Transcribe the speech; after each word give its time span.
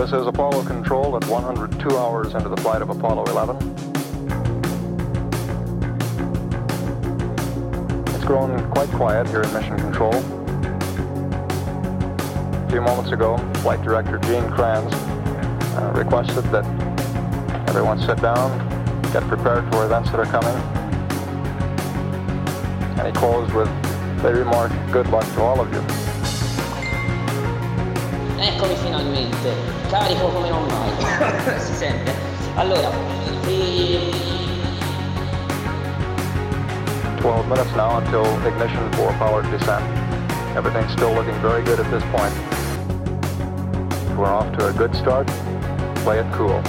this 0.00 0.12
is 0.18 0.26
Apollo 0.26 0.64
Control 0.64 1.14
at 1.14 1.26
102 1.26 1.98
hours 1.98 2.32
into 2.32 2.48
the 2.48 2.56
flight 2.62 2.80
of 2.80 2.88
Apollo 2.88 3.24
11. 3.24 3.56
It's 8.14 8.24
grown 8.24 8.70
quite 8.70 8.88
quiet 8.92 9.28
here 9.28 9.42
in 9.42 9.52
Mission 9.52 9.76
Control. 9.76 10.14
A 12.54 12.68
few 12.70 12.80
moments 12.80 13.12
ago, 13.12 13.36
Flight 13.56 13.82
Director 13.82 14.16
Gene 14.20 14.50
Kranz 14.52 14.90
uh, 14.94 15.92
requested 15.94 16.44
that 16.44 16.64
everyone 17.68 18.00
sit 18.00 18.22
down, 18.22 18.58
get 19.12 19.22
prepared 19.24 19.70
for 19.70 19.84
events 19.84 20.10
that 20.12 20.20
are 20.20 20.24
coming. 20.24 20.56
And 22.98 23.06
he 23.06 23.12
closed 23.12 23.52
with 23.52 23.68
the 24.22 24.32
remark, 24.32 24.72
good 24.92 25.08
luck 25.08 25.26
to 25.34 25.42
all 25.42 25.60
of 25.60 25.70
you. 25.74 25.99
Eccomi 28.60 28.76
finalmente, 28.76 29.54
carico 29.88 30.28
come 30.28 30.50
non 30.50 30.66
mai, 30.66 30.90
si 31.58 31.72
sente. 31.72 32.12
Allora, 32.56 32.90
ehm, 32.90 33.48
e... 33.48 34.12
12 37.22 37.46
minutes 37.48 37.74
now 37.74 37.96
until 37.96 38.26
ignition 38.46 38.86
for 38.92 39.14
powered 39.14 39.48
descent. 39.50 39.82
Everything's 40.54 40.92
still 40.92 41.14
looking 41.14 41.40
very 41.40 41.62
good 41.62 41.80
at 41.80 41.90
this 41.90 42.04
point. 42.12 42.34
We're 44.18 44.28
off 44.28 44.54
to 44.58 44.66
a 44.66 44.72
good 44.74 44.94
start. 44.94 45.26
Play 46.04 46.18
it 46.18 46.30
cool. 46.32 46.60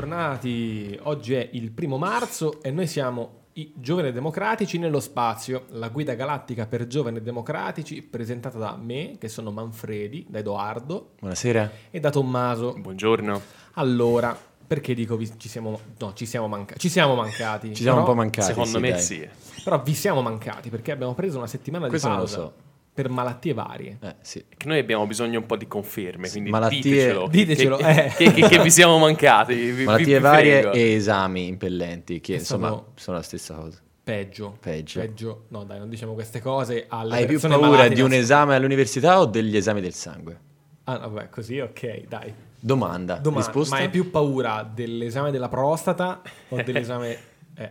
Eccoci 0.00 0.08
tornati, 0.16 0.98
oggi 1.02 1.34
è 1.34 1.46
il 1.52 1.70
primo 1.72 1.98
marzo 1.98 2.62
e 2.62 2.70
noi 2.70 2.86
siamo 2.86 3.48
i 3.54 3.70
Giovani 3.76 4.12
Democratici 4.12 4.78
nello 4.78 4.98
spazio, 4.98 5.66
la 5.72 5.90
guida 5.90 6.14
galattica 6.14 6.64
per 6.66 6.86
giovani 6.86 7.20
democratici 7.20 8.00
presentata 8.00 8.56
da 8.56 8.78
me, 8.80 9.16
che 9.18 9.28
sono 9.28 9.50
Manfredi, 9.50 10.24
da 10.26 10.38
Edoardo 10.38 11.10
Buonasera. 11.18 11.70
e 11.90 12.00
da 12.00 12.08
Tommaso. 12.08 12.72
Buongiorno. 12.78 13.42
Allora, 13.74 14.34
perché 14.66 14.94
dico 14.94 15.16
vi- 15.18 15.30
ci 15.38 15.50
siamo, 15.50 15.78
no, 15.98 16.14
ci 16.14 16.24
siamo, 16.24 16.48
manca- 16.48 16.76
ci 16.76 16.88
siamo 16.88 17.14
mancati? 17.14 17.74
Ci 17.74 17.82
siamo 17.82 17.98
un 17.98 18.04
però- 18.04 18.14
po' 18.16 18.20
mancati. 18.22 18.46
Secondo 18.46 18.70
sì, 18.70 18.78
me 18.78 18.90
dai. 18.92 19.00
sì. 19.02 19.28
Però 19.62 19.82
vi 19.82 19.94
siamo 19.94 20.22
mancati 20.22 20.70
perché 20.70 20.92
abbiamo 20.92 21.12
preso 21.12 21.36
una 21.36 21.46
settimana 21.46 21.88
Questo 21.88 22.06
di 22.08 22.14
non 22.14 22.22
lo 22.22 22.26
pausa 22.30 22.42
so. 22.48 22.54
Per 23.00 23.10
malattie 23.10 23.54
varie. 23.54 23.98
Eh, 24.00 24.14
sì. 24.20 24.44
Che 24.56 24.66
noi 24.68 24.78
abbiamo 24.78 25.06
bisogno 25.06 25.38
un 25.40 25.46
po' 25.46 25.56
di 25.56 25.66
conferme, 25.66 26.28
quindi 26.28 26.50
malattie- 26.50 26.80
ditecelo. 26.82 27.28
Ditecelo, 27.28 27.76
che, 27.76 28.04
eh. 28.04 28.08
che, 28.16 28.32
che- 28.32 28.48
che 28.48 28.62
vi 28.62 28.70
siamo 28.70 28.98
mancati. 28.98 29.54
vi- 29.54 29.84
Malattie 29.84 30.16
vi 30.16 30.22
varie 30.22 30.60
prego. 30.60 30.72
e 30.76 30.92
esami 30.94 31.46
impellenti, 31.46 32.20
che 32.20 32.34
insomma 32.34 32.82
sono 32.94 33.16
la 33.16 33.22
stessa 33.22 33.54
cosa. 33.54 33.78
Peggio. 34.02 34.56
Peggio. 34.60 35.44
No, 35.48 35.64
dai, 35.64 35.78
non 35.78 35.88
diciamo 35.88 36.14
queste 36.14 36.40
cose 36.40 36.86
alle 36.88 37.14
Hai 37.16 37.26
più 37.26 37.38
paura 37.38 37.58
malate 37.68 37.94
di 37.94 38.00
un 38.00 38.12
esame 38.12 38.54
all'università 38.56 39.20
o 39.20 39.26
degli 39.26 39.56
esami 39.56 39.80
del 39.80 39.94
sangue? 39.94 40.38
Ah, 40.84 40.98
vabbè, 40.98 41.28
così, 41.28 41.60
ok, 41.60 42.06
dai. 42.08 42.34
Domanda. 42.58 43.14
Domanda, 43.16 43.46
Risposta? 43.46 43.76
ma 43.76 43.82
hai 43.82 43.88
più 43.88 44.10
paura 44.10 44.68
dell'esame 44.70 45.30
della 45.30 45.48
prostata 45.48 46.20
o 46.48 46.60
dell'esame... 46.64 47.16
Eh, 47.54 47.70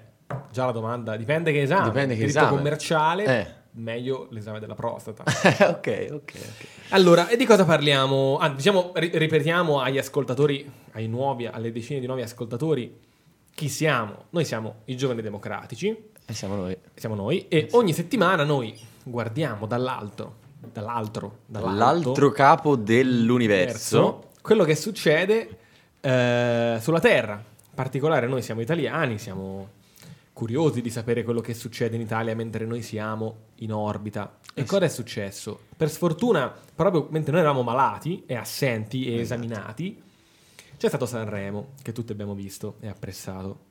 già 0.51 0.65
la 0.65 0.71
domanda, 0.71 1.17
dipende 1.17 1.51
che 1.51 1.61
esame. 1.63 1.85
Dipende 1.85 2.13
che 2.13 2.19
Diritto 2.21 2.39
esame. 2.39 2.55
commerciale, 2.55 3.25
Eh. 3.25 3.47
Meglio 3.71 4.27
l'esame 4.31 4.59
della 4.59 4.75
prostata. 4.75 5.23
ok, 5.69 6.07
ok, 6.11 6.11
ok. 6.11 6.33
allora, 6.89 7.27
e 7.29 7.37
di 7.37 7.45
cosa 7.45 7.65
parliamo? 7.65 8.37
Ah, 8.37 8.49
diciamo, 8.49 8.91
ri- 8.95 9.11
ripetiamo 9.13 9.79
agli 9.81 9.97
ascoltatori, 9.97 10.69
ai 10.93 11.07
nuovi, 11.07 11.45
alle 11.45 11.71
decine 11.71 11.99
di 11.99 12.05
nuovi 12.05 12.21
ascoltatori, 12.21 12.97
chi 13.53 13.69
siamo. 13.69 14.25
Noi 14.31 14.45
siamo 14.45 14.81
i 14.85 14.95
giovani 14.97 15.21
democratici, 15.21 15.87
E 16.25 16.33
siamo 16.33 16.55
noi. 16.55 16.77
siamo 16.95 17.15
noi, 17.15 17.47
e 17.47 17.67
ogni 17.71 17.93
settimana 17.93 18.43
noi 18.43 18.77
guardiamo 19.03 19.65
dall'alto, 19.65 20.35
dall'altro, 20.71 21.39
dall'alto, 21.45 21.77
L'altro 22.09 22.31
capo 22.31 22.75
dell'universo. 22.75 24.29
quello 24.41 24.63
che 24.63 24.75
succede 24.75 25.57
eh, 26.01 26.77
sulla 26.81 26.99
Terra. 26.99 27.33
In 27.35 27.75
particolare 27.75 28.27
noi 28.27 28.41
siamo 28.41 28.61
italiani, 28.61 29.17
siamo 29.19 29.69
curiosi 30.39 30.81
di 30.81 30.89
sapere 30.89 31.25
quello 31.25 31.41
che 31.41 31.53
succede 31.53 31.97
in 31.97 32.01
Italia 32.01 32.33
mentre 32.33 32.65
noi 32.65 32.81
siamo 32.81 33.47
in 33.55 33.73
orbita. 33.73 34.37
E 34.53 34.63
cosa 34.63 34.85
è 34.85 34.87
successo? 34.87 35.59
Per 35.75 35.89
sfortuna, 35.89 36.55
proprio 36.73 37.07
mentre 37.09 37.33
noi 37.33 37.41
eravamo 37.41 37.61
malati 37.61 38.23
e 38.25 38.35
assenti 38.35 39.07
e 39.07 39.19
esaminati, 39.19 40.01
c'è 40.77 40.87
stato 40.87 41.05
Sanremo, 41.05 41.71
che 41.81 41.91
tutti 41.91 42.13
abbiamo 42.13 42.35
visto 42.35 42.77
e 42.79 42.87
apprezzato. 42.87 43.65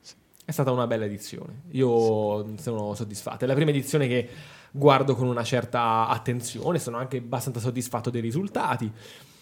È 0.45 0.51
stata 0.51 0.71
una 0.71 0.87
bella 0.87 1.07
edizione. 1.07 1.63
Io 1.71 2.55
sono 2.59 2.93
soddisfatto. 2.93 3.45
È 3.45 3.49
la 3.49 3.55
prima 3.55 3.71
edizione 3.71 4.07
che 4.07 4.29
guardo 4.71 5.15
con 5.15 5.27
una 5.27 5.45
certa 5.45 6.07
attenzione, 6.07 6.79
sono 6.79 6.99
anche 6.99 7.17
abbastanza 7.17 7.61
soddisfatto 7.61 8.11
dei 8.11 8.21
risultati. 8.21 8.93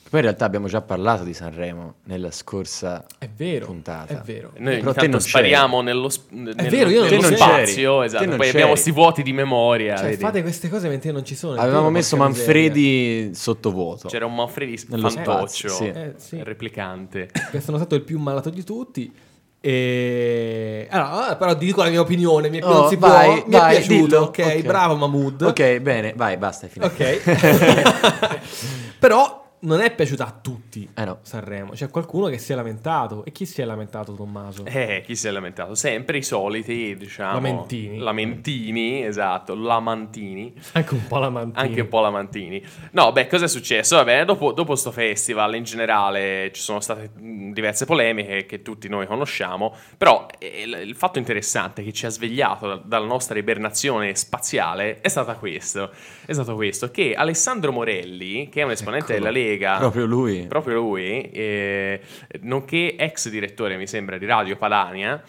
Poi 0.08 0.20
in 0.20 0.26
realtà 0.26 0.44
abbiamo 0.44 0.68
già 0.68 0.80
parlato 0.82 1.24
di 1.24 1.34
Sanremo 1.34 1.94
nella 2.04 2.30
scorsa 2.30 3.04
È 3.18 3.28
vero, 3.34 3.66
puntata. 3.66 4.12
è 4.14 4.20
vero. 4.24 4.52
Noi 4.58 4.78
Però 4.78 4.92
te 4.92 5.08
non 5.08 5.20
spariamo 5.20 5.80
nello, 5.82 6.08
sp- 6.08 6.30
nello- 6.30 6.54
vero, 6.70 6.88
io 6.90 7.00
non 7.00 7.08
nello 7.08 7.22
c'eri. 7.22 7.36
spazio, 7.36 7.98
Te 8.00 8.04
esatto. 8.06 8.24
non 8.26 8.36
Poi 8.36 8.46
c'eri. 8.46 8.58
abbiamo 8.58 8.76
sti 8.76 8.90
vuoti 8.92 9.22
di 9.24 9.32
memoria. 9.32 9.96
Cioè, 9.96 10.10
vedi? 10.10 10.22
fate 10.22 10.42
queste 10.42 10.68
cose 10.68 10.88
mentre 10.88 11.08
io 11.08 11.14
non 11.14 11.24
ci 11.24 11.34
sono. 11.34 11.56
è 11.56 11.60
Avevamo 11.60 11.90
messo. 11.90 12.16
Manfredi 12.16 13.30
sottovuoto. 13.34 14.06
C'era 14.08 14.26
un 14.26 14.34
Manfredi 14.36 14.78
fantoccio, 14.78 15.68
sì. 15.68 15.86
Eh, 15.88 16.14
sì. 16.18 16.40
replicante. 16.42 17.28
Che 17.50 17.60
sono 17.60 17.76
stato 17.76 17.96
il 17.96 18.02
più 18.02 18.18
malato 18.20 18.48
di 18.50 18.62
tutti. 18.62 19.12
E... 19.60 20.86
Allora, 20.90 21.34
però 21.34 21.54
dico 21.54 21.82
la 21.82 21.90
mia 21.90 22.00
opinione. 22.00 22.48
Mi, 22.48 22.60
Oh, 22.62 22.72
non 22.72 22.88
si 22.88 22.94
vai, 22.96 23.40
può. 23.40 23.44
Mi 23.48 23.50
vai, 23.56 23.74
è 23.74 23.78
piaciuto. 23.80 24.04
dillo. 24.06 24.20
Ok, 24.20 24.38
Ok. 24.38 24.62
bravo 24.62 24.94
Mahmood. 24.94 25.42
Ok, 25.42 25.78
bene, 25.80 26.12
vai, 26.14 26.36
basta, 26.36 26.66
è 26.66 26.68
finito. 26.68 26.92
Ok. 26.94 27.20
però 29.00 29.44
non 29.66 29.80
è 29.80 29.94
piaciuta 29.94 30.26
a 30.26 30.38
tutti 30.40 30.88
Eh 30.94 31.04
no. 31.04 31.18
Sanremo. 31.22 31.72
C'è 31.72 31.90
qualcuno 31.90 32.26
che 32.26 32.38
si 32.38 32.52
è 32.52 32.54
lamentato. 32.54 33.24
E 33.24 33.32
chi 33.32 33.44
si 33.44 33.60
è 33.60 33.64
lamentato, 33.64 34.14
Tommaso? 34.14 34.64
Eh, 34.64 35.02
chi 35.04 35.14
si 35.14 35.28
è 35.28 35.30
lamentato? 35.30 35.74
Sempre 35.74 36.18
i 36.18 36.22
soliti, 36.22 36.96
diciamo. 36.96 37.34
Lamentini. 37.34 37.98
Lamentini, 37.98 39.04
esatto, 39.04 39.54
lamantini. 39.54 40.54
Anche 40.72 40.94
un 40.94 41.06
po' 41.06 41.18
lamantini. 41.18 41.66
Anche 41.66 41.80
un 41.80 41.88
po' 41.88 42.00
Lamantini. 42.00 42.62
No, 42.92 43.12
beh, 43.12 43.26
cosa 43.26 43.46
è 43.46 43.48
successo? 43.48 43.96
Vabbè, 43.96 44.24
dopo, 44.24 44.52
dopo 44.52 44.76
sto 44.76 44.90
festival 44.90 45.54
in 45.56 45.64
generale 45.64 46.50
ci 46.52 46.62
sono 46.62 46.80
state 46.80 47.10
diverse 47.14 47.84
polemiche 47.84 48.46
che 48.46 48.62
tutti 48.62 48.88
noi 48.88 49.06
conosciamo, 49.06 49.74
però 49.96 50.26
eh, 50.38 50.62
il, 50.62 50.94
fatto 50.94 51.18
interessante 51.18 51.82
che 51.82 51.92
ci 51.92 52.06
ha 52.06 52.10
svegliato 52.10 52.66
da- 52.66 52.80
dalla 52.84 53.06
nostra 53.06 53.38
ibernazione 53.38 54.14
spaziale 54.14 55.00
è 55.00 55.08
stato 55.08 55.34
questo, 55.38 55.90
è 56.24 56.32
stato 56.32 56.54
questo, 56.54 56.90
che 56.90 57.14
Alessandro 57.14 57.72
Morelli, 57.72 58.48
che 58.48 58.60
è 58.60 58.64
un 58.64 58.70
esponente 58.70 59.14
Eccolo. 59.14 59.30
della 59.32 59.46
Lega, 59.46 59.55
Proprio 59.78 60.06
lui. 60.06 60.46
proprio 60.46 60.74
lui, 60.76 61.30
eh, 61.30 62.00
nonché 62.40 62.96
ex 62.96 63.28
direttore, 63.28 63.76
mi 63.76 63.86
sembra, 63.86 64.18
di 64.18 64.26
Radio 64.26 64.56
Padania, 64.56 65.22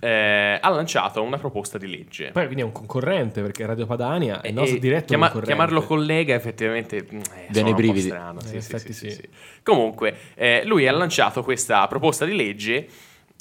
eh, 0.00 0.58
ha 0.60 0.68
lanciato 0.68 1.22
una 1.22 1.38
proposta 1.38 1.78
di 1.78 1.88
legge. 1.88 2.30
Poi 2.30 2.44
quindi 2.44 2.62
è 2.62 2.64
un 2.64 2.72
concorrente 2.72 3.40
perché 3.42 3.64
Radio 3.66 3.86
Padania 3.86 4.40
è 4.40 4.48
il 4.48 4.54
nostro 4.54 4.76
e 4.76 4.80
diretto 4.80 5.06
chiama- 5.06 5.26
concorrente. 5.30 5.54
chiamarlo 5.54 5.82
collega 5.82 6.34
effettivamente 6.34 7.06
mm, 7.12 7.20
eh, 7.48 7.72
brividi. 7.74 8.00
strano, 8.08 8.40
Eh, 8.40 8.46
sì, 8.46 8.54
in 8.56 8.60
sì, 8.62 8.74
effetti 8.74 8.92
sì, 8.92 9.06
sì. 9.06 9.10
sì, 9.10 9.16
sì. 9.22 9.28
Comunque, 9.62 10.14
eh, 10.34 10.62
lui 10.64 10.86
ha 10.86 10.92
lanciato 10.92 11.42
questa 11.42 11.86
proposta 11.88 12.24
di 12.24 12.36
legge 12.36 12.86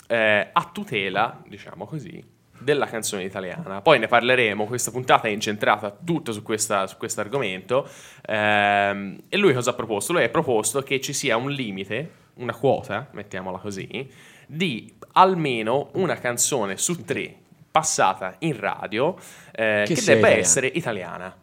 eh, 0.08 0.48
a 0.52 0.70
tutela, 0.74 1.42
diciamo 1.48 1.86
così, 1.86 2.24
della 2.68 2.86
canzone 2.86 3.24
italiana. 3.24 3.80
Poi 3.80 3.98
ne 3.98 4.08
parleremo, 4.08 4.66
questa 4.66 4.92
puntata 4.92 5.30
è 5.30 5.32
incentrata 5.32 5.90
tutta 6.04 6.34
su, 6.34 6.44
questa- 6.44 6.86
su 6.86 6.98
questo 6.98 7.22
argomento. 7.22 7.88
Ehm, 8.26 9.18
e 9.30 9.38
lui 9.38 9.54
cosa 9.54 9.70
ha 9.70 9.74
proposto? 9.74 10.12
Lui 10.12 10.26
ha 10.26 10.30
proposto 10.30 10.82
che 10.82 11.00
ci 11.00 11.14
sia 11.14 11.38
un 11.38 11.50
limite, 11.50 12.12
una 12.36 12.54
quota, 12.54 13.08
mettiamola 13.12 13.60
così, 13.60 14.06
di 14.46 14.94
almeno 15.14 15.92
una 15.94 16.16
canzone 16.16 16.76
su 16.76 17.06
tre 17.06 17.34
passata 17.72 18.36
in 18.40 18.60
radio 18.60 19.16
eh, 19.54 19.84
Che 19.88 19.94
che, 19.94 20.02
debba 20.02 20.18
italiana. 20.28 20.38
essere 20.42 20.68
italiana. 20.68 21.38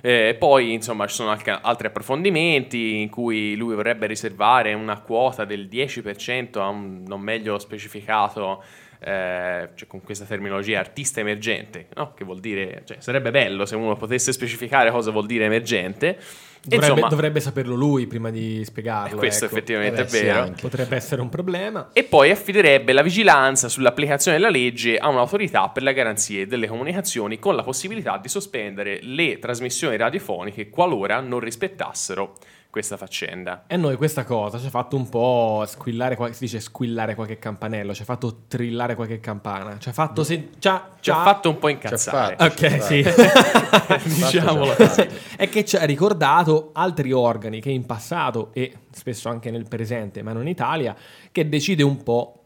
Eh, 0.00 0.34
poi, 0.36 0.72
insomma, 0.72 1.06
ci 1.06 1.14
sono 1.14 1.30
anche 1.30 1.50
altri 1.50 1.86
approfondimenti 1.86 3.02
in 3.02 3.08
cui 3.08 3.54
lui 3.54 3.76
vorrebbe 3.76 4.06
riservare 4.08 4.74
una 4.74 4.98
quota 4.98 5.44
del 5.44 5.68
10% 5.70 6.58
a 6.58 6.66
un 6.66 7.04
non 7.06 7.20
meglio 7.20 7.56
specificato, 7.60 8.64
eh, 9.04 9.68
cioè 9.74 9.88
con 9.88 10.02
questa 10.02 10.24
terminologia, 10.24 10.78
artista 10.78 11.20
emergente, 11.20 11.88
no? 11.94 12.14
Che 12.14 12.24
vuol 12.24 12.40
dire, 12.40 12.82
cioè, 12.84 12.98
sarebbe 13.00 13.30
bello 13.30 13.66
se 13.66 13.76
uno 13.76 13.96
potesse 13.96 14.32
specificare 14.32 14.90
cosa 14.90 15.10
vuol 15.10 15.26
dire 15.26 15.44
emergente. 15.44 16.18
Dovrebbe, 16.64 16.92
insomma, 16.92 17.08
dovrebbe 17.08 17.40
saperlo 17.40 17.74
lui 17.74 18.06
prima 18.06 18.30
di 18.30 18.64
spiegarlo. 18.64 19.16
Questo 19.16 19.46
ecco. 19.46 19.56
effettivamente 19.56 20.02
Eh 20.02 20.04
è 20.04 20.08
beh, 20.08 20.16
sì, 20.16 20.24
vero. 20.24 20.40
anche. 20.40 20.60
Potrebbe 20.60 20.94
essere 20.94 21.20
un 21.20 21.28
problema. 21.28 21.90
E 21.92 22.04
poi 22.04 22.30
affiderebbe 22.30 22.92
la 22.92 23.02
vigilanza 23.02 23.68
sull'applicazione 23.68 24.36
della 24.36 24.48
legge 24.48 24.96
a 24.96 25.08
un'autorità 25.08 25.68
per 25.70 25.82
le 25.82 25.92
garanzie 25.92 26.46
delle 26.46 26.68
comunicazioni 26.68 27.40
con 27.40 27.56
la 27.56 27.64
possibilità 27.64 28.16
di 28.18 28.28
sospendere 28.28 29.00
le 29.02 29.40
trasmissioni 29.40 29.96
radiofoniche 29.96 30.70
qualora 30.70 31.18
non 31.18 31.40
rispettassero 31.40 32.34
questa 32.72 32.96
faccenda. 32.96 33.64
E 33.66 33.76
noi 33.76 33.96
questa 33.96 34.24
cosa 34.24 34.58
ci 34.58 34.64
ha 34.64 34.70
fatto 34.70 34.96
un 34.96 35.06
po' 35.10 35.62
squillare, 35.66 36.16
si 36.32 36.44
dice 36.44 36.58
squillare 36.58 37.14
qualche 37.14 37.38
campanello, 37.38 37.92
ci 37.92 38.00
ha 38.00 38.06
fatto 38.06 38.44
trillare 38.48 38.94
qualche 38.94 39.20
campana, 39.20 39.76
ci 39.78 39.90
ha 39.90 39.92
fatto... 39.92 40.24
Se- 40.24 40.48
ci 40.58 40.68
ha- 40.68 40.88
Ci 40.98 41.10
ha 41.10 41.12
ci 41.14 41.20
ha- 41.20 41.22
fatto 41.22 41.50
un 41.50 41.58
po' 41.58 41.68
incazzare. 41.68 42.34
fatto. 42.36 42.64
Ok, 42.64 42.82
sì. 42.82 43.04
Diciamolo 44.08 44.72
così. 44.74 45.06
è 45.36 45.50
che 45.50 45.66
ci 45.66 45.76
ha 45.76 45.84
ricordato 45.84 46.70
altri 46.72 47.12
organi 47.12 47.60
che 47.60 47.68
in 47.70 47.84
passato 47.84 48.50
e 48.54 48.72
spesso 48.90 49.28
anche 49.28 49.50
nel 49.50 49.68
presente, 49.68 50.22
ma 50.22 50.32
non 50.32 50.40
in 50.42 50.48
Italia, 50.48 50.96
che 51.30 51.46
decide 51.46 51.82
un 51.82 52.02
po' 52.02 52.38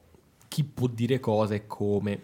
chi 0.49 0.65
può 0.65 0.89
dire 0.89 1.21
cosa 1.21 1.55
e 1.55 1.69
come. 1.69 2.19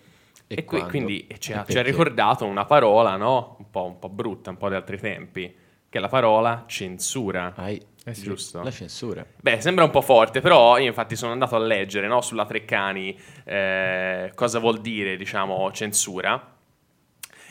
E, 0.49 0.65
qui- 0.65 0.79
quando? 0.81 0.89
quindi 0.89 1.29
ci, 1.39 1.53
E 1.53 1.55
ha, 1.55 1.65
ci 1.69 1.79
ha 1.79 1.83
ricordato 1.83 2.45
una 2.47 2.65
parola, 2.65 3.15
no? 3.17 3.55
Un 3.61 3.71
po', 3.71 3.85
un 3.85 3.99
po' 4.01 4.09
brutta, 4.09 4.51
un 4.51 4.57
po' 4.57 4.69
di 4.69 4.75
altri 4.75 4.99
tempi, 4.99 5.55
che 5.89 5.99
è 5.99 6.01
la 6.01 6.09
parola 6.09 6.65
censura. 6.67 7.53
Hai 7.57 7.81
Eh 8.05 8.15
sì, 8.15 8.23
giusto? 8.23 8.63
la 8.63 8.71
censura. 8.71 9.25
Beh, 9.41 9.61
sembra 9.61 9.85
un 9.85 9.91
po' 9.91 10.01
forte, 10.01 10.41
però 10.41 10.77
io 10.79 10.87
infatti 10.87 11.15
sono 11.15 11.33
andato 11.33 11.55
a 11.55 11.61
leggere 11.61 12.09
no, 12.09 12.21
sulla 12.21 12.45
Treccani 12.45 13.17
eh, 13.45 14.33
cosa 14.35 14.59
vuol 14.59 14.81
dire, 14.81 15.17
diciamo, 15.17 15.71
censura. 15.73 16.49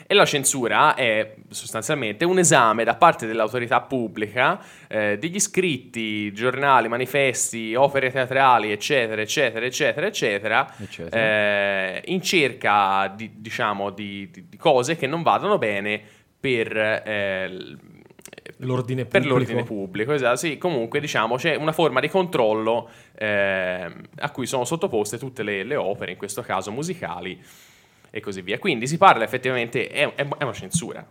E 0.04 0.14
la 0.14 0.26
censura 0.26 0.94
è 0.94 1.36
sostanzialmente 1.48 2.24
un 2.24 2.38
esame 2.38 2.82
da 2.84 2.96
parte 2.96 3.24
dell'autorità 3.26 3.80
pubblica 3.80 4.60
eh, 4.88 5.16
degli 5.16 5.38
scritti, 5.38 6.32
giornali, 6.32 6.88
manifesti, 6.88 7.74
opere 7.74 8.10
teatrali, 8.10 8.72
eccetera, 8.72 9.22
eccetera, 9.22 9.64
eccetera, 9.64 10.06
eccetera, 10.06 10.74
Eccetera. 10.76 11.16
eh, 11.22 12.02
in 12.06 12.20
cerca 12.20 13.10
di, 13.16 13.30
diciamo, 13.36 13.90
di, 13.90 14.28
di- 14.30 14.56
cose 14.58 14.96
che 14.96 15.06
non 15.06 15.22
vadano 15.22 15.56
bene 15.56 16.02
per, 16.38 16.76
eh, 16.76 17.76
L'ordine 18.58 19.04
per 19.04 19.24
l'ordine 19.26 19.62
pubblico. 19.64 20.12
Esatto, 20.12 20.36
sì, 20.36 20.58
comunque 20.58 21.00
diciamo 21.00 21.36
c'è 21.36 21.54
una 21.54 21.72
forma 21.72 22.00
di 22.00 22.08
controllo 22.08 22.88
ehm, 23.18 24.00
a 24.18 24.30
cui 24.30 24.46
sono 24.46 24.64
sottoposte 24.64 25.18
tutte 25.18 25.42
le, 25.42 25.62
le 25.62 25.76
opere, 25.76 26.12
in 26.12 26.16
questo 26.18 26.42
caso 26.42 26.70
musicali 26.70 27.40
e 28.10 28.20
così 28.20 28.42
via. 28.42 28.58
Quindi 28.58 28.86
si 28.86 28.98
parla 28.98 29.24
effettivamente, 29.24 29.86
è, 29.88 30.14
è- 30.14 30.28
è 30.28 30.42
una 30.42 30.52
censura. 30.52 31.06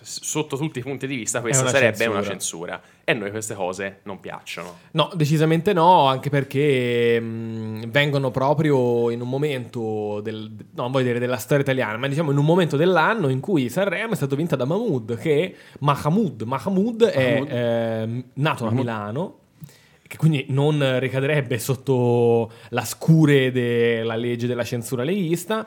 Sotto 0.00 0.56
tutti 0.56 0.78
i 0.78 0.82
punti 0.82 1.06
di 1.06 1.16
vista 1.16 1.40
questa 1.40 1.62
una 1.62 1.70
sarebbe 1.70 1.96
censura. 1.96 2.18
una 2.18 2.28
censura. 2.28 2.82
E 3.04 3.12
a 3.12 3.14
noi 3.14 3.30
queste 3.30 3.54
cose 3.54 4.00
non 4.04 4.20
piacciono. 4.20 4.78
No, 4.92 5.10
decisamente 5.14 5.72
no, 5.72 6.06
anche 6.06 6.30
perché 6.30 7.20
mh, 7.20 7.90
vengono 7.90 8.30
proprio 8.30 9.10
in 9.10 9.20
un 9.20 9.28
momento 9.28 10.20
del, 10.20 10.50
no, 10.74 10.82
non 10.82 10.90
voglio 10.90 11.06
dire 11.06 11.18
della 11.18 11.36
storia 11.36 11.62
italiana, 11.62 11.96
ma 11.96 12.08
diciamo 12.08 12.30
in 12.30 12.38
un 12.38 12.44
momento 12.44 12.76
dell'anno 12.76 13.28
in 13.28 13.40
cui 13.40 13.68
Sanremo 13.68 14.12
è 14.12 14.16
stato 14.16 14.36
vinta 14.36 14.56
da 14.56 14.64
Mahmood, 14.64 15.16
che 15.16 15.54
Mahmoud, 15.80 16.42
Mahmoud 16.42 17.04
è 17.04 17.42
ehm, 17.46 18.24
nato 18.34 18.64
a 18.64 18.66
Mahmood. 18.66 18.84
Milano, 18.84 19.38
che 20.06 20.16
quindi 20.16 20.46
non 20.48 20.98
ricadrebbe 20.98 21.58
sotto 21.58 22.50
la 22.70 22.84
scure 22.84 23.50
della 23.50 24.16
legge 24.16 24.46
della 24.46 24.64
censura 24.64 25.02
leghista, 25.02 25.66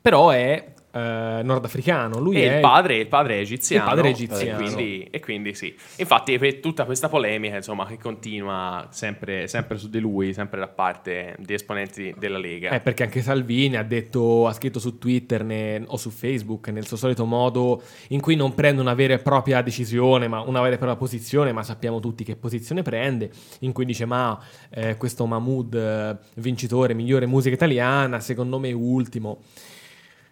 però 0.00 0.30
è 0.30 0.73
eh, 0.94 1.40
nordafricano. 1.42 2.18
Lui 2.20 2.36
e 2.36 2.48
è 2.48 2.54
il 2.54 2.60
padre, 2.60 2.96
il 2.98 3.08
padre 3.08 3.36
è 3.36 3.40
egiziano. 3.40 3.84
Il 3.84 3.90
padre 3.90 4.04
è 4.04 4.10
E 4.10 4.14
egiziano. 4.14 4.56
quindi, 4.58 5.08
e 5.10 5.20
quindi 5.20 5.54
sì. 5.54 5.74
Infatti 5.96 6.38
per 6.38 6.60
tutta 6.60 6.84
questa 6.84 7.08
polemica, 7.08 7.56
insomma, 7.56 7.84
che 7.86 7.98
continua 7.98 8.86
sempre, 8.90 9.48
sempre 9.48 9.76
su 9.76 9.88
di 9.88 9.98
lui, 9.98 10.32
sempre 10.32 10.60
da 10.60 10.68
parte 10.68 11.34
di 11.40 11.52
esponenti 11.54 12.14
della 12.16 12.38
Lega. 12.38 12.70
Eh, 12.70 12.80
perché 12.80 13.02
anche 13.02 13.22
Salvini 13.22 13.76
ha 13.76 13.82
detto, 13.82 14.46
ha 14.46 14.52
scritto 14.52 14.78
su 14.78 14.98
Twitter 14.98 15.42
ne- 15.42 15.82
o 15.86 15.96
su 15.96 16.10
Facebook 16.10 16.68
nel 16.68 16.86
suo 16.86 16.96
solito 16.96 17.24
modo 17.24 17.82
in 18.08 18.20
cui 18.20 18.36
non 18.36 18.54
prende 18.54 18.80
una 18.80 18.94
vera 18.94 19.14
e 19.14 19.18
propria 19.18 19.62
decisione, 19.62 20.28
ma 20.28 20.40
una 20.40 20.60
vera 20.60 20.74
e 20.74 20.78
propria 20.78 20.96
posizione, 20.98 21.52
ma 21.52 21.62
sappiamo 21.64 21.98
tutti 22.00 22.22
che 22.22 22.36
posizione 22.36 22.82
prende, 22.82 23.30
in 23.60 23.72
cui 23.72 23.84
dice 23.84 24.04
ma 24.04 24.38
eh, 24.70 24.96
questo 24.96 25.26
Mahmood 25.26 25.74
eh, 25.74 26.16
vincitore, 26.40 26.94
migliore 26.94 27.26
musica 27.26 27.54
italiana, 27.54 28.20
secondo 28.20 28.58
me 28.58 28.72
ultimo. 28.72 29.40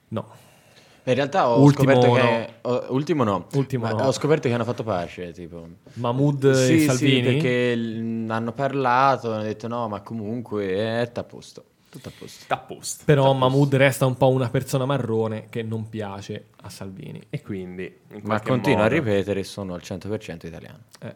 No, 0.08 0.28
In 1.04 1.14
realtà 1.14 1.48
ho 1.48 1.60
Ultimo 1.60 1.92
scoperto 1.92 2.06
no. 2.06 2.14
che... 2.22 2.52
ho- 2.62 2.86
ultimo 2.90 3.24
no. 3.24 3.46
Ultimo 3.54 3.88
no. 3.88 4.04
Ho 4.06 4.12
scoperto 4.12 4.46
che 4.48 4.54
hanno 4.54 4.64
fatto 4.64 4.84
pace, 4.84 5.32
tipo... 5.32 5.66
Mahmood 5.94 6.44
e 6.44 6.54
Sì, 6.54 6.80
Salvini. 6.84 7.16
sì, 7.16 7.22
perché 7.22 7.74
l- 7.76 8.30
hanno 8.30 8.52
parlato, 8.52 9.32
hanno 9.32 9.42
detto 9.42 9.66
no, 9.68 9.88
ma 9.88 10.00
comunque 10.00 10.66
è 10.68 11.10
a 11.12 11.24
posto. 11.24 11.64
Tutto 11.90 12.08
a 12.08 12.12
posto. 12.16 12.44
Da 12.48 12.56
post. 12.56 13.02
Però 13.04 13.32
Mahmood 13.32 13.74
resta 13.74 14.06
un 14.06 14.16
po' 14.16 14.28
una 14.30 14.48
persona 14.48 14.86
marrone 14.86 15.46
che 15.50 15.62
non 15.62 15.88
piace 15.88 16.46
a 16.62 16.70
Salvini. 16.70 17.20
E 17.28 17.42
quindi, 17.42 17.82
in 18.12 18.20
Ma 18.22 18.40
continua 18.40 18.82
modo- 18.84 18.94
a 18.94 18.98
ripetere, 18.98 19.42
sono 19.42 19.74
al 19.74 19.82
100% 19.84 20.46
italiano. 20.46 20.78
Eh. 21.00 21.14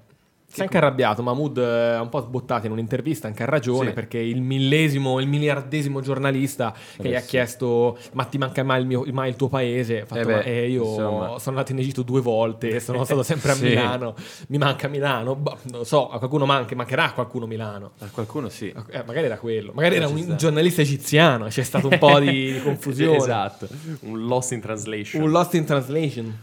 Si 0.57 0.63
è 0.63 0.65
anche 0.65 0.79
arrabbiato, 0.79 1.23
Mahmood 1.23 1.59
eh, 1.59 1.95
ha 1.97 2.01
un 2.01 2.09
po' 2.09 2.21
sbottato 2.23 2.65
in 2.65 2.73
un'intervista, 2.73 3.27
anche 3.27 3.43
ha 3.43 3.47
ragione, 3.47 3.89
Sì. 3.89 3.95
perché 3.95 4.17
il 4.19 4.41
millesimo, 4.41 5.21
il 5.21 5.29
miliardesimo 5.29 6.01
giornalista 6.01 6.73
che 6.97 7.09
Eh 7.09 7.11
gli 7.11 7.15
ha 7.15 7.21
chiesto 7.21 7.99
ma 8.15 8.25
ti 8.25 8.39
manca 8.39 8.63
mai 8.63 8.81
il, 8.81 8.87
mio- 8.87 9.05
mai 9.13 9.29
il 9.29 9.37
tuo 9.37 9.49
paese? 9.49 10.01
Ha 10.01 10.07
fatto, 10.07 10.21
Eh 10.21 10.25
beh, 10.25 10.33
"Ma, 10.35 10.43
eh, 10.43 10.69
io 10.71 10.85
insomma. 10.85 11.27
sono 11.39 11.57
andato 11.57 11.73
in 11.73 11.79
Egitto 11.79 12.03
due 12.03 12.23
volte 12.23 12.69
e 12.71 12.81
sono 12.81 13.05
stato 13.05 13.23
sempre 13.23 13.51
a 13.53 13.55
Sì. 13.57 13.65
Milano, 13.69 14.15
mi 14.49 14.57
manca 14.59 14.89
Milano, 14.89 15.35
Boh, 15.35 15.59
non 15.65 15.79
lo 15.81 15.85
so, 15.85 16.09
a 16.09 16.17
qualcuno 16.17 16.47
manca, 16.47 16.75
mancherà 16.75 17.05
a 17.05 17.13
qualcuno 17.13 17.47
Milano. 17.47 17.91
A 17.99 18.07
qualcuno 18.11 18.49
sì. 18.49 18.69
Eh, 18.91 19.03
magari 19.07 19.27
era 19.27 19.37
quello, 19.37 19.73
magari 19.75 19.97
era 19.97 20.07
Ci 20.07 20.13
un 20.15 20.23
sta. 20.23 20.35
giornalista 20.37 20.81
egiziano, 20.81 21.47
c'è 21.49 21.63
stato 21.63 21.89
un 21.89 21.99
po' 21.99 22.19
di, 22.19 22.53
di 22.55 22.61
confusione. 22.65 23.17
esatto. 23.19 23.69
Un 24.01 24.25
lost 24.25 24.53
in 24.53 24.61
translation. 24.61 25.23
Un 25.23 25.31
lost 25.31 25.53
in 25.55 25.65
translation. 25.67 26.39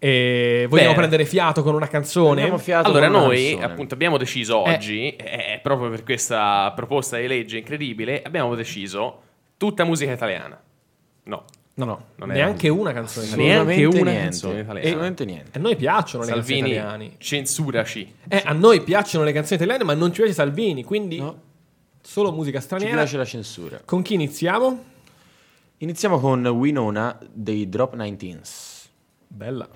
E 0.00 0.66
vogliamo 0.68 0.90
Bene. 0.90 0.94
prendere 0.94 1.24
fiato 1.24 1.62
con 1.64 1.74
una 1.74 1.88
canzone? 1.88 2.56
Fiato 2.58 2.88
Allora, 2.88 3.06
con 3.08 3.16
una 3.16 3.24
noi 3.26 3.44
canzone. 3.50 3.64
appunto 3.64 3.94
abbiamo 3.94 4.16
deciso 4.16 4.64
Eh. 4.64 4.72
oggi, 4.74 5.16
eh, 5.16 5.58
proprio 5.62 5.90
per 5.90 6.04
questa 6.04 6.72
proposta 6.76 7.16
di 7.18 7.26
legge 7.26 7.58
incredibile, 7.58 8.22
abbiamo 8.22 8.54
deciso 8.54 9.22
tutta 9.56 9.82
musica 9.84 10.12
italiana. 10.12 10.60
No, 11.24 11.44
No, 11.78 11.84
no, 11.84 12.04
Non 12.16 12.32
è 12.32 12.34
neanche 12.34 12.68
una 12.68 12.92
canzone 12.92 13.26
italiana. 13.26 13.62
Neanche 13.62 13.84
una 13.84 13.94
niente. 14.02 14.20
canzone 14.22 14.60
italiana. 14.60 14.80
Assolutamente 14.80 15.24
niente. 15.24 15.58
A 15.58 15.60
noi 15.60 15.76
piacciono 15.76 16.24
le 16.24 16.30
Salvini, 16.30 16.60
canzoni 16.72 16.74
italiane. 16.80 17.10
censuraci. 17.18 18.14
Eh, 18.28 18.42
a 18.44 18.52
noi 18.52 18.80
piacciono 18.82 19.24
le 19.24 19.32
canzoni 19.32 19.56
italiane, 19.62 19.84
ma 19.84 19.94
non 19.94 20.10
ci 20.12 20.16
piace 20.20 20.34
Salvini, 20.34 20.82
quindi 20.82 21.18
No. 21.18 21.40
solo 22.02 22.32
musica 22.32 22.58
Ci 22.58 22.64
straniera. 22.64 22.96
piace 22.96 23.16
la 23.16 23.24
censura. 23.24 23.80
Con 23.84 24.02
chi 24.02 24.14
iniziamo? 24.14 24.84
Iniziamo 25.78 26.18
con 26.18 26.44
Winona 26.46 27.16
dei 27.32 27.68
Drop 27.68 27.94
19s. 27.94 28.88
Bella. 29.28 29.68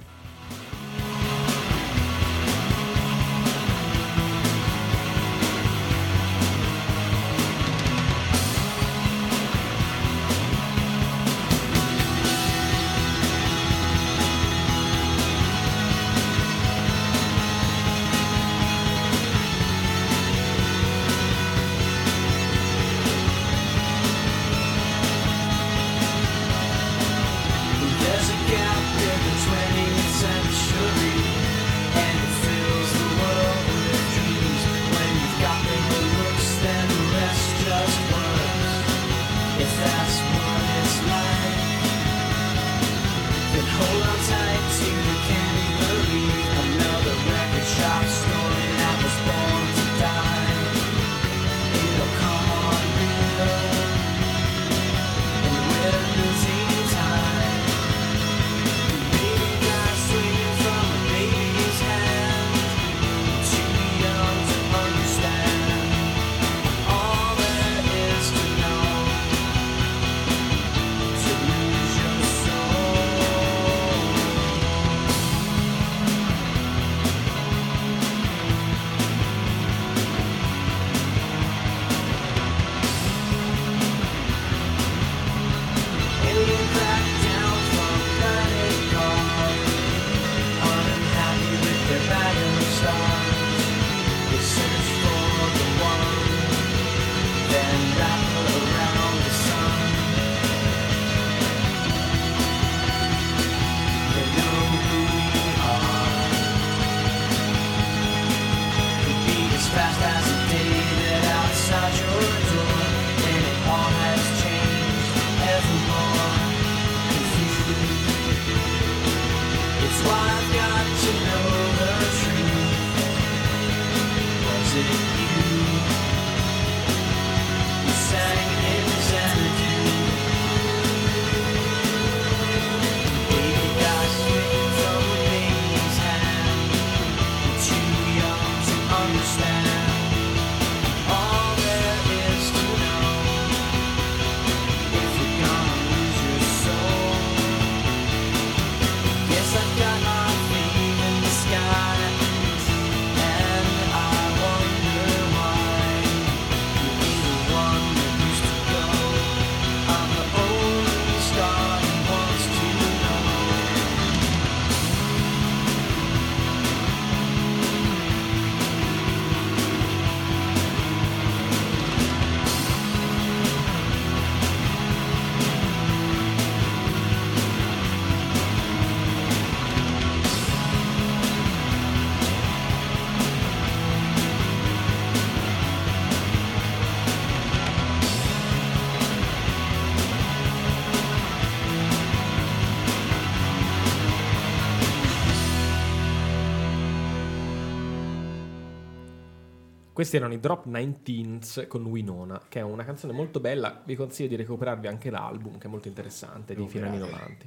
Questi 200.03 200.19
erano 200.19 200.35
i 200.35 200.41
Drop 200.41 200.67
19s 200.67 201.69
con 201.69 201.85
Winona, 201.85 202.43
che 202.49 202.59
è 202.59 202.63
una 202.63 202.85
canzone 202.85 203.13
molto 203.13 203.39
bella. 203.39 203.83
Vi 203.85 203.95
consiglio 203.95 204.31
di 204.31 204.35
recuperarvi 204.35 204.89
anche 204.89 205.11
l'album, 205.11 205.59
che 205.59 205.69
è 205.69 205.71
molto 205.71 205.87
interessante, 205.87 206.57
di 206.57 206.67
fine 206.67 206.89
anni 206.89 206.99
90. 206.99 207.47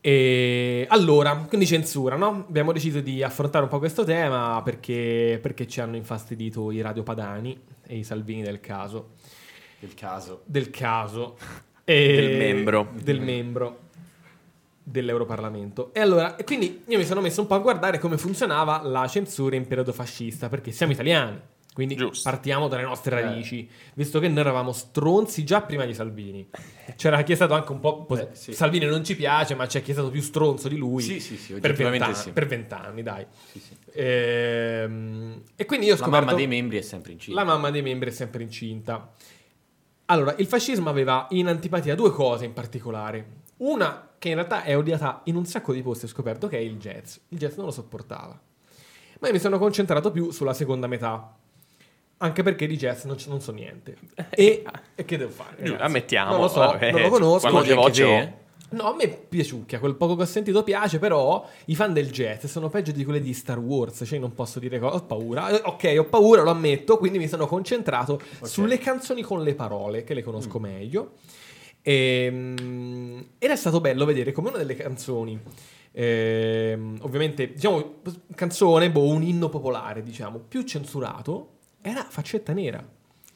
E 0.00 0.86
allora, 0.90 1.34
quindi 1.48 1.66
censura, 1.66 2.14
no? 2.14 2.44
Abbiamo 2.48 2.70
deciso 2.70 3.00
di 3.00 3.20
affrontare 3.24 3.64
un 3.64 3.68
po' 3.68 3.80
questo 3.80 4.04
tema 4.04 4.62
perché, 4.62 5.40
perché 5.42 5.66
ci 5.66 5.80
hanno 5.80 5.96
infastidito 5.96 6.70
i 6.70 6.80
radiopadani 6.80 7.60
e 7.84 7.96
i 7.96 8.04
Salvini 8.04 8.42
del 8.42 8.60
caso. 8.60 9.14
Il 9.80 9.94
caso. 9.94 10.42
Del 10.44 10.70
caso. 10.70 11.36
E- 11.82 12.14
Del 12.14 12.36
membro. 12.36 12.92
Del 13.02 13.20
membro 13.20 13.83
dell'Europarlamento. 14.84 15.92
E 15.94 16.00
allora, 16.00 16.36
e 16.36 16.44
quindi 16.44 16.82
io 16.86 16.98
mi 16.98 17.04
sono 17.04 17.22
messo 17.22 17.40
un 17.40 17.46
po' 17.46 17.54
a 17.54 17.58
guardare 17.58 17.98
come 17.98 18.18
funzionava 18.18 18.82
la 18.82 19.08
censura 19.08 19.56
in 19.56 19.66
periodo 19.66 19.92
fascista, 19.92 20.48
perché 20.48 20.70
siamo 20.70 20.92
italiani. 20.92 21.40
Quindi 21.74 21.96
Giusto. 21.96 22.30
partiamo 22.30 22.68
dalle 22.68 22.84
nostre 22.84 23.20
radici, 23.20 23.68
visto 23.94 24.20
che 24.20 24.28
noi 24.28 24.38
eravamo 24.38 24.70
stronzi 24.70 25.42
già 25.42 25.60
prima 25.60 25.84
di 25.84 25.92
Salvini. 25.92 26.48
C'era 26.94 27.20
chi 27.22 27.32
è 27.32 27.34
stato 27.34 27.54
anche 27.54 27.72
un 27.72 27.80
po'. 27.80 28.06
Beh, 28.08 28.28
sì. 28.30 28.52
Salvini 28.52 28.86
non 28.86 29.02
ci 29.02 29.16
piace, 29.16 29.56
ma 29.56 29.66
c'è 29.66 29.82
chi 29.82 29.90
è 29.90 29.92
stato 29.94 30.08
più 30.08 30.20
stronzo 30.20 30.68
di 30.68 30.76
lui. 30.76 31.02
Sì, 31.02 31.18
sì, 31.18 31.36
sì, 31.36 31.54
per 31.54 31.72
vent'anni, 31.72 32.14
sì. 32.14 32.30
per 32.30 32.46
vent'anni, 32.46 33.02
dai. 33.02 33.26
Sì, 33.50 33.58
sì. 33.58 33.76
Ehm, 33.92 35.42
e 35.56 35.64
quindi 35.64 35.86
io 35.86 35.94
ho 35.94 35.96
La 35.96 36.02
scoperto. 36.04 36.26
mamma 36.26 36.38
dei 36.38 36.46
membri 36.46 36.78
è 36.78 36.82
sempre 36.82 37.10
incinta. 37.10 37.40
La 37.40 37.44
mamma 37.44 37.70
dei 37.70 37.82
membri 37.82 38.10
è 38.10 38.12
sempre 38.12 38.42
incinta. 38.44 39.12
Allora, 40.06 40.32
il 40.38 40.46
fascismo 40.46 40.88
aveva 40.90 41.26
in 41.30 41.48
antipatia 41.48 41.96
due 41.96 42.12
cose 42.12 42.44
in 42.44 42.52
particolare. 42.52 43.42
Una 43.56 44.13
che 44.24 44.30
in 44.30 44.36
realtà 44.36 44.62
è 44.62 44.74
odiata 44.74 45.20
in 45.24 45.36
un 45.36 45.44
sacco 45.44 45.74
di 45.74 45.82
posti, 45.82 46.06
ho 46.06 46.08
scoperto, 46.08 46.48
che 46.48 46.56
è 46.56 46.60
il 46.60 46.78
jazz. 46.78 47.16
Il 47.28 47.36
jazz 47.36 47.56
non 47.56 47.66
lo 47.66 47.70
sopportava. 47.70 48.40
Ma 49.20 49.26
io 49.26 49.34
mi 49.34 49.38
sono 49.38 49.58
concentrato 49.58 50.10
più 50.10 50.30
sulla 50.30 50.54
seconda 50.54 50.86
metà. 50.86 51.34
Anche 52.16 52.42
perché 52.42 52.66
di 52.66 52.78
jazz 52.78 53.04
non, 53.04 53.18
non 53.26 53.42
so 53.42 53.52
niente. 53.52 53.98
E, 54.30 54.64
e 54.94 55.04
che 55.04 55.18
devo 55.18 55.30
fare? 55.30 55.56
Ragazzi? 55.58 55.82
ammettiamo, 55.82 56.30
Non 56.32 56.40
lo 56.40 56.48
so, 56.48 56.60
vabbè, 56.60 56.90
non 56.90 57.02
lo 57.02 57.08
conosco. 57.10 57.50
quando 57.50 57.74
voce-? 57.74 58.42
No, 58.70 58.92
a 58.92 58.94
me 58.94 59.08
piaciucchia, 59.08 59.78
quel 59.78 59.94
poco 59.94 60.16
che 60.16 60.22
ho 60.22 60.26
sentito 60.26 60.62
piace, 60.64 60.98
però 60.98 61.46
i 61.66 61.74
fan 61.76 61.92
del 61.92 62.10
jazz 62.10 62.46
sono 62.46 62.70
peggio 62.70 62.92
di 62.92 63.04
quelli 63.04 63.20
di 63.20 63.34
Star 63.34 63.58
Wars, 63.58 64.04
cioè 64.06 64.18
non 64.18 64.32
posso 64.32 64.58
dire 64.58 64.78
cosa, 64.78 64.96
ho 64.96 65.02
paura. 65.02 65.50
Eh, 65.50 65.60
Ok, 65.66 65.94
ho 65.98 66.04
paura, 66.04 66.40
lo 66.42 66.50
ammetto, 66.50 66.96
quindi 66.96 67.18
mi 67.18 67.28
sono 67.28 67.46
concentrato 67.46 68.18
sulle 68.40 68.78
canzoni 68.78 69.20
con 69.20 69.42
le 69.42 69.54
parole, 69.54 70.02
che 70.02 70.14
le 70.14 70.22
conosco 70.22 70.58
meglio. 70.58 71.12
Ehm, 71.86 73.26
ed 73.38 73.50
è 73.50 73.56
stato 73.56 73.80
bello 73.80 74.06
vedere 74.06 74.32
come 74.32 74.48
una 74.48 74.56
delle 74.56 74.74
canzoni, 74.74 75.38
ehm, 75.92 76.98
ovviamente, 77.02 77.52
diciamo, 77.52 77.96
canzone, 78.34 78.90
boh, 78.90 79.06
un 79.06 79.22
inno 79.22 79.50
popolare, 79.50 80.02
diciamo, 80.02 80.38
più 80.38 80.62
censurato, 80.62 81.50
era 81.82 82.04
Faccetta 82.08 82.52
Nera. 82.54 82.82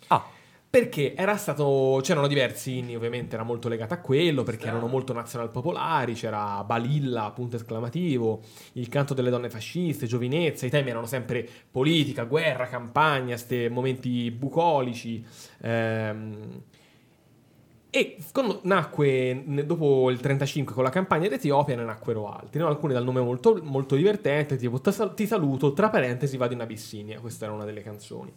Ah, 0.09 0.25
Perché 0.71 1.15
era 1.15 1.37
stato. 1.39 1.99
C'erano 2.03 2.27
diversi 2.27 2.77
inni, 2.79 2.95
ovviamente, 2.95 3.35
era 3.35 3.43
molto 3.43 3.69
legato 3.71 3.95
a 3.95 3.99
quello, 3.99 4.43
perché 4.43 4.67
erano 4.67 4.87
molto 4.87 5.15
nazional 5.15 5.51
popolari. 5.51 6.13
C'era 6.13 6.63
Balilla, 6.63 7.31
punto 7.35 7.57
esclamativo, 7.57 8.43
il 8.75 8.89
canto 8.89 9.15
delle 9.15 9.31
donne 9.31 9.49
fasciste, 9.49 10.07
giovinezza. 10.07 10.67
I 10.67 10.71
temi 10.71 10.91
erano 10.91 11.07
sempre 11.07 11.49
politica, 11.71 12.25
guerra, 12.25 12.67
campagna, 12.69 13.35
questi 13.35 13.69
momenti 13.71 14.31
bucolici. 14.31 15.25
ehm. 15.63 16.63
E 17.91 18.19
quando 18.33 18.61
nacque 18.65 19.43
dopo 19.65 20.11
il 20.11 20.21
35 20.21 20.75
con 20.75 20.83
la 20.85 20.91
campagna 20.91 21.27
d'Etiopia 21.29 21.75
ne 21.75 21.85
nacquero 21.85 22.31
altri, 22.31 22.61
no? 22.61 22.67
alcuni 22.67 22.93
dal 22.93 23.03
nome 23.05 23.21
molto, 23.23 23.59
molto 23.63 23.97
divertente, 23.97 24.57
tipo 24.57 24.79
"Ta 24.81 24.93
sal- 24.93 25.15
Ti 25.15 25.27
saluto, 25.27 25.73
tra 25.73 25.89
parentesi 25.89 26.37
vado 26.37 26.53
in 26.53 26.61
Abissinia. 26.61 27.19
Questa 27.19 27.47
era 27.47 27.55
una 27.55 27.65
delle 27.65 27.83
canzoni. 27.83 28.33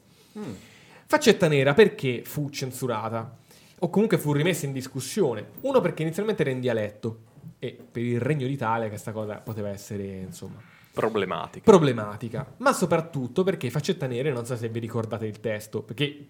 Faccetta 1.05 1.47
nera 1.49 1.73
perché 1.73 2.21
fu 2.23 2.49
censurata 2.49 3.37
o 3.79 3.89
comunque 3.89 4.17
fu 4.17 4.31
rimessa 4.31 4.65
in 4.65 4.71
discussione. 4.71 5.49
Uno 5.61 5.81
perché 5.81 6.03
inizialmente 6.03 6.43
era 6.43 6.51
in 6.51 6.61
dialetto 6.61 7.19
e 7.59 7.77
per 7.91 8.03
il 8.03 8.21
Regno 8.21 8.47
d'Italia 8.47 8.87
questa 8.87 9.11
cosa 9.11 9.35
poteva 9.35 9.69
essere 9.69 10.03
insomma 10.05 10.59
problematica. 10.93 11.69
problematica, 11.69 12.53
ma 12.57 12.71
soprattutto 12.73 13.43
perché 13.43 13.69
Faccetta 13.69 14.07
nera 14.07 14.31
non 14.31 14.45
so 14.45 14.55
se 14.55 14.69
vi 14.69 14.79
ricordate 14.79 15.25
il 15.25 15.39
testo, 15.41 15.81
perché 15.81 16.27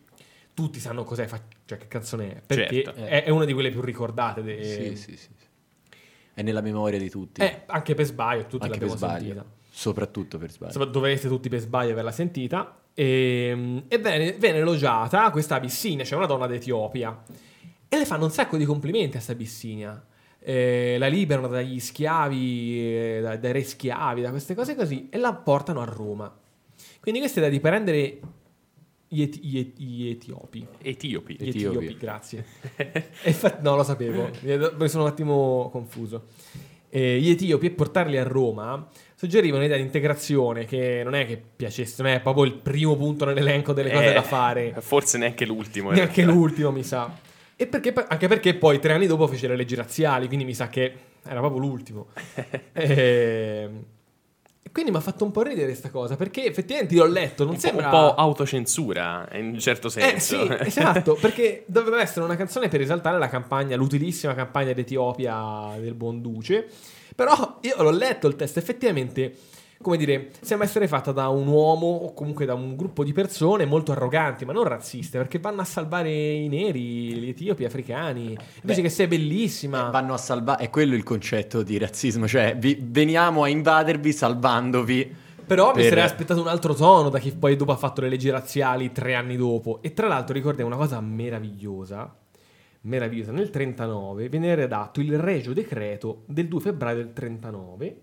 tutti 0.53 0.79
sanno 0.79 1.03
cos'è, 1.03 1.27
fa- 1.27 1.41
cioè 1.65 1.77
che 1.77 1.87
canzone 1.87 2.35
è, 2.37 2.41
perché 2.45 2.83
Certo. 2.83 2.99
è, 2.99 3.23
è 3.23 3.29
una 3.29 3.45
di 3.45 3.53
quelle 3.53 3.69
più 3.69 3.81
ricordate. 3.81 4.41
de- 4.43 4.63
Sì, 4.63 4.95
sì, 4.95 5.17
sì. 5.17 5.29
È 6.33 6.41
nella 6.41 6.61
memoria 6.61 6.97
di 6.99 7.09
tutti. 7.09 7.41
Eh, 7.41 7.63
anche 7.67 7.93
per 7.93 8.05
sbaglio, 8.05 8.45
tutti 8.45 8.65
Anche 8.65 8.77
per 8.79 8.87
l'abbiamo 8.87 8.95
sbaglio. 8.95 9.33
sentita. 9.33 9.45
Soprattutto 9.69 10.37
per 10.37 10.49
sbaglio. 10.51 10.71
Insomma, 10.73 10.85
dovreste 10.91 11.27
tutti 11.27 11.49
per 11.49 11.59
sbaglio 11.59 11.91
averla 11.91 12.11
sentita. 12.11 12.77
E, 12.93 13.83
e 13.87 13.97
venne, 13.97 14.33
venne 14.33 14.57
elogiata 14.59 15.29
questa 15.29 15.55
Abissinia, 15.55 16.03
cioè 16.05 16.17
una 16.17 16.27
donna 16.27 16.47
d'Etiopia. 16.47 17.23
E 17.87 17.97
le 17.97 18.05
fanno 18.05 18.25
un 18.25 18.31
sacco 18.31 18.57
di 18.57 18.65
complimenti 18.65 19.07
a 19.07 19.11
questa 19.13 19.31
Abissinia. 19.33 20.05
Eh, 20.39 20.95
la 20.97 21.07
liberano 21.07 21.47
dagli 21.47 21.79
schiavi, 21.79 22.79
eh, 22.79 23.19
da- 23.21 23.37
dai 23.37 23.51
re 23.51 23.63
schiavi, 23.63 24.21
da 24.21 24.29
queste 24.29 24.55
cose 24.55 24.75
così, 24.75 25.07
e 25.09 25.17
la 25.17 25.33
portano 25.33 25.81
a 25.81 25.85
Roma. 25.85 26.33
Quindi 26.99 27.19
questa 27.19 27.39
è 27.39 27.43
da 27.43 27.49
di 27.49 27.59
prendere 27.59 28.19
gli, 29.13 29.21
eti- 29.23 29.39
gli 29.43 29.59
eti- 29.59 29.83
gli 29.83 30.09
etiopi. 30.09 30.65
Etiopi. 30.81 31.35
Gli 31.37 31.49
Etiopi. 31.49 31.77
etiopi, 31.85 31.97
grazie. 31.99 32.45
Infatti- 33.25 33.61
no, 33.61 33.75
lo 33.75 33.83
sapevo, 33.83 34.29
mi 34.41 34.87
sono 34.87 35.03
un 35.03 35.09
attimo 35.09 35.69
confuso. 35.71 36.27
Eh, 36.89 37.19
gli 37.19 37.29
etiopi 37.29 37.65
e 37.67 37.71
portarli 37.71 38.17
a 38.17 38.23
Roma 38.23 38.87
suggeriva 39.15 39.57
un'idea 39.57 39.77
di 39.77 39.83
integrazione 39.83 40.65
che 40.65 41.01
non 41.03 41.13
è 41.15 41.25
che 41.25 41.41
piacesse, 41.55 42.01
non 42.03 42.11
è 42.11 42.19
proprio 42.21 42.43
il 42.45 42.53
primo 42.53 42.95
punto 42.97 43.23
nell'elenco 43.25 43.71
delle 43.73 43.91
cose 43.91 44.09
Eh, 44.11 44.13
da 44.13 44.21
fare. 44.23 44.75
Forse 44.79 45.17
neanche 45.17 45.45
l'ultimo. 45.45 45.91
Neanche 45.91 46.21
realtà. 46.21 46.33
l'ultimo, 46.33 46.71
mi 46.71 46.83
sa. 46.83 47.13
E 47.55 47.67
perché, 47.67 47.93
anche 47.93 48.27
perché 48.27 48.55
poi 48.55 48.79
tre 48.79 48.93
anni 48.93 49.07
dopo 49.07 49.27
fece 49.27 49.47
le 49.47 49.55
leggi 49.57 49.75
razziali, 49.75 50.27
quindi 50.27 50.45
mi 50.45 50.53
sa 50.53 50.67
che 50.69 50.93
era 51.23 51.39
proprio 51.39 51.59
l'ultimo. 51.61 52.07
Ehm, 52.73 52.73
E 52.73 53.69
quindi 54.71 54.91
mi 54.91 54.97
ha 54.97 55.01
fatto 55.01 55.23
un 55.25 55.31
po' 55.31 55.41
ridere 55.41 55.65
questa 55.67 55.89
cosa, 55.89 56.15
perché 56.15 56.45
effettivamente 56.45 56.93
io 56.93 57.03
ho 57.03 57.07
letto, 57.07 57.43
non 57.43 57.53
Un 57.55 57.59
po', 57.59 57.67
sembra... 57.67 57.85
un 57.85 57.91
po' 57.91 58.15
autocensura, 58.15 59.27
in 59.33 59.45
un 59.47 59.59
certo 59.59 59.87
Eh 59.87 59.91
senso. 59.91 60.45
sì, 60.45 60.55
esatto, 60.59 61.17
perché 61.19 61.63
doveva 61.67 62.01
essere 62.01 62.23
una 62.23 62.35
canzone 62.35 62.69
per 62.69 62.79
esaltare 62.81 63.17
la 63.17 63.27
campagna, 63.27 63.75
l'utilissima 63.75 64.33
campagna 64.33 64.71
d'Etiopia 64.73 65.73
del 65.79 65.93
buon 65.93 66.21
duce. 66.21 66.67
Però 67.13 67.57
io 67.61 67.81
l'ho 67.83 67.91
letto 67.91 68.27
il 68.27 68.35
testo, 68.37 68.59
effettivamente, 68.59 69.35
come 69.81 69.97
dire, 69.97 70.29
sembra 70.41 70.65
essere 70.67 70.87
fatta 70.87 71.11
da 71.11 71.27
un 71.29 71.47
uomo 71.47 71.87
o 71.87 72.13
comunque 72.13 72.45
da 72.45 72.53
un 72.53 72.75
gruppo 72.75 73.03
di 73.03 73.11
persone 73.13 73.65
molto 73.65 73.91
arroganti, 73.91 74.45
ma 74.45 74.53
non 74.53 74.63
razziste, 74.63 75.17
perché 75.17 75.39
vanno 75.39 75.61
a 75.61 75.65
salvare 75.65 76.09
i 76.11 76.47
neri, 76.47 77.13
gli 77.15 77.29
etiopi, 77.29 77.63
gli 77.63 77.65
africani. 77.65 78.37
Dice 78.61 78.81
che 78.81 78.89
sei 78.89 79.07
bellissima. 79.07 79.87
Eh, 79.87 79.91
vanno 79.91 80.13
a 80.13 80.17
salvare. 80.17 80.63
È 80.63 80.69
quello 80.69 80.95
il 80.95 81.03
concetto 81.03 81.63
di 81.63 81.77
razzismo. 81.77 82.27
Cioè, 82.27 82.55
vi- 82.57 82.77
veniamo 82.81 83.43
a 83.43 83.47
invadervi 83.49 84.11
salvandovi. 84.13 85.15
Però 85.45 85.67
mi 85.69 85.73
per- 85.81 85.83
sarei 85.89 86.03
aspettato 86.05 86.39
un 86.39 86.47
altro 86.47 86.73
tono 86.73 87.09
da 87.09 87.19
chi 87.19 87.31
poi 87.33 87.57
dopo 87.57 87.73
ha 87.73 87.75
fatto 87.75 87.99
le 87.99 88.07
leggi 88.07 88.29
razziali 88.29 88.91
tre 88.93 89.15
anni 89.15 89.35
dopo. 89.35 89.79
E 89.81 89.93
tra 89.93 90.07
l'altro 90.07 90.33
ricordiamo 90.33 90.69
una 90.69 90.79
cosa 90.79 91.01
meravigliosa. 91.01 92.15
Meravigliosa. 92.83 93.31
Nel 93.31 93.49
39 93.49 94.29
viene 94.29 94.55
redatto 94.55 95.01
il 95.01 95.19
regio 95.19 95.51
decreto 95.53 96.23
del 96.27 96.47
2 96.47 96.59
febbraio 96.61 96.95
del 96.97 97.11
39, 97.13 97.95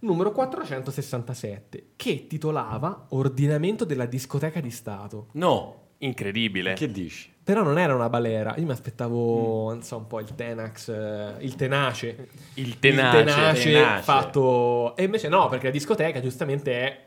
numero 0.00 0.32
467, 0.32 1.88
che 1.96 2.26
titolava 2.26 3.06
Ordinamento 3.10 3.84
della 3.84 4.06
discoteca 4.06 4.60
di 4.60 4.70
Stato. 4.70 5.28
No, 5.32 5.82
Incredibile. 5.98 6.74
che 6.74 6.90
dici? 6.90 7.32
Però 7.42 7.62
non 7.62 7.78
era 7.78 7.94
una 7.94 8.08
balera. 8.08 8.56
Io 8.56 8.64
mi 8.64 8.72
aspettavo, 8.72 9.68
non 9.70 9.82
so, 9.82 9.98
un 9.98 10.06
po' 10.08 10.18
il 10.20 10.34
Tenax, 10.34 10.88
eh, 10.88 11.34
il 11.40 11.54
tenace. 11.54 12.28
Il 12.54 12.78
tenace. 12.80 13.18
Il 13.18 13.24
tenace, 13.24 13.72
tenace. 13.72 14.02
fatto... 14.02 14.96
E 14.96 15.04
invece 15.04 15.28
no, 15.28 15.48
perché 15.48 15.66
la 15.66 15.72
discoteca 15.72 16.20
giustamente 16.20 16.72
è 16.72 17.06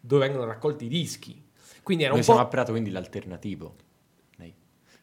dove 0.00 0.26
vengono 0.26 0.46
raccolti 0.46 0.84
i 0.84 0.88
dischi. 0.88 1.42
Quindi 1.82 2.04
era 2.04 2.12
Noi 2.12 2.20
un 2.20 2.24
siamo 2.26 2.40
po'... 2.40 2.46
a 2.46 2.48
Prato, 2.48 2.70
quindi 2.70 2.90
l'alternativo. 2.90 3.74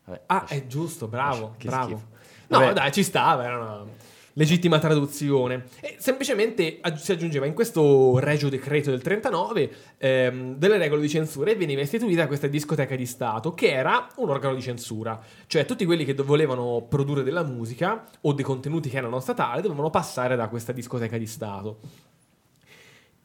Vabbè, 0.06 0.22
Ah, 0.28 0.40
lascia- 0.40 0.56
è 0.56 0.66
giusto, 0.66 1.08
bravo, 1.08 1.56
lascia- 1.62 1.68
bravo. 1.86 2.02
No, 2.48 2.74
dai, 2.74 2.92
ci 2.92 3.04
stava, 3.04 3.44
era 3.44 3.58
una 3.60 3.86
legittima 4.34 4.80
traduzione. 4.80 5.66
E 5.82 5.96
semplicemente 6.00 6.80
si 6.96 7.12
aggiungeva 7.12 7.46
in 7.46 7.54
questo 7.54 8.20
regio 8.20 8.50
decreto 8.50 8.90
del 8.90 9.02
39 9.02 9.72
ehm, 9.98 10.56
delle 10.56 10.78
regole 10.78 11.02
di 11.02 11.10
censura 11.10 11.52
e 11.52 11.56
veniva 11.56 11.82
istituita 11.82 12.28
questa 12.28 12.48
discoteca 12.48 12.96
di 12.96 13.06
Stato, 13.06 13.54
che 13.54 13.72
era 13.72 14.08
un 14.18 14.30
organo 14.30 14.56
di 14.56 14.62
censura. 14.62 15.20
Cioè 15.48 15.66
tutti 15.66 15.86
quelli 15.86 16.06
che 16.06 16.14
volevano 16.14 16.86
produrre 16.88 17.24
della 17.24 17.44
musica 17.44 18.06
o 18.22 18.34
dei 18.34 18.46
contenuti 18.46 18.90
che 18.90 18.98
erano 18.98 19.20
statali 19.20 19.62
dovevano 19.62 19.90
passare 19.90 20.36
da 20.36 20.48
questa 20.48 20.72
discoteca 20.72 21.18
di 21.18 21.28
Stato. 21.28 21.80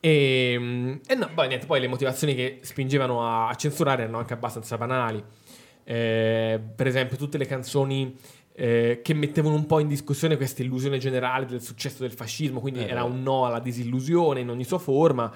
E, 0.05 1.01
e 1.07 1.15
no, 1.15 1.31
poi, 1.33 1.49
niente, 1.49 1.65
poi 1.65 1.81
le 1.81 1.89
motivazioni 1.89 2.35
che 2.35 2.59
spingevano 2.61 3.27
a, 3.27 3.49
a 3.49 3.55
censurare 3.55 4.03
erano 4.03 4.19
anche 4.19 4.35
abbastanza 4.35 4.77
banali. 4.77 5.25
Eh, 5.83 6.61
per 6.75 6.87
esempio, 6.87 7.17
tutte 7.17 7.39
le 7.39 7.47
canzoni 7.47 8.15
eh, 8.57 9.01
che 9.03 9.15
mettevano 9.15 9.55
un 9.57 9.67
po' 9.67 9.81
in 9.81 9.89
discussione 9.89 10.37
questa 10.37 10.63
illusione 10.63 10.99
generale 10.99 11.45
del 11.47 11.61
successo 11.61 12.03
del 12.03 12.13
fascismo, 12.13 12.61
quindi 12.61 12.81
Eh, 12.81 12.89
era 12.89 13.03
beh. 13.03 13.11
un 13.11 13.23
no 13.23 13.47
alla 13.47 13.59
disillusione 13.59 14.41
in 14.41 14.49
ogni 14.51 14.65
sua 14.65 14.79
forma. 14.79 15.33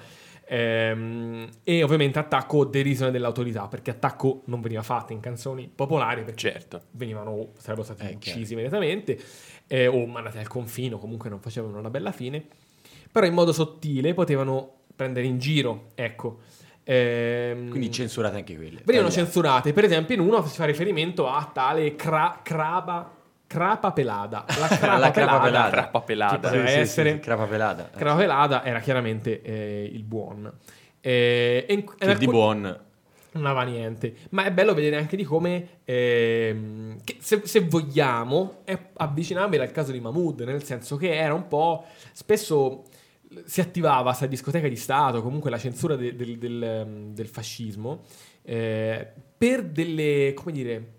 Ehm, 0.51 1.47
e 1.63 1.83
ovviamente 1.83 2.17
attacco 2.17 2.65
derisione 2.65 3.11
dell'autorità, 3.11 3.67
perché 3.67 3.91
attacco 3.91 4.41
non 4.45 4.61
veniva 4.61 4.81
fatto 4.81 5.13
in 5.13 5.19
canzoni 5.19 5.69
popolari, 5.73 6.23
perché 6.23 6.49
Certo. 6.51 6.81
venivano, 6.91 7.49
sarebbero 7.57 7.83
stati 7.83 8.11
Eh, 8.11 8.15
uccisi 8.15 8.53
immediatamente 8.53 9.19
eh, 9.67 9.85
o 9.85 10.05
mandati 10.07 10.39
al 10.39 10.47
confino, 10.47 10.97
comunque 10.97 11.29
non 11.29 11.39
facevano 11.39 11.77
una 11.77 11.91
bella 11.91 12.11
fine. 12.11 12.43
Però 13.11 13.25
in 13.27 13.33
modo 13.33 13.53
sottile 13.53 14.13
potevano 14.15 14.77
prendere 14.95 15.27
in 15.27 15.37
giro, 15.37 15.89
ecco. 15.93 16.39
Ehm, 16.93 17.69
Quindi 17.69 17.91
censurate 17.91 18.37
anche 18.37 18.55
quelle. 18.55 18.81
venivano 18.83 19.11
censurate. 19.11 19.73
Per 19.73 19.83
esempio, 19.83 20.15
in 20.15 20.21
uno 20.21 20.43
si 20.45 20.55
fa 20.55 20.65
riferimento 20.65 21.29
a 21.29 21.47
tale 21.53 21.95
cra- 21.95 22.39
craba, 22.41 23.11
crapa 23.45 23.91
pelada. 23.91 24.43
La 24.59 24.67
crapa 24.75 24.97
La 24.97 25.11
crapa 25.11 25.39
pelada. 25.39 25.69
Crappa 25.69 26.01
pelata. 26.01 26.35
Che 26.35 26.39
poteva 26.47 26.65
Sì, 26.67 26.73
sì, 26.73 26.79
essere- 26.79 27.11
sì, 27.13 27.19
crapa 27.19 27.45
pelata. 27.45 27.89
crapa 27.95 28.17
pelada 28.19 28.63
era 28.63 28.79
chiaramente 28.79 29.41
eh, 29.43 29.89
il 29.93 30.03
buon. 30.03 30.51
Eh, 31.01 31.65
e 31.67 31.73
in- 31.73 31.85
Che 31.85 31.93
in 31.99 32.17
di 32.17 32.25
alcun- 32.25 32.31
buon. 32.31 32.79
non 33.33 33.45
aveva 33.45 33.61
niente. 33.63 34.15
Ma 34.31 34.45
è 34.45 34.51
bello 34.51 34.73
vedere 34.73 34.95
anche 34.97 35.15
di 35.15 35.23
come, 35.23 35.67
che 35.85 37.17
se, 37.19 37.41
se 37.45 37.59
vogliamo, 37.59 38.61
è 38.63 38.75
avvicinabile 38.97 39.61
al 39.61 39.71
caso 39.71 39.91
di 39.91 39.99
Mahmood, 39.99 40.41
nel 40.41 40.63
senso 40.63 40.95
che 40.97 41.15
era 41.15 41.35
un 41.35 41.47
po'... 41.47 41.85
Spesso 42.13 42.85
si 43.45 43.61
attivava 43.61 44.03
questa 44.09 44.25
discoteca 44.25 44.67
di 44.67 44.75
Stato, 44.75 45.21
comunque 45.21 45.49
la 45.49 45.57
censura 45.57 45.95
de- 45.95 46.15
del, 46.15 46.37
del, 46.37 46.63
ehm, 46.63 47.13
del 47.13 47.27
fascismo, 47.27 48.01
eh, 48.43 49.07
per 49.37 49.63
delle, 49.63 50.33
come 50.35 50.51
dire, 50.51 50.93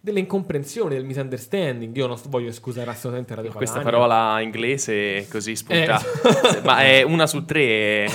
delle 0.00 0.18
incomprensioni, 0.18 0.94
del 0.96 1.04
misunderstanding. 1.04 1.96
Io 1.96 2.06
non 2.08 2.18
sto- 2.18 2.28
voglio 2.28 2.50
scusare 2.52 2.90
assolutamente 2.90 3.34
Radio 3.36 3.52
Questa 3.52 3.78
Padania. 3.78 3.98
parola 4.00 4.40
inglese 4.40 5.26
così 5.30 5.54
spuntata. 5.56 6.04
Eh. 6.58 6.60
Ma 6.66 6.82
è 6.82 7.02
una 7.02 7.26
su 7.26 7.44
tre 7.44 8.06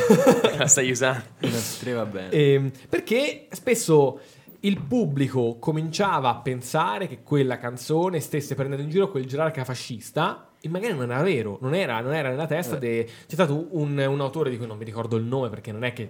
la 0.58 0.68
stai 0.68 0.92
usando. 0.92 1.24
Una 1.42 1.60
tre 1.80 1.94
va 1.94 2.06
bene. 2.06 2.30
Ehm, 2.32 2.72
perché 2.90 3.48
spesso 3.52 4.20
il 4.62 4.82
pubblico 4.82 5.58
cominciava 5.60 6.30
a 6.30 6.36
pensare 6.36 7.08
che 7.08 7.22
quella 7.24 7.58
canzone 7.58 8.20
stesse 8.20 8.54
prendendo 8.54 8.84
in 8.84 8.90
giro 8.90 9.10
quel 9.10 9.26
gerarca 9.26 9.64
fascista 9.64 10.50
magari 10.68 10.94
non 10.94 11.10
era 11.12 11.22
vero, 11.22 11.58
non 11.62 11.74
era, 11.74 12.00
non 12.02 12.14
era 12.14 12.30
nella 12.30 12.48
testa. 12.48 12.76
de- 12.78 13.06
C'è 13.06 13.34
stato 13.34 13.68
un, 13.72 13.98
un 13.98 14.22
autore 14.22 14.50
di 14.50 14.58
cui 14.58 14.68
non 14.68 14.78
mi 14.78 14.86
ricordo 14.86 15.16
il 15.18 15.24
nome 15.24 15.50
perché 15.50 15.72
non 15.72 15.84
è 15.84 15.94
che 15.94 16.10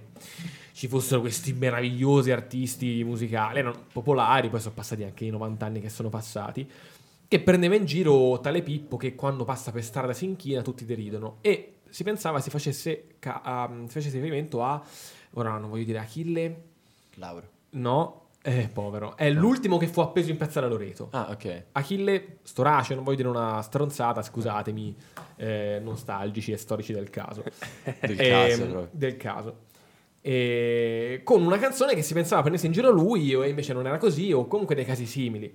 ci 0.74 0.88
fossero 0.88 1.22
questi 1.22 1.54
meravigliosi 1.54 2.32
artisti 2.32 3.04
musicali, 3.04 3.60
erano 3.60 3.86
popolari, 3.92 4.50
poi 4.50 4.60
sono 4.60 4.74
passati 4.76 5.04
anche 5.04 5.26
i 5.26 5.30
90 5.30 5.66
anni 5.66 5.82
che 5.82 5.90
sono 5.90 6.10
passati, 6.10 6.70
che 7.28 7.40
prendeva 7.40 7.76
in 7.76 7.86
giro 7.86 8.40
tale 8.42 8.62
Pippo 8.62 8.96
che 8.96 9.16
quando 9.16 9.44
passa 9.44 9.72
per 9.72 9.84
strada 9.84 10.14
si 10.14 10.26
inchina 10.26 10.62
tutti 10.62 10.86
deridono 10.86 11.38
e 11.42 11.78
si 11.90 12.04
pensava 12.04 12.40
si 12.40 12.50
facesse, 12.50 13.16
ca- 13.20 13.42
a- 13.44 13.70
si 13.88 13.94
facesse 13.94 14.16
riferimento 14.18 14.64
a, 14.64 14.82
ora 15.34 15.58
non 15.58 15.70
voglio 15.70 15.84
dire 15.84 15.98
Achille, 16.00 16.62
Lauro. 17.16 17.48
no, 17.72 18.27
eh, 18.48 18.70
povero, 18.72 19.18
è 19.18 19.30
l'ultimo 19.30 19.78
che 19.78 19.88
fu 19.88 20.00
appeso 20.00 20.32
in 20.32 20.38
piazza 20.38 20.62
da 20.62 20.68
Loreto. 20.68 21.10
Ah, 21.12 21.28
ok. 21.32 21.64
Achille 21.74 22.38
Storace, 22.44 22.96
non 22.96 23.04
voglio 23.04 23.18
dire 23.18 23.28
una 23.28 23.62
stronzata, 23.62 24.22
scusatemi, 24.22 24.96
eh, 25.36 25.82
nostalgici 25.84 26.54
e 26.54 26.58
storici 26.58 26.94
del 26.94 27.10
caso. 27.10 27.44
Del 28.00 28.18
Ehm, 28.18 28.50
caso 28.58 28.88
del 28.92 29.18
caso. 29.18 29.58
E 30.22 31.22
con 31.26 31.42
una 31.46 31.58
canzone 31.58 31.94
che 31.94 32.02
si 32.02 32.14
pensava 32.14 32.40
prendesse 32.40 32.68
in 32.68 32.72
giro 32.72 32.90
lui, 32.90 33.34
e 33.34 33.50
invece 33.50 33.74
non 33.74 33.86
era 33.86 33.98
così, 33.98 34.32
o 34.32 34.48
comunque 34.48 34.76
dei 34.76 34.86
casi 34.86 35.06
simili. 35.06 35.54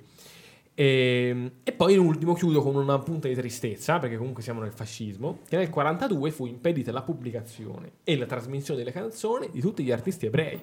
E, 0.74 1.52
e 1.62 1.72
poi 1.72 1.94
in 1.94 1.98
ultimo 2.00 2.34
chiudo 2.34 2.60
con 2.60 2.76
una 2.76 2.98
punta 2.98 3.26
di 3.26 3.34
tristezza, 3.34 3.98
perché 4.00 4.18
comunque 4.18 4.42
siamo 4.42 4.60
nel 4.60 4.72
fascismo, 4.72 5.38
che 5.48 5.56
nel 5.56 5.70
42 5.70 6.30
fu 6.30 6.44
impedita 6.44 6.92
la 6.92 7.02
pubblicazione 7.02 7.92
e 8.04 8.18
la 8.18 8.26
trasmissione 8.26 8.78
delle 8.80 8.92
canzoni 8.92 9.48
di 9.50 9.60
tutti 9.60 9.82
gli 9.82 9.90
artisti 9.90 10.26
ebrei. 10.26 10.60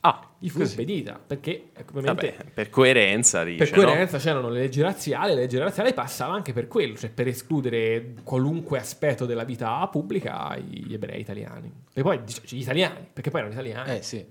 Ah, 0.00 0.28
Gli 0.38 0.48
fu 0.48 0.58
Così. 0.58 0.72
impedita, 0.72 1.18
perché 1.26 1.70
ecco, 1.72 1.98
ovviamente 1.98 2.34
vabbè, 2.36 2.50
per 2.50 2.70
coerenza 2.70 3.42
dice, 3.44 3.64
per 3.70 3.78
no? 3.78 3.84
coerenza 3.86 4.18
c'erano 4.18 4.48
le 4.50 4.60
leggi 4.60 4.80
razziali, 4.80 5.34
le 5.34 5.40
leggi 5.40 5.58
razziali 5.58 5.94
passava 5.94 6.34
anche 6.34 6.52
per 6.52 6.68
quello, 6.68 6.96
cioè 6.96 7.10
per 7.10 7.26
escludere 7.26 8.14
qualunque 8.22 8.78
aspetto 8.78 9.26
della 9.26 9.44
vita 9.44 9.86
pubblica 9.88 10.56
gli 10.58 10.92
ebrei 10.92 11.20
italiani. 11.20 11.72
E 11.92 12.02
poi 12.02 12.22
dic- 12.22 12.44
gli 12.54 12.60
italiani, 12.60 13.06
perché 13.12 13.30
poi 13.30 13.40
erano 13.40 13.54
italiani. 13.54 13.96
Eh 13.96 14.02
sì, 14.02 14.24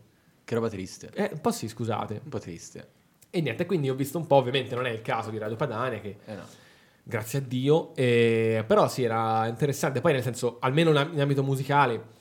che 0.43 0.55
roba 0.55 0.69
triste. 0.69 1.09
Eh, 1.13 1.29
un 1.33 1.41
po' 1.41 1.51
sì, 1.51 1.67
scusate. 1.67 2.21
Un 2.23 2.29
po' 2.29 2.39
triste. 2.39 2.87
E 3.29 3.41
niente, 3.41 3.65
quindi 3.65 3.89
ho 3.89 3.95
visto 3.95 4.17
un 4.17 4.27
po', 4.27 4.35
ovviamente 4.35 4.75
non 4.75 4.85
è 4.85 4.91
il 4.91 5.01
caso 5.01 5.29
di 5.29 5.37
Radio 5.37 5.57
Padania, 5.57 5.99
che 5.99 6.17
Eh 6.25 6.35
no. 6.35 6.43
grazie 7.03 7.39
a 7.39 7.41
Dio, 7.41 7.93
eh, 7.95 8.63
però 8.65 8.87
sì, 8.87 9.03
era 9.03 9.45
interessante. 9.47 9.99
Poi 9.99 10.13
nel 10.13 10.21
senso, 10.23 10.57
almeno 10.61 10.91
in 10.91 11.19
ambito 11.19 11.43
musicale, 11.43 12.13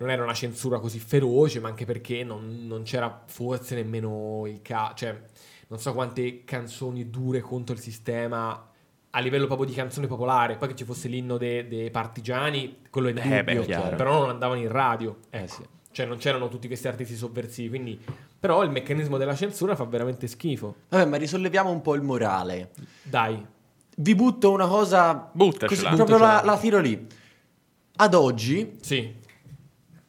non 0.00 0.10
era 0.10 0.22
una 0.22 0.34
censura 0.34 0.78
così 0.80 0.98
feroce, 0.98 1.60
ma 1.60 1.68
anche 1.68 1.84
perché 1.84 2.24
non, 2.24 2.66
non 2.66 2.82
c'era 2.82 3.22
forse 3.26 3.74
nemmeno 3.76 4.44
il 4.46 4.60
caso, 4.62 4.94
cioè 4.96 5.20
non 5.68 5.78
so 5.78 5.92
quante 5.92 6.42
canzoni 6.44 7.08
dure 7.10 7.40
contro 7.40 7.74
il 7.74 7.80
sistema 7.80 8.66
a 9.12 9.20
livello 9.20 9.46
proprio 9.46 9.66
di 9.66 9.74
canzone 9.74 10.06
popolare, 10.06 10.56
poi 10.56 10.68
che 10.68 10.74
ci 10.76 10.84
fosse 10.84 11.08
l'inno 11.08 11.36
dei 11.36 11.66
dei 11.66 11.90
partigiani, 11.90 12.78
quello 12.90 13.08
è 13.08 13.12
Eh, 13.12 13.44
beh, 13.44 13.54
dubbio, 13.54 13.66
chiaro. 13.66 13.96
però 13.96 14.20
non 14.20 14.30
andavano 14.30 14.60
in 14.60 14.68
radio, 14.68 15.18
ecco. 15.30 15.44
Eh 15.44 15.48
sì. 15.48 15.62
Cioè 15.92 16.06
non 16.06 16.18
c'erano 16.18 16.48
tutti 16.48 16.68
questi 16.68 16.86
artisti 16.86 17.16
sovversivi, 17.16 17.68
quindi... 17.68 18.00
Però 18.38 18.62
il 18.62 18.70
meccanismo 18.70 19.18
della 19.18 19.34
censura 19.34 19.74
fa 19.74 19.84
veramente 19.84 20.28
schifo. 20.28 20.76
Vabbè, 20.88 21.04
ma 21.04 21.16
risolleviamo 21.16 21.68
un 21.68 21.82
po' 21.82 21.94
il 21.96 22.02
morale. 22.02 22.70
Dai, 23.02 23.44
Vi 23.96 24.14
butto 24.14 24.50
una 24.52 24.66
cosa. 24.68 25.28
Buttacela. 25.32 25.90
Così, 25.90 25.94
proprio 25.96 26.18
la, 26.18 26.40
la 26.44 26.56
tiro 26.56 26.78
lì. 26.78 27.06
Ad 27.96 28.14
oggi, 28.14 28.76
sì, 28.80 29.12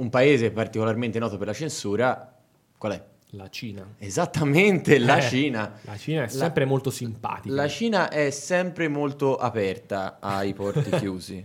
un 0.02 0.10
paese 0.10 0.52
particolarmente 0.52 1.20
noto 1.20 1.38
per 1.38 1.48
la 1.48 1.54
censura, 1.54 2.34
qual 2.78 2.92
è? 2.94 3.04
la 3.36 3.50
Cina. 3.50 3.88
Esattamente 3.98 5.00
la 5.00 5.20
Eh, 5.20 5.22
Cina. 5.22 5.74
La 5.84 5.96
Cina 5.96 6.24
è 6.24 6.26
La- 6.26 6.30
sempre 6.32 6.66
molto 6.66 6.90
simpatica. 6.90 7.56
La 7.56 7.68
Cina 7.70 8.10
è 8.10 8.30
sempre 8.30 8.90
molto 8.90 9.38
aperta 9.38 10.18
ai 10.20 10.54
porti 10.54 10.90
chiusi. 11.00 11.42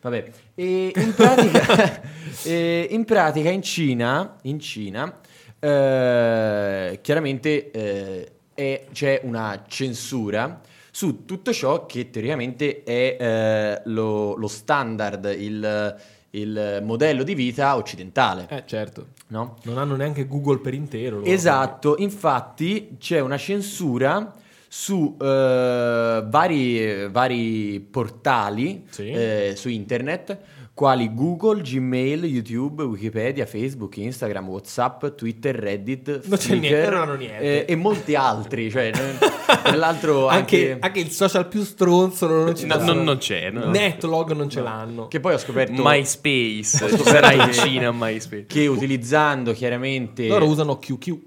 Vabbè, 0.00 0.30
e 0.54 0.90
in 0.96 1.14
pratica, 1.14 2.00
e 2.44 2.86
in, 2.90 3.04
pratica 3.04 3.50
in 3.50 3.60
Cina, 3.62 4.36
in 4.44 4.58
Cina 4.58 5.20
eh, 5.60 6.98
chiaramente 7.02 7.70
eh, 7.70 8.32
è- 8.54 8.86
c'è 8.92 9.20
una 9.24 9.64
censura 9.68 10.60
su 10.90 11.24
tutto 11.26 11.52
ciò 11.52 11.84
che 11.86 12.10
teoricamente 12.10 12.82
è 12.84 13.16
eh, 13.20 13.82
lo, 13.84 14.34
lo 14.36 14.48
standard, 14.48 15.24
il, 15.38 15.96
il 16.34 16.80
modello 16.82 17.22
di 17.22 17.34
vita 17.34 17.76
occidentale. 17.76 18.46
Eh, 18.48 18.62
certo. 18.66 19.08
No? 19.28 19.58
Non 19.64 19.78
hanno 19.78 19.96
neanche 19.96 20.26
Google 20.26 20.58
per 20.58 20.74
intero. 20.74 21.22
Esatto, 21.24 21.96
infatti 21.98 22.96
c'è 22.98 23.20
una 23.20 23.36
censura 23.36 24.34
su 24.68 25.16
eh, 25.20 26.24
vari, 26.26 27.08
vari 27.10 27.80
portali 27.80 28.86
Sì. 28.88 29.10
eh, 29.10 29.52
su 29.56 29.68
internet 29.68 30.38
quali 30.74 31.12
Google, 31.12 31.60
Gmail, 31.60 32.24
YouTube, 32.24 32.82
Wikipedia, 32.82 33.44
Facebook, 33.46 33.96
Instagram, 33.98 34.48
Whatsapp, 34.48 35.06
Twitter, 35.14 35.54
Reddit, 35.54 36.22
Non 36.26 36.38
c'è 36.38 36.46
Flickr, 36.46 36.60
niente, 36.60 36.90
non 36.90 37.00
hanno 37.00 37.14
niente. 37.14 37.66
eh, 37.66 37.72
e 37.72 37.76
molti 37.76 38.14
altri. 38.14 38.70
Cioè, 38.70 38.90
ne- 38.90 39.18
tra 39.62 39.76
l'altro 39.76 40.28
Anche, 40.28 40.72
anche, 40.72 40.76
anche 40.86 41.00
il 41.00 41.10
social 41.10 41.46
più 41.46 41.62
stronzo 41.62 42.26
non, 42.26 42.56
ci 42.56 42.66
No, 42.66 42.76
non- 42.82 43.02
non 43.04 43.18
c'è, 43.18 43.50
no. 43.50 43.68
Netlog 43.70 44.32
non 44.32 44.48
ce 44.48 44.60
l'hanno. 44.62 45.08
che 45.08 45.20
poi 45.20 45.34
ho 45.34 45.38
scoperto 45.38 45.82
MySpace, 45.84 46.88
sarà 47.02 47.32
in 47.32 47.52
Cina 47.52 47.92
MySpace. 47.92 48.46
che 48.46 48.66
utilizzando 48.66 49.52
chiaramente 49.52 50.26
Loro 50.26 50.46
usano 50.46 50.78
QQ. 50.78 51.18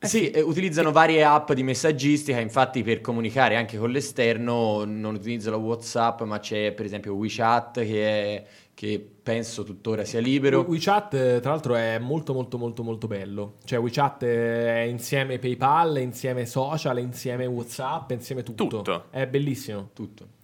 Sì, 0.00 0.30
eh, 0.30 0.40
utilizzano 0.42 0.92
varie 0.92 1.24
app 1.24 1.52
di 1.52 1.64
messaggistica, 1.64 2.38
infatti 2.38 2.82
per 2.84 3.00
comunicare 3.00 3.56
anche 3.56 3.76
con 3.78 3.90
l'esterno 3.90 4.84
non 4.84 5.14
utilizzano 5.16 5.56
WhatsApp, 5.56 6.22
ma 6.22 6.38
c'è 6.38 6.72
per 6.72 6.84
esempio 6.84 7.14
WeChat 7.14 7.80
che, 7.80 8.04
è- 8.06 8.44
che 8.74 9.04
penso 9.22 9.64
tuttora 9.64 10.04
sia 10.04 10.20
libero. 10.20 10.60
WeChat, 10.60 11.14
eh, 11.14 11.40
tra 11.40 11.50
l'altro, 11.50 11.74
è 11.74 11.98
molto, 11.98 12.32
molto, 12.32 12.58
molto, 12.58 12.84
molto 12.84 13.08
bello. 13.08 13.54
Cioè, 13.64 13.80
WeChat 13.80 14.24
è 14.24 14.80
insieme 14.88 15.38
PayPal, 15.40 15.98
insieme 15.98 16.46
social, 16.46 17.00
insieme 17.00 17.46
WhatsApp, 17.46 18.12
insieme 18.12 18.44
tutto. 18.44 18.66
Tutto. 18.68 19.04
È 19.10 19.26
bellissimo. 19.26 19.90
Tutto. 19.92 20.36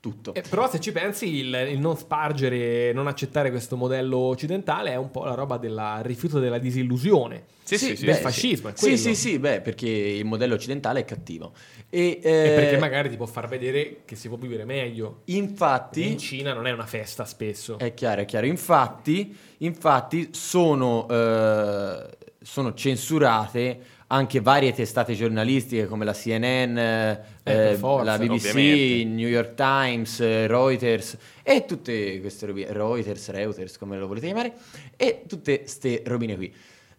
Tutto. 0.00 0.32
Eh, 0.32 0.42
però 0.48 0.68
se 0.70 0.80
ci 0.80 0.92
pensi, 0.92 1.26
il, 1.26 1.68
il 1.72 1.78
non 1.78 1.94
spargere, 1.94 2.90
non 2.94 3.06
accettare 3.06 3.50
questo 3.50 3.76
modello 3.76 4.16
occidentale 4.16 4.92
è 4.92 4.96
un 4.96 5.10
po' 5.10 5.24
la 5.24 5.34
roba 5.34 5.58
del 5.58 5.78
rifiuto 6.02 6.38
della 6.38 6.56
disillusione. 6.56 7.44
Sì, 7.62 7.76
sì, 7.76 7.96
sì. 7.96 8.06
del 8.06 8.14
beh, 8.14 8.20
fascismo, 8.20 8.70
Sì, 8.74 8.96
sì, 8.96 9.14
sì, 9.14 9.38
beh, 9.38 9.60
perché 9.60 9.86
il 9.88 10.24
modello 10.24 10.54
occidentale 10.54 11.00
è 11.00 11.04
cattivo. 11.04 11.52
E, 11.90 12.18
E 12.22 12.28
eh, 12.28 12.54
perché 12.54 12.78
magari 12.78 13.10
ti 13.10 13.16
può 13.16 13.26
far 13.26 13.46
vedere 13.46 14.00
che 14.06 14.16
si 14.16 14.28
può 14.28 14.38
vivere 14.38 14.64
meglio. 14.64 15.20
infatti 15.26 16.10
In 16.12 16.18
Cina 16.18 16.54
non 16.54 16.66
è 16.66 16.72
una 16.72 16.86
festa 16.86 17.26
spesso. 17.26 17.78
È 17.78 17.92
chiaro, 17.92 18.22
è 18.22 18.24
chiaro. 18.24 18.46
Infatti, 18.46 19.36
infatti 19.58 20.30
sono, 20.32 21.06
eh, 21.08 22.08
sono 22.42 22.72
censurate 22.72 23.98
anche 24.12 24.40
varie 24.40 24.72
testate 24.72 25.14
giornalistiche 25.14 25.86
come 25.86 26.04
la 26.04 26.12
CNN, 26.12 26.76
eh, 26.76 27.20
per 27.42 27.76
forza, 27.76 28.04
la 28.04 28.18
BBC, 28.18 28.30
ovviamente. 28.48 29.04
New 29.04 29.28
York 29.28 29.54
Times, 29.54 30.20
eh, 30.20 30.46
Reuters 30.48 31.16
e 31.44 31.64
tutte 31.64 32.20
queste 32.20 32.46
robine, 32.46 32.72
Reuters, 32.72 33.30
Reuters, 33.30 33.78
come 33.78 33.98
lo 33.98 34.08
volete 34.08 34.26
chiamare, 34.26 34.52
e 34.96 35.22
tutte 35.28 35.60
queste 35.60 36.02
robine 36.06 36.34
qui. 36.36 36.52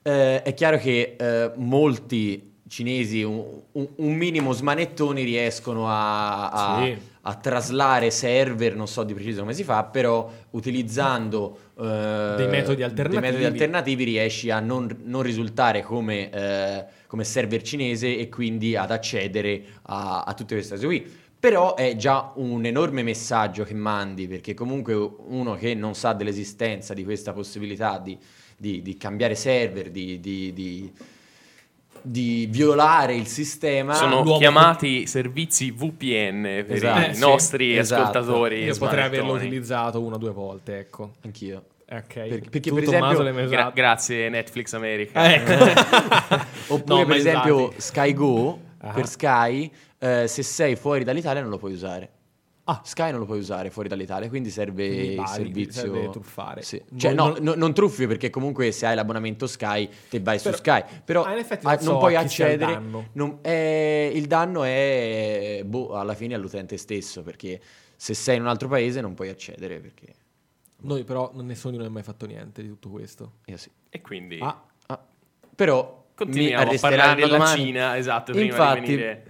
Eh, 0.03 0.41
è 0.41 0.53
chiaro 0.53 0.77
che 0.77 1.15
eh, 1.19 1.51
molti 1.57 2.53
cinesi, 2.69 3.21
un, 3.23 3.43
un- 3.73 3.87
un 3.97 4.13
minimo 4.13 4.53
smanettoni, 4.53 5.23
riescono 5.23 5.89
a, 5.89 6.49
a- 6.49 6.83
Sì. 6.85 6.97
A 7.23 7.35
traslare 7.35 8.09
server, 8.09 8.75
non 8.75 8.87
so 8.87 9.03
di 9.03 9.13
preciso 9.13 9.41
come 9.41 9.53
si 9.53 9.63
fa, 9.63 9.83
però 9.83 10.29
utilizzando 10.51 11.57
eh, 11.79 12.33
Dei 12.37 12.47
metodi 12.47 12.83
alternativi. 12.83 13.21
dei 13.21 13.31
metodi 13.31 13.45
alternativi 13.45 14.03
riesci 14.05 14.49
a 14.49 14.59
non, 14.59 14.87
non 15.03 15.21
risultare 15.21 15.83
come, 15.83 16.31
eh, 16.31 16.85
come 17.07 17.23
server 17.23 17.61
cinese 17.61 18.17
e 18.17 18.27
quindi 18.29 18.75
ad 18.75 18.89
accedere 18.91 19.61
a, 19.83 20.23
a 20.23 20.33
tutte 20.33 20.55
queste 20.55 20.75
cose 20.75 20.85
qui. 20.87 21.19
Però 21.39 21.73
è 21.75 21.95
già 21.95 22.31
un 22.35 22.65
enorme 22.65 23.01
messaggio 23.01 23.63
che 23.63 23.73
mandi, 23.73 24.27
perché 24.27 24.53
comunque 24.53 24.93
uno 24.93 25.55
che 25.55 25.73
non 25.73 25.95
sa 25.95 26.13
dell'esistenza 26.13 26.93
di 26.93 27.03
questa 27.03 27.33
possibilità 27.33 27.97
di, 27.97 28.15
di- 28.55 28.81
di 28.83 28.95
cambiare 28.95 29.33
server, 29.33 29.89
di, 29.89 30.19
di- 30.19 30.53
di- 32.01 32.47
violare 32.49 33.15
il 33.15 33.27
sistema, 33.27 33.93
Sono 33.93 34.21
l'uomo- 34.23 34.37
chiamati 34.37 35.07
servizi 35.07 35.71
VPN 35.71 36.41
per 36.65 36.75
Esatto. 36.75 36.99
i 36.99 37.05
Eh, 37.09 37.13
sì. 37.13 37.19
nostri 37.19 37.77
Esatto. 37.77 38.01
ascoltatori. 38.01 38.63
Io 38.63 38.75
potrei 38.77 39.03
averlo 39.05 39.33
utilizzato 39.33 40.01
una 40.01 40.15
o 40.15 40.17
due 40.19 40.31
volte, 40.31 40.79
ecco. 40.79 41.11
anch'io. 41.23 41.63
Ok. 41.91 42.13
Per- 42.13 42.39
perché 42.49 42.59
Tu, 42.69 42.73
per 42.75 42.83
esempio- 42.83 43.47
Gra- 43.49 43.71
grazie 43.73 44.29
Netflix 44.29 44.73
America. 44.73 45.33
Ecco. 45.33 45.51
Oppure 46.73 46.99
No, 46.99 47.05
per 47.05 47.15
esempio. 47.17 47.73
Sky 47.77 48.13
Go, 48.13 48.59
Ah. 48.79 48.91
per 48.93 49.07
Sky, 49.07 49.69
eh, 49.99 50.27
se 50.27 50.41
sei 50.43 50.75
fuori 50.75 51.03
dall'Italia 51.03 51.41
non 51.41 51.49
lo 51.49 51.57
puoi 51.57 51.73
usare. 51.73 52.09
Ah. 52.71 52.81
Sky 52.83 53.11
non 53.11 53.19
lo 53.19 53.25
puoi 53.25 53.39
usare 53.39 53.69
fuori 53.69 53.87
dall'Italia, 53.89 54.29
quindi 54.29 54.49
serve 54.49 54.87
Quindi 54.87 55.13
il 55.15 55.27
servizio. 55.27 55.81
serve 55.81 56.09
truffare. 56.09 56.61
Sì. 56.61 56.81
Non- 56.89 56.99
Cioè, 56.99 57.13
no, 57.13 57.27
non- 57.29 57.37
no- 57.43 57.53
non 57.55 57.73
truffi 57.73 58.07
perché 58.07 58.29
comunque 58.29 58.71
se 58.71 58.85
hai 58.85 58.95
l'abbonamento 58.95 59.45
Sky 59.47 59.89
te 60.09 60.19
vai 60.19 60.37
Però- 60.39 60.55
su 60.55 60.61
Sky. 60.61 60.83
Però 61.03 61.23
Ah, 61.23 61.33
in 61.33 61.37
effetti 61.39 61.65
ah, 61.65 61.71
non 61.73 61.79
so 61.81 61.97
puoi 61.97 62.15
a 62.15 62.21
chi 62.21 62.29
sia 62.29 62.45
il 62.47 62.53
accedere. 62.53 62.73
danno. 62.79 63.07
non- 63.13 63.39
eh, 63.41 64.11
il 64.13 64.25
danno 64.27 64.63
è 64.63 65.61
boh, 65.65 65.97
alla 65.97 66.13
fine 66.13 66.33
all'utente 66.35 66.77
stesso 66.77 67.23
perché 67.23 67.59
se 67.95 68.13
sei 68.13 68.37
in 68.37 68.43
un 68.43 68.47
altro 68.47 68.67
paese 68.67 69.01
non 69.01 69.13
puoi 69.13 69.29
accedere 69.29 69.79
perché 69.79 70.07
Noi 70.83 71.03
però 71.03 71.31
nessuno 71.35 71.71
di 71.73 71.77
noi 71.77 71.87
ha 71.87 71.91
mai 71.91 72.01
fatto 72.03 72.25
niente 72.25 72.61
di 72.63 72.67
tutto 72.67 72.89
questo. 72.89 73.33
io 73.45 73.57
sì. 73.57 73.69
E 73.89 74.01
quindi 74.01 74.39
Ah, 74.41 74.63
Ah, 74.87 74.99
però 75.55 76.03
mi 76.07 76.13
continuiamo 76.15 76.55
a 76.55 76.65
parlare 76.65 77.01
arresteranno 77.01 77.15
della 77.15 77.37
domani. 77.37 77.63
Cina, 77.63 77.97
esatto, 77.97 78.31
prima 78.31 78.47
Infatti, 78.47 78.79
di 78.79 78.85
venire 78.87 79.23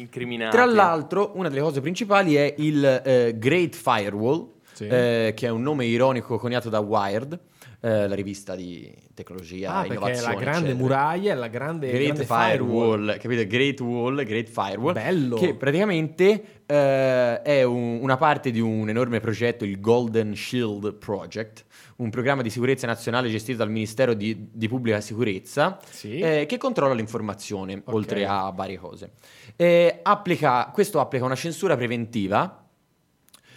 incriminati. 0.00 0.54
Tra 0.56 0.64
l'altro, 0.66 1.32
una 1.34 1.48
delle 1.48 1.60
cose 1.60 1.80
principali 1.80 2.34
è 2.34 2.54
il 2.58 2.84
eh, 3.04 3.34
Great 3.38 3.74
Firewall, 3.74 4.48
Sì. 4.72 4.86
eh, 4.86 5.32
che 5.36 5.46
è 5.46 5.50
un 5.50 5.62
nome 5.62 5.84
ironico 5.86 6.38
coniato 6.38 6.68
da 6.68 6.80
Wired, 6.80 7.38
eh, 7.82 8.06
la 8.08 8.14
rivista 8.14 8.54
di 8.54 8.92
tecnologia, 9.14 9.76
ah, 9.76 9.84
perché 9.86 10.20
la 10.20 10.34
grande 10.34 10.50
eccetera. 10.50 10.74
muraglia, 10.74 11.34
la 11.34 11.48
grande, 11.48 11.88
Great 11.90 12.04
grande 12.12 12.24
Firewall, 12.24 13.18
capite? 13.18 13.46
Great 13.46 13.80
Wall, 13.80 14.22
Great 14.24 14.48
Firewall. 14.48 14.92
Bello. 14.92 15.36
Che 15.36 15.54
praticamente 15.54 16.44
eh, 16.66 17.42
è 17.42 17.62
un- 17.62 17.98
una 18.02 18.16
parte 18.16 18.50
di 18.50 18.60
un 18.60 18.88
enorme 18.88 19.18
progetto, 19.20 19.64
il 19.64 19.80
Golden 19.80 20.34
Shield 20.36 20.94
Project, 20.94 21.64
un 21.96 22.10
programma 22.10 22.42
di 22.42 22.50
sicurezza 22.50 22.86
nazionale 22.86 23.28
gestito 23.28 23.58
dal 23.58 23.70
Ministero 23.70 24.14
di, 24.14 24.48
di 24.52 24.68
Pubblica 24.68 25.00
Sicurezza, 25.00 25.78
Sì. 25.90 26.18
eh, 26.18 26.46
che 26.46 26.58
controlla 26.58 26.94
l'informazione, 26.94 27.80
oltre 27.86 28.24
a 28.26 28.50
varie 28.50 28.78
cose. 28.78 29.12
Eh, 29.56 29.98
applica- 30.02 30.70
questo 30.72 31.00
applica 31.00 31.24
una 31.24 31.34
censura 31.34 31.76
preventiva 31.76 32.66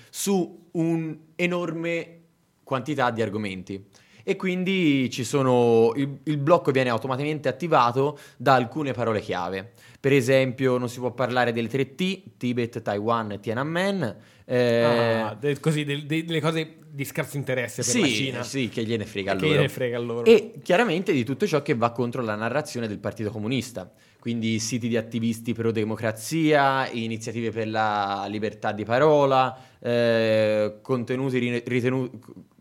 su 0.09 0.67
un'enorme 0.71 2.19
quantità 2.63 3.11
di 3.11 3.21
argomenti. 3.21 3.85
E 4.23 4.35
quindi 4.37 5.09
ci 5.11 5.23
sono, 5.25 5.91
il, 5.95 6.19
il 6.23 6.37
blocco 6.37 6.71
viene 6.71 6.89
automaticamente 6.89 7.49
attivato 7.49 8.17
da 8.37 8.53
alcune 8.55 8.93
parole 8.93 9.19
chiave. 9.19 9.73
Per 9.99 10.13
esempio, 10.13 10.77
non 10.77 10.87
si 10.89 10.99
può 10.99 11.11
parlare 11.11 11.51
delle 11.51 11.67
tre 11.67 11.93
T, 11.95 12.37
Tibet, 12.37 12.81
Taiwan 12.81 13.31
e 13.33 13.39
Tiananmen. 13.39 14.15
eh, 14.45 14.83
Ah, 14.83 15.35
de- 15.39 15.59
così, 15.59 15.83
de- 15.83 16.05
de- 16.05 16.23
delle 16.25 16.41
cose 16.41 16.77
di 16.89 17.05
scarso 17.05 17.37
interesse 17.37 17.81
per 17.83 18.01
la 18.01 18.07
sì, 18.07 18.13
Cina. 18.13 18.43
sì, 18.43 18.69
che 18.69 18.83
gliene 18.83 19.05
frega 19.05 19.35
Che 19.35 19.47
gliene 19.47 19.67
frega 19.69 19.97
loro. 19.99 20.25
E 20.25 20.53
chiaramente 20.61 21.11
di 21.11 21.23
tutto 21.23 21.45
ciò 21.47 21.61
che 21.61 21.73
va 21.75 21.91
contro 21.91 22.21
la 22.21 22.35
narrazione 22.35 22.87
del 22.87 22.99
Partito 22.99 23.29
Comunista. 23.31 23.91
Quindi 24.23 24.57
siti 24.59 24.87
di 24.87 24.95
attivisti 24.95 25.51
pro 25.51 25.73
democrazia, 25.73 26.89
iniziative 26.89 27.51
per 27.51 27.67
la 27.67 28.25
libertà 28.29 28.71
di 28.71 28.85
parola, 28.85 29.53
eh, 29.81 30.75
contenuti, 30.81 31.39
ri- 31.39 31.61
ritenu- 31.65 32.09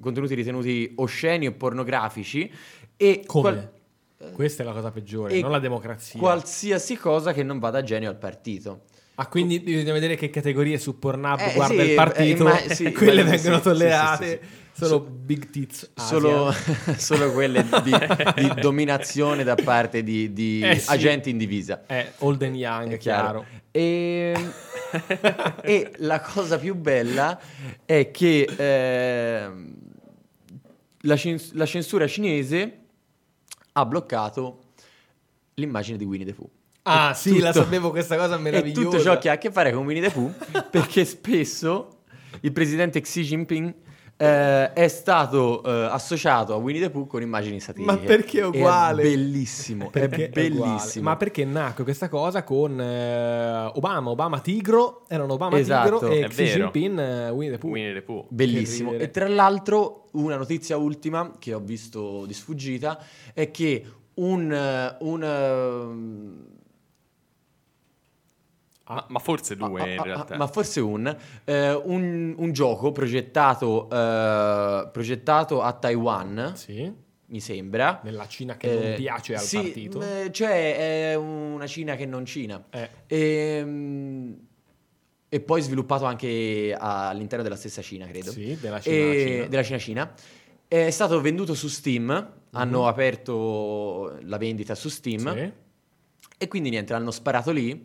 contenuti 0.01 0.35
ritenuti 0.35 0.93
osceni 0.97 1.47
o 1.47 1.53
pornografici 1.53 2.51
e 2.97 3.23
Come? 3.25 3.71
qual- 4.19 4.33
Questa 4.33 4.65
è 4.65 4.67
la 4.67 4.73
cosa 4.73 4.91
peggiore, 4.91 5.39
non 5.41 5.53
la 5.53 5.61
democrazia. 5.61 6.19
qualsiasi 6.19 6.97
cosa 6.97 7.33
che 7.33 7.45
non 7.45 7.61
vada 7.61 7.79
a 7.79 7.83
genio 7.85 8.09
al 8.09 8.19
partito. 8.19 8.81
Ah, 9.15 9.29
quindi 9.29 9.61
bisogna 9.61 9.93
vedere 9.93 10.17
che 10.17 10.31
categorie 10.31 10.79
su 10.79 10.99
Pornhub 10.99 11.39
Eh, 11.39 11.53
guarda 11.55 11.81
sì, 11.85 11.89
il 11.91 11.95
partito, 11.95 12.43
eh, 12.49 12.51
ma- 12.51 12.59
sì, 12.75 12.91
quelle 12.91 13.23
vengono 13.23 13.59
sì, 13.59 13.63
tollerate. 13.63 14.41
Solo 14.85 15.05
So- 15.05 15.11
big 15.11 15.51
tits. 15.51 15.91
Solo, 15.95 16.53
solo 16.97 17.33
quelle 17.33 17.65
di, 17.83 17.93
di 18.35 18.53
dominazione 18.61 19.45
da 19.45 19.55
parte 19.55 20.03
di, 20.03 20.33
di 20.33 20.61
Eh, 20.63 20.79
sì. 20.79 20.91
agenti 20.91 21.31
in 21.31 21.39
divisa. 21.39 21.85
Eh, 21.87 22.13
old 22.19 22.43
and 22.43 22.57
young, 22.57 22.91
È 22.91 22.95
è 22.95 22.99
chiaro. 22.99 23.45
E, 23.71 24.35
e 25.63 25.93
la 25.99 26.21
cosa 26.21 26.59
più 26.59 26.75
bella 26.75 27.39
è 27.85 28.11
che 28.11 28.47
ehm, 28.57 29.73
la, 31.03 31.17
cens- 31.17 31.53
la 31.55 31.67
censura 31.67 32.07
cinese 32.07 32.79
ha 33.73 33.87
bloccato 33.87 34.59
l'immagine 35.55 35.97
di 35.97 36.05
Winnie 36.05 36.27
the 36.27 36.35
Pooh. 36.35 36.51
Ah, 36.83 37.11
E 37.13 37.15
sì, 37.15 37.39
la 37.39 37.53
sapevo 37.53 37.91
questa 37.91 38.17
cosa 38.17 38.37
E 38.37 38.39
meravigliosa. 38.39 38.83
tutto 38.89 39.01
ciò 39.01 39.19
che 39.19 39.29
ha 39.31 39.35
a 39.35 39.39
che 39.39 39.51
fare 39.51 39.73
con 39.73 39.85
Winnie 39.87 40.03
the 40.03 40.11
Pooh, 40.11 40.33
perché 40.71 41.05
spesso 41.05 42.01
il 42.41 42.53
presidente 42.53 43.01
Xi 43.01 43.23
Jinping 43.23 43.75
eh, 44.23 44.73
è 44.73 44.87
stato 44.87 45.63
eh, 45.65 45.89
associato 45.91 46.53
a 46.55 46.57
Winnie 46.57 46.81
the 46.83 46.91
Pooh 46.91 47.07
con 47.09 47.23
immagini 47.23 47.59
satiriche. 47.59 47.91
Ma 47.93 47.99
perché 47.99 48.39
è 48.41 48.45
uguale? 48.47 49.03
È 49.03 49.05
bellissimo, 49.07 49.91
Perché 49.91 50.27
è 50.27 50.29
bellissimo. 50.29 51.09
Ma 51.09 51.17
perché 51.17 51.45
nacque 51.45 51.83
questa 51.83 52.09
cosa 52.09 52.45
con 52.45 52.81
eh, 52.81 53.71
Obama, 53.75 54.11
Obama 54.11 54.39
Tigro, 54.41 55.03
erano 55.09 55.33
Obama 55.33 55.59
Esatto. 55.59 55.99
Tigro 55.99 56.11
e 56.13 56.21
È 56.25 56.29
Xi 56.29 56.43
vero. 56.45 56.59
Jinping 56.71 56.99
eh, 57.01 57.31
Winnie 57.31 57.51
the 57.53 57.59
Pooh. 57.59 57.71
Winnie 57.71 57.93
the 57.95 58.03
Pooh. 58.03 58.25
Bellissimo. 58.29 58.93
E 58.93 59.11
tra 59.11 59.27
l'altro, 59.27 60.05
una 60.13 60.37
notizia 60.37 60.77
ultima 60.77 61.33
che 61.41 61.53
ho 61.55 61.61
visto 61.61 62.25
di 62.25 62.33
sfuggita 62.35 63.03
è 63.35 63.51
che 63.51 63.85
un. 64.15 64.53
eh, 64.53 64.97
un 65.01 66.51
Ma, 68.95 69.05
ma 69.09 69.19
forse 69.19 69.57
due 69.57 69.81
ah, 69.81 69.87
in 69.89 69.99
ah, 69.99 70.03
realtà. 70.03 70.35
ah, 70.35 70.37
ma 70.37 70.47
forse 70.47 70.81
un, 70.81 71.17
eh, 71.45 71.73
un, 71.75 72.35
un 72.37 72.53
gioco 72.53 72.93
progettato, 72.93 73.89
eh, 73.91 74.89
progettato 74.93 75.63
a 75.63 75.73
Taiwan, 75.73 76.53
Sì, 76.55 76.93
mi 77.27 77.41
sembra. 77.41 78.01
nella 78.05 78.27
Cina 78.27 78.57
che 78.57 78.67
non 78.75 78.85
Eh, 78.85 78.95
piace 78.95 79.35
al 79.35 79.41
sì, 79.41 79.57
partito. 79.57 80.01
eh, 80.03 80.31
cioè, 80.33 81.11
è 81.11 81.15
una 81.15 81.67
Cina 81.67 81.97
che 81.97 82.07
non 82.07 82.25
Cina. 82.25 82.63
Eh, 82.71 82.89
Ehm, 83.07 84.37
E, 85.35 85.41
poi 85.41 85.63
sviluppato 85.63 86.05
anche 86.05 86.77
all'interno 86.79 87.43
della 87.43 87.57
stessa 87.57 87.81
Cina, 87.81 88.07
credo. 88.07 88.31
sì, 88.31 88.55
della 88.61 88.81
Cina. 88.81 88.95
E- 89.13 89.19
Cina. 89.19 89.47
della 89.47 89.63
Cina 89.63 89.79
Cina. 89.79 90.15
È 90.69 90.91
stato 90.91 91.19
venduto 91.23 91.55
su 91.55 91.69
Steam, 91.69 92.33
hanno 92.51 92.87
aperto 92.87 94.19
la 94.25 94.37
vendita 94.37 94.75
su 94.75 94.91
Steam 94.91 95.33
Sì. 95.35 95.53
e 96.37 96.49
quindi 96.49 96.69
niente, 96.69 96.93
l'hanno 96.93 97.11
sparato 97.11 97.51
lì. 97.51 97.83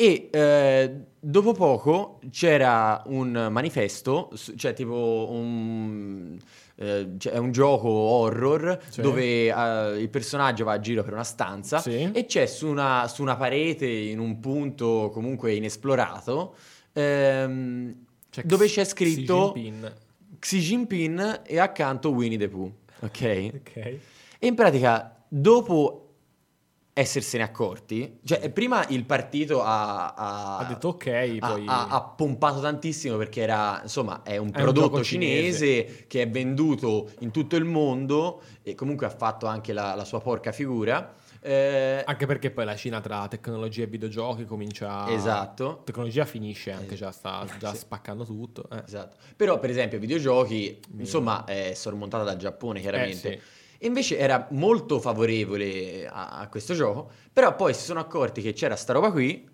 E 0.00 0.28
eh, 0.30 0.94
dopo 1.18 1.52
poco 1.54 2.20
c'era 2.30 3.02
un 3.06 3.48
manifesto, 3.50 4.30
cioè 4.56 4.72
tipo 4.72 5.26
un, 5.32 6.38
eh, 6.76 7.08
cioè, 7.18 7.32
è 7.32 7.36
un 7.38 7.50
gioco 7.50 7.88
horror 7.88 8.78
Sì. 8.90 9.00
dove 9.00 9.48
eh, 9.48 9.98
il 10.00 10.08
personaggio 10.08 10.62
va 10.64 10.74
a 10.74 10.78
giro 10.78 11.02
per 11.02 11.14
una 11.14 11.24
stanza 11.24 11.78
Sì. 11.80 12.10
e 12.12 12.26
c'è 12.26 12.46
su 12.46 12.68
una, 12.68 13.08
su 13.08 13.22
una 13.22 13.34
parete 13.34 13.88
in 13.88 14.20
un 14.20 14.38
punto 14.38 15.10
comunque 15.12 15.54
inesplorato 15.54 16.54
ehm, 16.92 17.94
C'è 18.30 18.42
dove 18.44 18.66
c'è 18.68 18.84
scritto 18.84 19.50
Xi 19.52 19.60
Jinping. 19.62 19.94
Xi 20.38 20.58
Jinping 20.60 21.40
e 21.44 21.58
accanto 21.58 22.10
Winnie 22.10 22.38
the 22.38 22.48
Pooh. 22.48 22.72
Ok? 23.00 23.50
Ok. 23.54 23.76
E 23.76 24.46
in 24.46 24.54
pratica, 24.54 25.16
dopo 25.26 26.07
essersene 27.00 27.44
accorti, 27.44 28.18
cioè 28.24 28.50
prima 28.50 28.84
il 28.88 29.04
partito 29.04 29.62
ha, 29.62 30.14
ha- 30.14 30.56
Ha 30.58 30.64
detto 30.64 30.88
ok, 30.88 31.36
ha- 31.40 31.48
poi... 31.48 31.64
ha, 31.66 32.02
pompato 32.16 32.60
tantissimo 32.60 33.16
perché 33.16 33.40
era, 33.42 33.78
insomma, 33.82 34.22
è 34.24 34.36
un 34.36 34.46
È 34.46 34.56
un 34.58 34.64
prodotto 34.64 34.88
gioco 34.88 35.02
cinese, 35.04 36.06
che 36.08 36.22
è 36.22 36.28
venduto 36.28 37.10
in 37.20 37.30
tutto 37.30 37.54
il 37.56 37.64
mondo 37.64 38.42
e 38.62 38.74
comunque 38.74 39.06
ha 39.06 39.10
fatto 39.10 39.46
anche 39.46 39.72
la, 39.72 39.94
la 39.94 40.04
sua 40.04 40.20
porca 40.20 40.50
figura. 40.50 41.14
Eh, 41.40 42.02
Anche 42.04 42.26
perché 42.26 42.50
poi 42.50 42.64
la 42.64 42.74
Cina 42.74 43.00
tra 43.00 43.28
tecnologia 43.28 43.84
e 43.84 43.86
videogiochi 43.86 44.44
comincia... 44.44 45.08
Esatto. 45.08 45.82
Tecnologia 45.84 46.24
finisce 46.24 46.72
anche, 46.72 46.96
già 46.96 47.12
sta 47.12 47.46
già 47.60 47.70
Sì. 47.70 47.76
spaccando 47.78 48.24
tutto. 48.24 48.68
eh. 48.72 48.82
Esatto. 48.84 49.16
Però, 49.36 49.60
per 49.60 49.70
esempio, 49.70 50.00
videogiochi, 50.00 50.80
insomma, 50.98 51.44
è 51.44 51.74
sormontata 51.74 52.24
dal 52.24 52.36
Giappone, 52.36 52.80
chiaramente. 52.80 53.28
Eh, 53.34 53.34
E 53.34 53.40
invece 53.80 54.18
era 54.18 54.46
molto 54.50 54.98
favorevole 55.00 56.06
a, 56.06 56.28
a 56.40 56.48
questo 56.48 56.74
gioco, 56.74 57.10
però 57.32 57.54
poi 57.54 57.74
si 57.74 57.84
sono 57.84 58.00
accorti 58.00 58.40
che 58.42 58.52
c'era 58.52 58.76
sta 58.76 58.92
roba 58.92 59.10
qui 59.12 59.48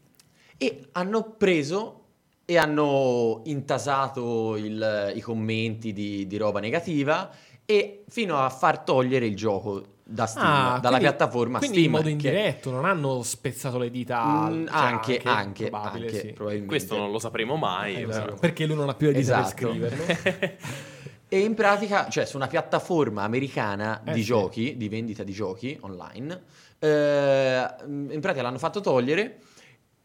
e 0.57 0.89
hanno 0.93 1.35
preso 1.37 2.01
e 2.47 2.57
hanno 2.59 3.41
intasato 3.45 4.57
il- 4.57 5.13
i 5.15 5.21
commenti 5.21 5.93
di, 5.93 6.27
di 6.27 6.37
roba 6.37 6.61
negativa 6.61 7.31
e 7.65 8.05
fino 8.09 8.39
a 8.39 8.51
far 8.51 8.81
togliere 8.81 9.27
il 9.27 9.35
gioco 9.35 9.83
da 10.07 10.27
Steam, 10.27 10.45
Ah, 10.47 10.79
dalla 10.83 10.99
quindi- 10.99 10.99
piattaforma 11.17 11.59
quindi 11.59 11.77
Steam. 11.79 11.85
in 11.87 11.91
modo 11.97 12.05
che- 12.05 12.11
indiretto, 12.11 12.71
non 12.71 12.85
hanno 12.85 13.23
spezzato 13.23 13.79
le 13.79 13.91
dita. 13.91 14.49
Mm, 14.51 14.67
cioè, 14.67 14.77
anche, 14.77 15.21
anche, 15.25 15.69
probabile, 15.71 16.07
anche, 16.07 16.19
sì. 16.21 16.27
probabilmente. 16.33 16.75
Questo 16.77 16.97
non 16.99 17.11
lo 17.11 17.19
sapremo 17.19 17.57
mai. 17.57 18.03
Eh, 18.03 18.05
però. 18.07 18.35
perché 18.35 18.67
lui 18.67 18.77
non 18.77 18.91
ha 18.91 18.95
più 18.95 19.07
le 19.07 19.15
dita 19.15 19.41
Esatto. 19.43 19.67
per 19.69 19.91
scriverlo. 19.97 20.57
E 21.35 21.41
in 21.41 21.55
pratica, 21.55 22.09
cioè 22.09 22.27
su 22.27 22.37
una 22.37 22.47
piattaforma 22.47 23.25
americana 23.25 24.03
Eh, 24.05 24.13
di 24.13 24.21
sì. 24.21 24.27
giochi, 24.27 24.77
di 24.77 24.89
vendita 24.89 25.25
di 25.25 25.33
giochi 25.33 25.77
online, 25.81 26.43
eh, 26.79 27.67
in 27.89 28.19
pratica 28.21 28.41
l'hanno 28.43 28.59
fatto 28.59 28.81
togliere 28.81 29.41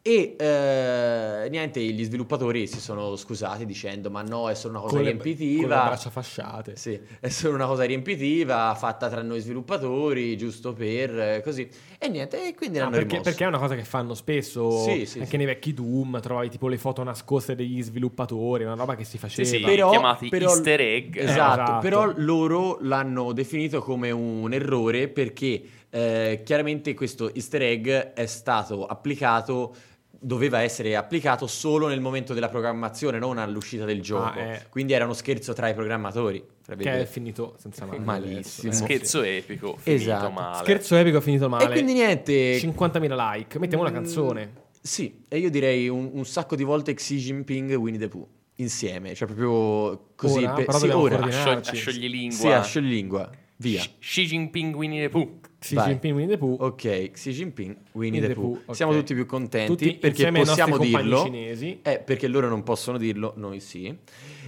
e 0.02 0.36
eh, 0.40 1.48
niente, 1.50 1.82
gli 1.82 2.04
sviluppatori 2.04 2.68
si 2.68 2.80
sono 2.80 3.16
scusati 3.18 3.66
dicendo 3.66 4.10
ma 4.10 4.22
no, 4.22 4.50
è 4.50 4.56
solo 4.56 4.74
una 4.76 4.82
cosa 4.84 4.96
con, 4.96 5.04
le, 5.04 5.12
riempitiva. 5.12 5.60
con 5.62 5.70
le 5.70 5.76
braccia 5.90 6.10
fasciate. 6.10 6.76
Sì, 6.78 7.00
è 7.20 7.28
solo 7.30 7.56
una 7.56 7.66
cosa 7.66 7.84
riempitiva 7.84 8.74
fatta 8.76 9.10
tra 9.10 9.22
noi 9.22 9.40
sviluppatori, 9.42 10.38
giusto 10.38 10.74
per 10.74 11.20
eh, 11.20 11.42
così. 11.44 11.68
E 11.98 12.08
niente, 12.08 12.48
e 12.48 12.56
quindi 12.56 12.78
Ah, 12.78 12.84
l'hanno 12.84 12.92
perché, 12.96 13.08
rimosso. 13.12 13.30
perché 13.30 13.44
è 13.44 13.48
una 13.48 13.58
cosa 13.60 13.76
che 13.76 13.84
fanno 13.84 14.14
spesso 14.14 14.70
Sì, 14.84 15.06
sì, 15.06 15.18
anche 15.20 15.32
sì. 15.32 15.38
nei 15.38 15.46
vecchi 15.46 15.74
Doom, 15.74 16.22
trovavi 16.22 16.50
tipo 16.50 16.68
le 16.70 16.78
foto 16.78 17.04
nascoste 17.04 17.56
degli 17.56 17.82
sviluppatori, 17.84 18.64
una 18.64 18.76
roba 18.76 18.96
che 18.96 19.04
si 19.04 19.18
faceva. 19.18 19.48
sì, 19.48 19.60
Però- 19.60 19.90
chiamati 19.90 20.30
però- 20.30 20.50
easter 20.50 20.80
egg. 20.80 21.16
Eh, 21.18 21.24
Esatto, 21.24 21.62
esatto. 21.62 21.80
però 21.82 22.12
loro 22.16 22.78
l'hanno 22.82 23.34
definito 23.34 23.82
come 23.82 24.12
un 24.12 24.52
errore 24.54 25.08
perché 25.10 25.62
eh, 25.90 26.42
chiaramente 26.46 26.94
questo 26.94 27.34
easter 27.34 27.62
egg 27.64 27.88
è 27.88 28.26
stato 28.26 28.86
applicato, 28.86 29.76
doveva 30.22 30.62
essere 30.62 30.96
applicato 30.96 31.48
solo 31.48 31.88
nel 31.88 32.02
momento 32.02 32.34
della 32.34 32.50
programmazione, 32.50 33.20
non 33.20 33.38
all'uscita 33.38 33.86
del 33.86 34.02
gioco. 34.02 34.40
Ah, 34.40 34.44
eh. 34.54 34.66
Quindi 34.70 34.94
era 34.94 35.06
uno 35.06 35.14
scherzo 35.14 35.54
tra 35.54 35.70
i 35.70 35.74
programmatori. 35.74 36.40
tra 36.62 36.76
che 36.76 36.82
è 36.82 36.84
virgolette. 36.84 37.12
finito 37.12 37.56
senza 37.58 37.86
male. 37.88 38.00
Malissimo. 38.00 38.72
Scherzo 38.74 39.22
epico, 39.24 39.78
finito 39.78 40.04
Esatto. 40.04 40.30
male. 40.30 40.64
Scherzo 40.64 40.96
epico 40.96 41.22
finito 41.22 41.48
male. 41.50 41.66
E 41.66 41.70
quindi 41.70 41.94
niente. 41.94 42.58
50.000 42.60 43.16
like. 43.34 43.60
Mettiamo 43.60 43.84
una 43.84 43.92
Mm, 43.92 43.96
canzone. 43.96 44.54
Sì, 44.82 45.24
e 45.28 45.38
io 45.40 45.50
direi 45.50 45.88
un, 45.90 46.10
un 46.14 46.26
sacco 46.26 46.56
di 46.56 46.64
volte 46.64 46.94
Xi 46.94 47.18
Jinping 47.18 47.72
e 47.72 47.76
Winnie 47.76 48.00
the 48.00 48.08
Pooh 48.08 48.28
insieme, 48.56 49.14
cioè 49.16 49.28
proprio 49.28 50.10
così. 50.16 50.44
Ora? 50.44 50.54
Però 50.54 50.78
sì, 50.78 50.88
ora. 50.90 51.16
A, 51.16 51.20
coordinarci. 51.20 51.40
sciog- 51.40 51.68
a 51.68 51.74
scioglilingua. 51.74 52.38
Sì, 52.38 52.48
a 52.48 52.62
scioglilingua. 52.62 53.30
Via. 53.58 53.82
X- 53.82 53.90
Xi 54.00 54.26
Jinping 54.26 54.76
Winnie 54.76 55.02
the 55.04 55.10
Pooh. 55.10 55.40
Xi 55.60 55.76
Vai. 55.76 55.88
Jinping, 55.88 56.16
Winnie 56.16 56.30
the 56.32 56.38
Pooh. 56.38 56.56
Ok, 56.60 57.12
Xi 57.12 57.32
Jinping, 57.32 57.76
Winnie, 57.92 58.20
Winnie 58.20 58.22
the 58.22 58.28
the 58.28 58.34
Pooh. 58.34 58.52
Pooh, 58.54 58.62
ok. 58.68 58.76
Siamo 58.76 58.94
tutti 58.94 59.14
più 59.14 59.26
contenti 59.26 59.68
Tutti 59.68 59.94
perché 59.96 60.32
possiamo 60.32 60.78
dirlo. 60.78 61.24
cinesi. 61.24 61.80
Eh, 61.82 62.00
perché 62.00 62.28
loro 62.30 62.48
non 62.48 62.64
possono 62.64 62.98
dirlo, 62.98 63.34
noi 63.36 63.60
sì. 63.60 63.94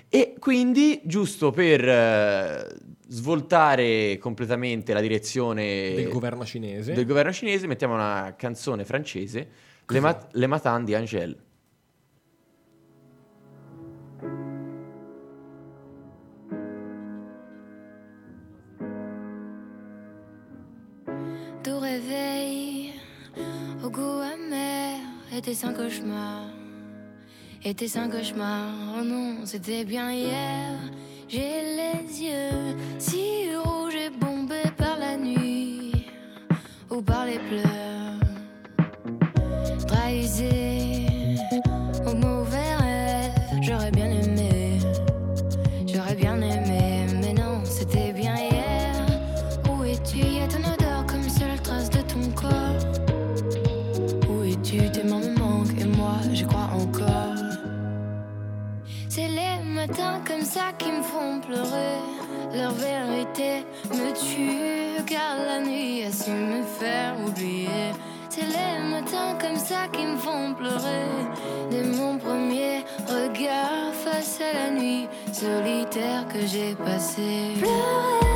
E 0.08 0.36
quindi, 0.40 1.02
giusto 1.04 1.52
per 1.52 1.88
eh, 1.88 2.68
svoltare 3.10 4.18
completamente 4.20 4.94
la 4.94 5.02
direzione 5.02 5.94
Del 5.96 6.08
governo 6.10 6.46
cinese. 6.46 6.94
del 6.94 7.06
governo 7.06 7.34
cinese, 7.34 7.68
mettiamo 7.68 7.94
una 7.94 8.34
canzone 8.38 8.86
francese, 8.86 9.48
Le, 9.88 10.00
Mat- 10.00 10.30
Le 10.34 10.48
Matin 10.48 10.86
di 10.86 10.94
Angèle. 10.96 11.36
Tout 21.64 21.78
réveil 21.78 22.94
au 23.84 23.90
goût 23.92 24.20
amer 24.20 24.98
était 25.38 25.64
un 25.64 25.74
cauchemar. 25.74 26.48
Était 27.64 27.98
un 27.98 28.10
cauchemar, 28.10 28.68
oh 28.98 29.04
non, 29.04 29.46
c'était 29.46 29.86
bien 29.86 30.12
hier. 30.12 30.80
J'ai 31.28 31.62
les 31.78 32.24
yeux 32.24 32.76
si 32.98 33.31
ça 60.54 60.74
qui 60.78 60.92
me 60.92 61.02
font 61.02 61.40
pleurer. 61.40 61.98
Leur 62.54 62.72
vérité 62.72 63.66
me 63.90 64.12
tue, 64.12 65.04
car 65.06 65.38
la 65.48 65.60
nuit 65.62 66.04
a 66.04 66.12
su 66.12 66.32
me 66.32 66.62
faire 66.64 67.16
oublier. 67.26 67.94
C'est 68.30 68.50
les 68.58 68.76
matins 68.90 69.38
comme 69.40 69.58
ça 69.58 69.88
qui 69.94 70.06
me 70.06 70.18
font 70.18 70.54
pleurer. 70.54 71.08
Dès 71.70 71.84
mon 71.84 72.18
premier 72.18 72.84
regard 73.08 73.94
face 74.04 74.40
à 74.42 74.52
la 74.60 74.72
nuit 74.72 75.08
solitaire 75.32 76.26
que 76.28 76.46
j'ai 76.46 76.76
passée. 76.76 77.54
Pleurer. 77.60 78.31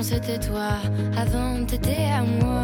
C'était 0.00 0.38
toi, 0.38 0.70
avant 1.16 1.64
t'étais 1.66 2.06
à 2.10 2.22
moi. 2.22 2.62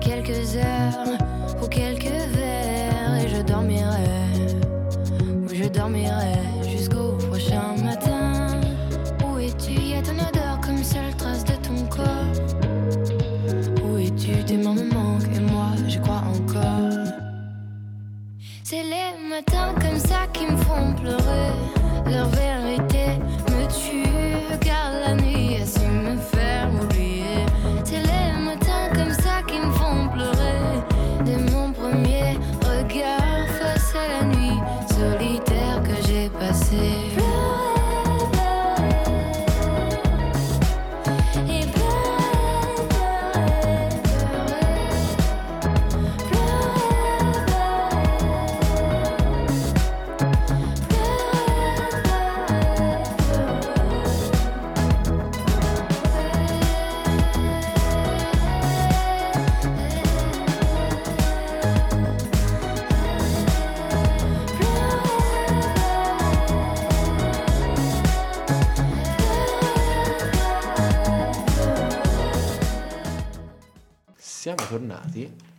Quelques 0.00 0.56
heures 0.56 1.18
ou 1.62 1.66
quelques 1.68 2.04
verres 2.04 3.16
et 3.22 3.28
je 3.28 3.42
dormirai. 3.42 3.84
Ou 5.44 5.54
je 5.54 5.68
dormirai 5.68 6.38
jusqu'au 6.68 7.12
prochain 7.28 7.76
matin. 7.84 8.60
Où 9.24 9.38
es-tu? 9.38 9.72
Y 9.72 9.94
a 9.94 10.02
ton 10.02 10.12
odeur 10.12 10.58
comme 10.60 10.82
seule 10.82 11.14
trace 11.16 11.44
de 11.44 11.52
ton 11.52 11.86
corps. 11.86 12.34
Où 13.84 13.98
es-tu? 13.98 14.42
Tes 14.44 14.56
mains 14.56 14.74
me 14.74 14.92
manquent 14.92 15.36
et 15.36 15.40
moi 15.40 15.68
je 15.86 15.98
crois 16.00 16.22
encore. 16.34 17.12
C'est 18.64 18.82
les 18.82 19.12
matins 19.28 19.74
comme 19.80 19.98
ça 19.98 20.26
qui 20.32 20.44
me 20.46 20.56
font 20.56 20.92
pleurer. 20.94 21.52
Leur 22.10 22.26
vérité 22.28 22.67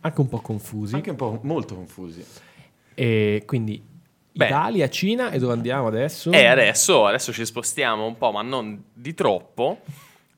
Anche 0.00 0.20
un 0.20 0.28
po' 0.28 0.40
confusi. 0.40 0.94
anche 0.94 1.10
un 1.10 1.16
po' 1.16 1.40
molto 1.42 1.74
confusi. 1.74 2.24
E 2.94 3.42
quindi 3.46 3.82
Beh. 4.32 4.46
Italia, 4.46 4.88
Cina 4.88 5.30
e 5.30 5.38
dove 5.38 5.52
andiamo 5.52 5.86
adesso? 5.88 6.30
E 6.30 6.46
adesso, 6.46 7.06
adesso 7.06 7.32
ci 7.32 7.44
spostiamo 7.44 8.06
un 8.06 8.16
po', 8.16 8.30
ma 8.30 8.42
non 8.42 8.82
di 8.92 9.12
troppo, 9.14 9.80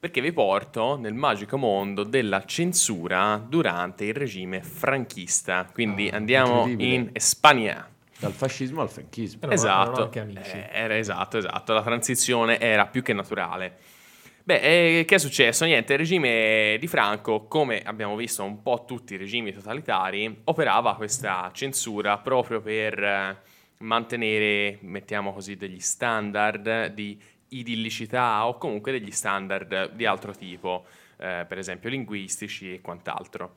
perché 0.01 0.21
vi 0.21 0.33
porto 0.33 0.97
nel 0.97 1.15
magico 1.15 1.57
mondo 1.57 2.03
della 2.03 2.45
censura 2.45 3.37
durante 3.47 4.05
il 4.05 4.15
regime 4.15 4.63
franchista. 4.63 5.69
Quindi 5.73 6.09
Ah, 6.09 6.17
andiamo 6.17 6.67
in 6.67 7.11
Spagna. 7.15 7.89
Dal 8.19 8.33
fascismo 8.33 8.81
al 8.81 8.89
franchismo. 8.89 9.39
Erano 9.43 9.55
esatto, 9.55 10.03
anche 10.05 10.21
amici. 10.21 10.57
Eh, 10.57 10.69
era 10.73 10.97
esatto, 10.97 11.39
esatto. 11.39 11.73
La 11.73 11.83
transizione 11.83 12.59
era 12.59 12.87
più 12.87 13.03
che 13.03 13.13
naturale. 13.13 13.79
Beh, 14.45 14.99
eh, 14.99 15.05
che 15.05 15.15
è 15.15 15.19
successo? 15.19 15.65
Niente, 15.65 15.93
il 15.93 16.01
regime 16.01 16.77
di 16.81 16.89
Franco, 16.89 17.47
come 17.47 17.81
abbiamo 17.81 18.17
visto 18.17 18.43
un 18.43 18.61
po' 18.61 18.85
tutti 18.85 19.15
i 19.15 19.17
regimi 19.17 19.53
totalitari, 19.53 20.41
operava 20.45 20.97
questa 20.97 21.49
censura 21.55 22.19
proprio 22.19 22.61
per 22.61 23.01
eh, 23.01 23.41
mantenere, 23.79 24.79
mettiamo 24.81 25.33
così, 25.33 25.55
degli 25.55 25.79
standard 25.79 26.87
di 26.87 27.17
idillicità 27.51 28.45
o 28.49 28.59
comunque 28.59 28.91
degli 28.91 29.13
standard 29.13 29.93
di 29.93 30.07
altro 30.07 30.33
tipo, 30.33 30.87
eh, 31.19 31.45
per 31.47 31.59
esempio 31.59 31.89
linguistici 31.89 32.75
e 32.75 32.81
quant'altro. 32.81 33.55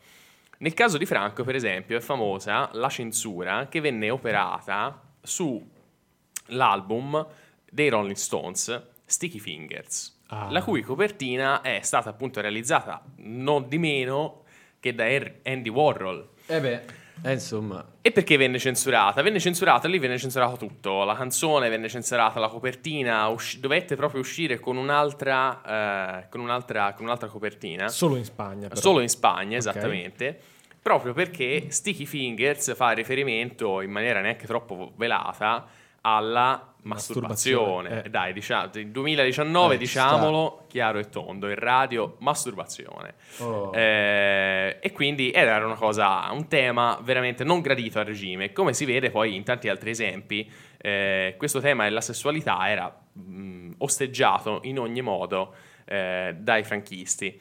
Nel 0.60 0.76
caso 0.76 1.00
di 1.00 1.08
Franco, 1.08 1.44
per 1.44 1.56
esempio, 1.56 1.98
è 1.98 2.02
famosa 2.02 2.70
la 2.74 2.90
censura 2.90 3.68
che 3.70 3.82
venne 3.82 4.12
operata 4.12 5.02
sull'album 5.24 7.28
dei 7.72 7.90
Rolling 7.90 8.16
Stones, 8.16 8.84
Sticky 9.04 9.40
Fingers, 9.40 10.15
Ah. 10.28 10.48
la 10.50 10.64
cui 10.64 10.82
copertina 10.82 11.62
è 11.62 11.80
stata 11.84 12.10
appunto 12.10 12.42
realizzata 12.42 13.04
non 13.18 13.68
di 13.68 13.78
meno 13.78 14.44
che 14.80 14.94
da 14.96 15.06
Andy 15.44 15.70
Warhol. 15.70 16.30
Eh 16.48 16.60
beh, 16.60 16.82
eh, 17.24 17.32
insomma, 17.34 17.84
E 18.02 18.12
perché 18.12 18.36
venne 18.38 18.60
censurata? 18.60 19.22
Venne 19.22 19.40
censurata, 19.40 19.88
lì 19.88 19.98
venne 20.00 20.18
censurato 20.18 20.58
tutto, 20.58 21.04
la 21.04 21.16
canzone 21.16 21.70
venne 21.70 21.88
censurata, 21.90 22.40
la 22.40 22.50
copertina, 22.50 23.28
usci- 23.28 23.60
dovette 23.60 23.96
proprio 23.96 24.20
uscire 24.22 24.60
con 24.60 24.78
un'altra, 24.78 26.22
eh, 26.24 26.30
con 26.30 26.40
un'altra, 26.42 26.94
con 26.94 27.06
un'altra 27.06 27.28
copertina. 27.28 27.88
Solo 27.88 28.16
in 28.16 28.26
Spagna. 28.26 28.68
però. 28.68 28.80
Solo 28.80 29.00
in 29.02 29.10
Spagna, 29.10 29.54
Ok. 29.58 29.68
esattamente. 29.68 30.40
Proprio 30.82 31.14
perché 31.14 31.72
Sticky 31.72 32.06
Fingers 32.06 32.76
fa 32.76 32.92
riferimento 32.92 33.82
in 33.82 33.90
maniera 33.90 34.22
neanche 34.22 34.46
troppo 34.46 34.92
velata 34.98 35.66
alla 36.02 36.75
masturbazione. 36.86 38.04
Eh. 38.04 38.10
Dai, 38.10 38.34
diciamo, 38.34 38.70
nel 38.74 38.88
2019 38.90 39.74
Eh, 39.74 39.78
ci 39.78 39.84
diciamolo 39.84 40.66
chiaro 40.68 41.00
e 41.00 41.10
tondo, 41.10 41.50
in 41.50 41.56
radio 41.56 42.16
masturbazione. 42.20 43.16
Oh. 43.40 43.72
Eh, 43.76 44.78
e 44.82 44.92
quindi 44.92 45.32
era 45.32 45.64
una 45.66 45.76
cosa, 45.76 46.28
un 46.32 46.48
tema 46.48 47.00
veramente 47.04 47.44
non 47.44 47.62
gradito 47.62 48.00
al 48.00 48.06
regime. 48.06 48.52
Come 48.54 48.74
si 48.74 48.86
vede 48.86 49.10
poi 49.12 49.36
in 49.36 49.44
tanti 49.44 49.68
altri 49.70 49.90
esempi, 49.92 50.50
eh, 50.78 51.36
questo 51.38 51.60
tema 51.60 51.84
della 51.84 52.02
sessualità 52.02 52.70
era 52.70 52.96
mh, 53.14 53.72
osteggiato 53.80 54.60
in 54.64 54.80
ogni 54.80 55.02
modo 55.02 55.54
eh, 55.86 56.36
dai 56.38 56.64
franchisti. 56.64 57.40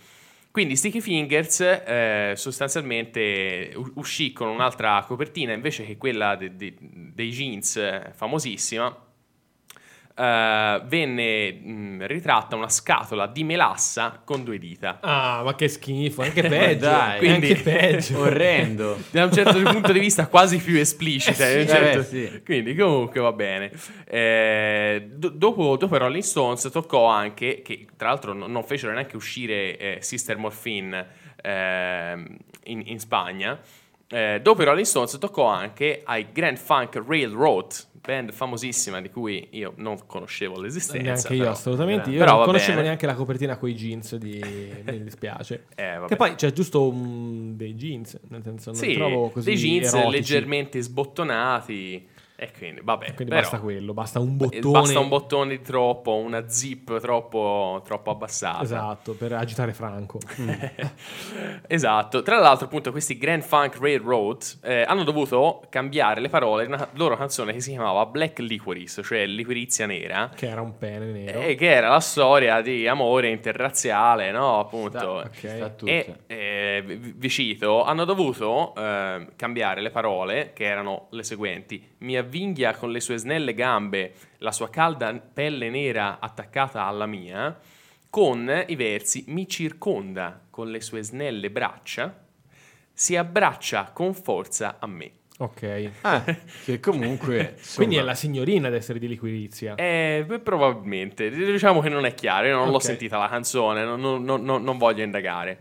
Quindi 0.50 0.76
Sticky 0.76 1.00
Fingers 1.00 1.61
eh, 1.61 2.33
sostanzialmente 2.37 3.72
uscì 3.94 4.33
con 4.33 4.46
un'altra 4.48 5.02
copertina 5.04 5.52
invece 5.52 5.85
che 5.85 5.96
quella 5.96 6.37
de- 6.37 6.54
de- 6.54 6.76
dei 6.80 7.30
jeans 7.30 7.76
eh, 7.76 8.12
famosissima. 8.14 8.96
Eh, 10.16 10.83
venne 10.85 11.53
mh, 11.53 12.07
ritratta 12.07 12.55
una 12.57 12.68
scatola 12.68 13.27
di 13.27 13.42
melassa 13.44 14.20
con 14.24 14.44
due 14.44 14.59
dita. 14.59 14.98
Ah, 15.00 15.42
ma 15.44 15.55
che 15.55 15.68
schifo, 15.68 16.22
anche 16.22 16.42
peggio. 16.48 16.87
dai, 16.87 17.18
quindi... 17.18 17.50
anche 17.50 17.62
peggio. 17.62 18.18
orrendo. 18.22 18.98
da 19.11 19.24
un 19.24 19.33
certo 19.33 19.61
punto 19.70 19.92
di 19.92 19.98
vista 19.98 20.27
quasi 20.29 20.59
più 20.59 20.79
esplicita. 20.79 21.48
Eh 21.48 21.62
sì, 21.62 21.68
certo- 21.68 21.98
eh 21.98 22.05
sì. 22.05 22.42
Quindi 22.44 22.74
comunque 22.74 23.20
va 23.20 23.33
bene. 23.33 23.72
Eh, 24.07 25.09
do- 25.14 25.31
dopo, 25.31 25.77
dopo 25.77 25.96
i 25.96 25.98
Rolling 25.98 26.22
Stones 26.22 26.68
toccò 26.70 27.07
anche, 27.07 27.62
che 27.62 27.87
tra 27.96 28.09
l'altro 28.09 28.33
non, 28.33 28.50
non 28.53 28.62
fecero 28.64 28.92
neanche 28.92 29.16
uscire 29.16 29.77
eh, 29.77 29.98
Sister 30.00 30.37
Morphine 30.37 31.07
ehm, 31.42 32.37
in, 32.64 32.83
in 32.87 32.98
Spagna, 33.00 33.59
eh, 34.09 34.38
dopo 34.42 34.62
i 34.62 34.64
Rolling 34.64 34.87
Stones 34.87 35.18
toccò 35.18 35.46
anche 35.46 36.03
ai 36.05 36.27
Grand 36.33 36.57
Funk 36.57 37.03
Railroad, 37.07 37.72
band 38.05 38.33
famosissima 38.33 39.01
di 39.01 39.09
cui 39.09 39.49
io 39.53 39.73
non 39.77 39.97
conoscevo 40.07 40.61
l'esistenza. 40.61 41.03
Neanche 41.03 41.33
io, 41.33 41.38
però- 41.40 41.51
assolutamente. 41.53 42.11
Io 42.11 42.25
non 42.25 42.45
conoscevo 42.45 42.73
bene. 42.75 42.83
neanche 42.88 43.07
la 43.07 43.14
copertina 43.14 43.57
con 43.57 43.69
i 43.71 43.75
jeans. 43.75 44.16
Di... 44.16 44.41
Mi 44.85 45.03
dispiace. 45.03 45.64
Eh, 45.74 46.01
che 46.07 46.16
poi 46.16 46.35
c'è 46.35 46.53
giusto 46.53 46.87
un- 46.89 47.57
dei 47.57 47.74
jeans, 47.74 48.18
nel 48.28 48.43
senso, 48.43 48.70
non 48.72 48.78
Sì, 48.81 48.95
trovo 48.95 49.31
così 49.31 49.47
dei 49.51 49.57
jeans 49.59 49.93
erotici. 49.95 50.12
leggermente 50.16 50.81
sbottonati. 50.83 52.09
E 52.37 52.51
quindi, 52.57 52.80
vabbè, 52.82 53.14
Quindi 53.14 53.26
però- 53.26 53.41
basta 53.43 53.61
quello, 53.61 53.95
basta 53.95 54.18
un 54.18 54.30
Eh, 54.30 54.32
bottone. 54.32 54.70
Basta 54.80 54.99
un 54.99 55.09
bottone 55.09 55.57
di 55.57 55.62
troppo, 55.62 56.14
una 56.16 56.49
zip 56.49 56.99
troppo, 57.01 57.80
troppo 57.85 58.11
abbassata. 58.11 58.62
Esatto, 58.62 59.12
per 59.14 59.32
agitare 59.35 59.72
Franco. 59.72 60.18
esatto. 61.66 62.22
Tra 62.22 62.39
l'altro, 62.39 62.66
appunto, 62.66 62.91
questi 62.91 63.16
Grand 63.18 63.43
Funk 63.43 63.78
Railroad 63.80 64.43
eh, 64.62 64.82
hanno 64.82 65.05
dovuto 65.05 65.62
cambiare 65.68 66.20
le 66.20 66.28
parole 66.28 66.66
di 66.66 66.72
una 66.72 66.89
loro 66.95 67.16
canzone 67.16 67.53
che 67.53 67.61
si 67.61 67.70
chiamava 67.70 68.05
Black 68.07 68.41
Licorice, 68.41 69.03
cioè 69.03 69.26
liquirizia 69.26 69.87
nera. 69.87 70.30
che 70.35 70.49
era 70.49 70.61
un 70.61 70.76
pene 70.76 71.07
nero. 71.12 71.41
E 71.41 71.55
che 71.55 71.70
era 71.70 71.89
la 71.89 72.01
storia 72.01 72.61
di 72.61 72.87
amore 72.89 73.28
interrazziale, 73.30 74.30
no? 74.30 74.59
Appunto. 74.59 74.99
Sta, 74.99 75.07
ok. 75.28 75.37
sta 75.57 75.64
a 75.64 75.68
tutte. 75.70 75.93
E 76.26 76.35
eh, 76.37 76.82
vi 76.82 77.28
cito, 77.28 77.85
hanno 77.85 78.05
dovuto 78.05 78.74
eh, 78.76 79.28
cambiare 79.37 79.80
le 79.80 79.91
parole 79.91 80.53
che 80.53 80.64
erano 80.64 81.07
le 81.11 81.22
seguenti: 81.22 81.93
Mi 81.99 82.16
avvinghia 82.25 82.75
con 82.75 82.91
le 82.91 83.01
sue 83.01 83.16
snelle 83.16 83.55
gambe 83.55 84.12
la 84.39 84.53
sua 84.53 84.68
calda 84.70 85.12
pelle 85.14 85.70
nera 85.70 86.18
attaccata 86.20 86.85
alla 86.85 87.07
mia, 87.07 87.57
con 88.11 88.64
i 88.66 88.77
versi 88.77 89.25
Mi 89.29 89.49
circonda 89.49 90.41
con 90.51 90.70
le 90.70 90.81
sue 90.81 91.03
snelle 91.03 91.51
braccia, 91.51 92.22
si 92.93 93.16
abbraccia 93.16 93.91
con 93.93 94.14
forza 94.14 94.77
a 94.79 94.87
me. 94.87 95.11
Ok. 95.39 95.91
Ah, 96.03 96.22
che 96.64 96.79
comunque... 96.79 97.57
Quindi 97.75 97.97
è 97.97 97.99
insomma, 97.99 98.03
la 98.03 98.14
signorina 98.14 98.68
ad 98.68 98.75
essere 98.75 98.99
di 99.01 99.09
liquirizia. 99.09 99.75
Eh, 99.75 100.22
beh, 100.27 100.39
probabilmente, 100.39 101.29
diciamo 101.31 101.81
che 101.81 101.89
non 101.89 102.05
è 102.05 102.14
chiaro, 102.14 102.47
io 102.47 102.57
non 102.57 102.68
l'ho 102.68 102.77
Ok. 102.77 102.83
sentita 102.85 103.18
la 103.18 103.29
canzone, 103.29 103.85
non- 103.85 104.01
non- 104.01 104.45
non- 104.45 104.62
non 104.62 104.79
voglio 104.79 105.03
indagare. 105.03 105.59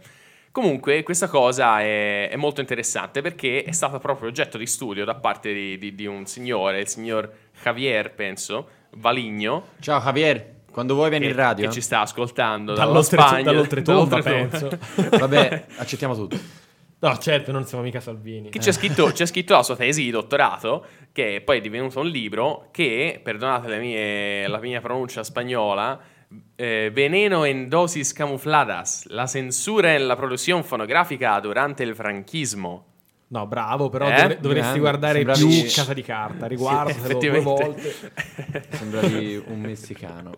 Comunque, 0.53 1.01
questa 1.01 1.27
cosa 1.27 1.81
è, 1.81 2.29
è 2.29 2.35
molto 2.35 2.61
interessante 2.61 3.21
perché 3.21 3.63
è 3.63 3.71
stata 3.71 3.97
proprio 3.97 4.29
oggetto 4.29 4.59
di 4.59 4.67
studio 4.67 5.03
da 5.03 5.15
parte 5.15 5.51
di, 5.51 5.79
di- 5.79 5.95
di 5.95 6.05
un 6.05 6.27
signore, 6.27 6.79
il 6.81 6.87
signor 6.87 7.27
Javier, 7.59 8.13
penso, 8.13 8.67
Valigno, 8.97 9.69
Ciao 9.79 9.99
Javier, 9.99 10.57
quando 10.69 10.93
vuoi 10.93 11.09
vieni 11.09 11.25
in 11.25 11.33
radio. 11.35 11.65
che 11.67 11.73
ci 11.73 11.81
sta 11.81 12.01
ascoltando 12.01 12.73
dall'oltretomba, 12.75 13.41
dall'oltretomba. 13.41 14.21
penso. 14.21 14.69
Vabbè, 15.17 15.65
accettiamo 15.77 16.13
tutto. 16.13 16.37
No, 16.99 17.17
certo, 17.17 17.51
non 17.51 17.65
siamo 17.65 17.83
mica 17.83 17.99
Salvini. 17.99 18.49
Che 18.49 18.59
c'è 18.59 18.71
scritto, 18.71 19.07
c'è 19.07 19.25
scritto 19.25 19.55
la 19.55 19.63
sua 19.63 19.75
tesi 19.75 20.03
di 20.03 20.11
dottorato, 20.11 20.85
che 21.11 21.41
poi 21.43 21.57
è 21.57 21.61
divenuto 21.61 21.99
un 21.99 22.07
libro, 22.07 22.67
che, 22.71 23.19
perdonate 23.23 23.69
le 23.69 23.79
mie- 23.79 24.47
la 24.47 24.59
mia 24.59 24.81
pronuncia 24.81 25.23
spagnola, 25.23 25.99
eh, 26.55 26.91
Veneno 26.93 27.45
en 27.45 27.69
dosis 27.69 28.13
camufladas, 28.13 29.05
la 29.07 29.27
censura 29.27 29.93
en 29.95 30.07
la 30.07 30.15
produzione 30.15 30.63
fonografica 30.63 31.39
durante 31.39 31.83
il 31.83 31.95
franchismo. 31.95 32.85
No, 33.27 33.47
bravo, 33.47 33.89
però 33.89 34.07
Eh? 34.07 34.13
dovre- 34.15 34.37
dovresti 34.39 34.61
Grande. 34.61 34.79
guardare 34.79 35.17
Sembravi- 35.25 35.61
più 35.61 35.71
Casa 35.73 35.93
di 35.93 36.01
Carta. 36.03 36.45
Riguardatelo 36.45 37.17
due 37.19 37.39
volte. 37.39 37.95
Sembravi 38.69 39.43
un 39.47 39.59
messicano. 39.59 40.31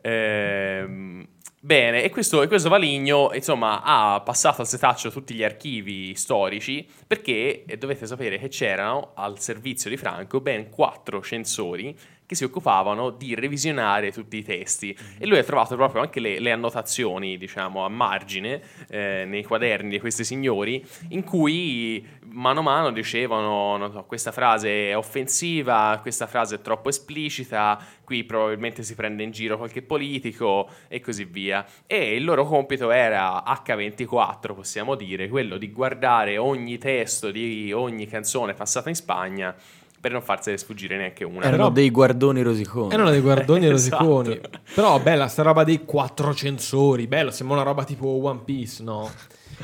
Ehm, 0.00 1.26
bene, 1.60 2.02
e 2.04 2.10
questo, 2.10 2.42
e 2.42 2.46
questo 2.48 2.68
Valigno, 2.68 3.30
insomma, 3.34 3.82
ha 3.82 4.20
passato 4.20 4.60
al 4.60 4.68
setaccio 4.68 5.10
tutti 5.10 5.34
gli 5.34 5.42
archivi 5.42 6.14
storici 6.14 6.86
perché 7.06 7.64
eh, 7.64 7.76
dovete 7.76 8.06
sapere 8.06 8.38
che 8.38 8.48
c'erano 8.48 9.10
al 9.14 9.40
servizio 9.40 9.90
di 9.90 9.96
Franco 9.96 10.40
ben 10.40 10.70
quattro 10.70 11.20
censori 11.22 11.96
che 12.30 12.36
si 12.36 12.44
occupavano 12.44 13.10
di 13.10 13.34
revisionare 13.34 14.12
tutti 14.12 14.36
i 14.36 14.44
testi 14.44 14.96
e 15.18 15.26
lui 15.26 15.38
ha 15.38 15.42
trovato 15.42 15.74
proprio 15.74 16.00
anche 16.00 16.20
le, 16.20 16.38
le 16.38 16.52
annotazioni, 16.52 17.36
diciamo, 17.36 17.84
a 17.84 17.88
margine 17.88 18.62
eh, 18.88 19.24
nei 19.26 19.42
quaderni 19.42 19.90
di 19.90 19.98
questi 19.98 20.22
signori 20.22 20.80
in 21.08 21.24
cui 21.24 22.06
mano 22.26 22.60
a 22.60 22.62
mano 22.62 22.92
dicevano 22.92 23.76
non 23.76 23.90
so, 23.90 24.04
questa 24.04 24.30
frase 24.30 24.90
è 24.90 24.96
offensiva, 24.96 25.98
questa 26.00 26.28
frase 26.28 26.54
è 26.54 26.60
troppo 26.60 26.88
esplicita, 26.88 27.84
qui 28.04 28.22
probabilmente 28.22 28.84
si 28.84 28.94
prende 28.94 29.24
in 29.24 29.32
giro 29.32 29.56
qualche 29.56 29.82
politico 29.82 30.68
e 30.86 31.00
così 31.00 31.24
via. 31.24 31.66
E 31.84 32.14
il 32.14 32.22
loro 32.22 32.44
compito 32.44 32.92
era 32.92 33.42
H24, 33.44 34.54
possiamo 34.54 34.94
dire, 34.94 35.28
quello 35.28 35.56
di 35.56 35.72
guardare 35.72 36.38
ogni 36.38 36.78
testo 36.78 37.32
di 37.32 37.72
ogni 37.72 38.06
canzone 38.06 38.54
passata 38.54 38.88
in 38.88 38.94
Spagna 38.94 39.52
per 40.00 40.12
non 40.12 40.22
farsene 40.22 40.56
sfuggire 40.56 40.96
neanche 40.96 41.24
una. 41.24 41.40
Erano 41.40 41.56
Però- 41.56 41.68
dei 41.70 41.90
guardoni 41.90 42.42
rosiconi. 42.42 42.92
Erano 42.94 43.10
dei 43.10 43.20
guardoni 43.20 43.66
Esatto. 43.70 44.04
rosiconi. 44.04 44.40
Però 44.74 44.98
bella 45.00 45.28
sta 45.28 45.42
roba 45.42 45.62
dei 45.64 45.84
quattro 45.84 46.34
censori. 46.34 47.06
Bello, 47.06 47.30
sembra 47.30 47.56
una 47.56 47.64
roba 47.64 47.84
tipo 47.84 48.06
One 48.08 48.40
Piece, 48.44 48.82
no? 48.82 49.10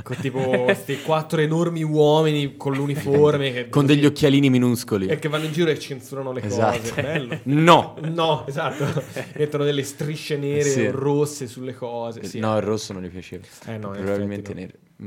con 0.03 0.15
tipo 0.19 0.41
questi 0.65 1.01
quattro 1.01 1.41
enormi 1.41 1.83
uomini 1.83 2.59
con 2.59 2.75
l'uniforme 2.75 3.51
che- 3.51 3.69
Con 3.71 3.87
degli 3.87 4.05
occhialini 4.05 4.51
minuscoli. 4.51 5.07
e 5.07 5.19
che 5.19 5.29
vanno 5.31 5.47
in 5.47 5.53
giro 5.53 5.71
e 5.71 5.79
censurano 5.79 6.33
le 6.33 6.43
Esatto. 6.43 6.79
cose. 6.81 7.01
Bello. 7.03 7.39
No. 7.45 7.97
No, 8.03 8.45
esatto. 8.47 9.03
Mettono 9.37 9.65
delle 9.65 9.83
strisce 9.85 10.37
nere 10.37 10.65
Sì. 10.69 10.85
o 10.85 10.91
rosse 10.91 11.47
sulle 11.47 11.73
cose. 11.75 12.25
Sì. 12.25 12.41
No, 12.41 12.55
il 12.59 12.63
rosso 12.63 12.93
non 12.93 13.05
gli 13.05 13.09
piaceva. 13.09 13.45
Eh, 13.69 13.79
no, 13.79 13.89
Probabilmente 13.93 14.53
effetti 14.53 14.55
nero. 14.61 14.73
Mm. 15.03 15.07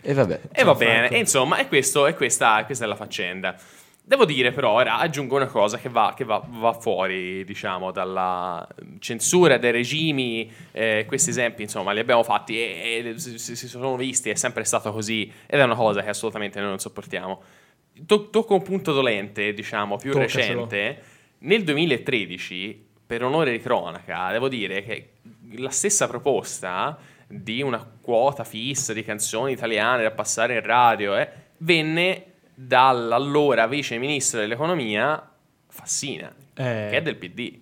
E 0.00 0.14
vabbè. 0.14 0.40
E 0.52 0.64
va 0.64 0.74
bene, 0.74 0.96
Franco. 0.98 1.14
e 1.14 1.18
insomma, 1.18 1.58
e, 1.58 1.68
questo, 1.68 2.06
e 2.06 2.14
questa, 2.14 2.62
questa 2.64 2.84
è 2.86 2.88
la 2.88 2.96
faccenda. 2.96 3.54
Devo 4.02 4.24
dire 4.24 4.50
però, 4.50 4.70
ora 4.72 4.98
aggiungo 4.98 5.36
una 5.36 5.46
cosa 5.46 5.78
che 5.78 5.88
va, 5.88 6.14
che 6.16 6.24
va- 6.24 6.42
va 6.44 6.72
fuori, 6.72 7.44
diciamo, 7.44 7.92
dalla 7.92 8.66
censura 8.98 9.56
dei 9.56 9.70
regimi, 9.70 10.50
eh, 10.72 11.04
questi 11.06 11.30
esempi, 11.30 11.62
insomma, 11.62 11.92
li 11.92 12.00
abbiamo 12.00 12.24
fatti 12.24 12.58
e, 12.58 13.02
e 13.14 13.18
si, 13.18 13.38
si- 13.38 13.68
sono 13.68 13.94
visti, 13.96 14.30
è 14.30 14.34
sempre 14.34 14.64
stato 14.64 14.90
così, 14.92 15.30
ed 15.46 15.60
è 15.60 15.62
una 15.62 15.76
cosa 15.76 16.02
che 16.02 16.08
assolutamente 16.08 16.58
noi 16.58 16.70
non 16.70 16.78
sopportiamo. 16.80 17.42
To- 18.06 18.30
tocco 18.30 18.54
un 18.54 18.62
punto 18.62 18.92
dolente, 18.92 19.52
diciamo, 19.54 19.96
più 19.96 20.10
Toccacelo. 20.10 20.62
recente, 20.64 21.02
nel 21.40 21.62
2013, 21.62 22.86
per 23.06 23.22
onore 23.22 23.52
di 23.52 23.60
cronaca, 23.60 24.32
devo 24.32 24.48
dire 24.48 24.82
che 24.82 25.10
la 25.56 25.70
stessa 25.70 26.08
proposta 26.08 26.98
di 27.28 27.62
una 27.62 27.88
quota 28.00 28.42
fissa 28.42 28.92
di 28.92 29.04
canzoni 29.04 29.52
italiane 29.52 30.02
da 30.02 30.10
passare 30.10 30.54
in 30.54 30.62
radio 30.62 31.16
eh, 31.16 31.28
venne 31.58 32.24
dall'allora 32.66 33.66
vice 33.66 33.96
ministro 33.98 34.40
dell'economia 34.40 35.26
Fassina, 35.68 36.32
Eh. 36.54 36.88
che 36.90 36.96
è 36.96 37.02
del 37.02 37.16
PD. 37.16 37.58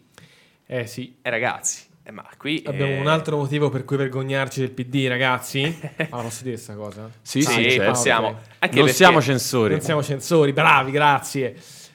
Eh 0.67 0.87
sì. 0.87 1.17
E 1.23 1.31
ragazzi, 1.31 1.83
eh, 2.03 2.11
ma 2.11 2.27
qui... 2.37 2.63
Abbiamo 2.67 2.93
eh, 2.93 2.99
un 3.01 3.07
altro 3.07 3.37
motivo 3.37 3.69
per 3.71 3.85
cui 3.85 3.97
vergognarci 3.97 4.61
del 4.61 4.71
PD, 4.71 5.07
ragazzi? 5.07 5.63
Ah, 6.11 6.21
posso 6.21 6.43
dire 6.43 6.55
questa 6.55 6.75
cosa? 6.75 7.09
Sì, 7.23 7.43
Sì, 7.43 7.53
sì, 7.53 7.71
certo. 7.71 7.91
possiamo. 7.93 8.27
Anche 8.29 8.75
Non 8.77 8.85
perché- 8.85 8.93
siamo 8.93 9.21
censori. 9.23 9.73
Non 9.73 9.81
siamo 9.83 10.03
censori, 10.03 10.53
bravi, 10.53 10.91
grazie. 10.91 11.55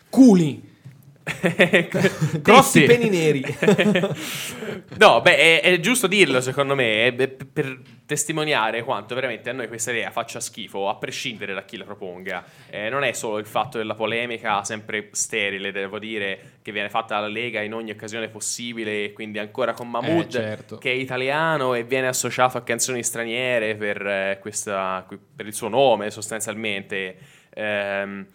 Culi, 0.09 0.72
grossi 2.41 2.81
Tizi. 2.81 2.85
peni 2.85 3.09
neri. 3.09 3.43
no, 4.99 5.21
beh, 5.21 5.37
è, 5.37 5.61
è 5.61 5.79
giusto 5.79 6.07
dirlo 6.07 6.41
secondo 6.41 6.75
me, 6.75 7.05
eh, 7.07 7.27
per, 7.27 7.79
testimoniare 8.05 8.83
quanto 8.83 9.15
veramente 9.15 9.49
a 9.49 9.53
noi 9.53 9.67
questa 9.67 9.91
idea 9.91 10.11
faccia 10.11 10.39
schifo, 10.39 10.89
a 10.89 10.95
prescindere 10.95 11.53
da 11.53 11.63
chi 11.63 11.77
la 11.77 11.85
proponga. 11.85 12.43
Eh, 12.69 12.89
non 12.89 13.03
è 13.03 13.13
solo 13.13 13.37
il 13.37 13.45
fatto 13.45 13.77
della 13.77 13.95
polemica, 13.95 14.63
sempre 14.63 15.07
sterile, 15.11 15.71
devo 15.71 15.99
dire, 15.99 16.57
che 16.61 16.71
viene 16.71 16.89
fatta 16.89 17.15
dalla 17.15 17.27
Lega 17.29 17.61
in 17.61 17.73
ogni 17.73 17.91
occasione 17.91 18.27
possibile, 18.27 19.05
e 19.05 19.13
quindi 19.13 19.39
ancora 19.39 19.73
con 19.73 19.89
Mahmood, 19.89 20.25
Eh, 20.27 20.29
certo. 20.31 20.77
che 20.77 20.91
è 20.91 20.95
italiano 20.95 21.73
e 21.73 21.83
viene 21.83 22.07
associato 22.07 22.57
a 22.57 22.61
canzoni 22.63 23.01
straniere 23.03 23.75
per, 23.75 24.05
eh, 24.05 24.37
questa- 24.41 25.05
per 25.35 25.45
il 25.47 25.53
suo 25.53 25.69
nome 25.69 26.11
sostanzialmente. 26.11 27.15
Ehm, 27.55 28.25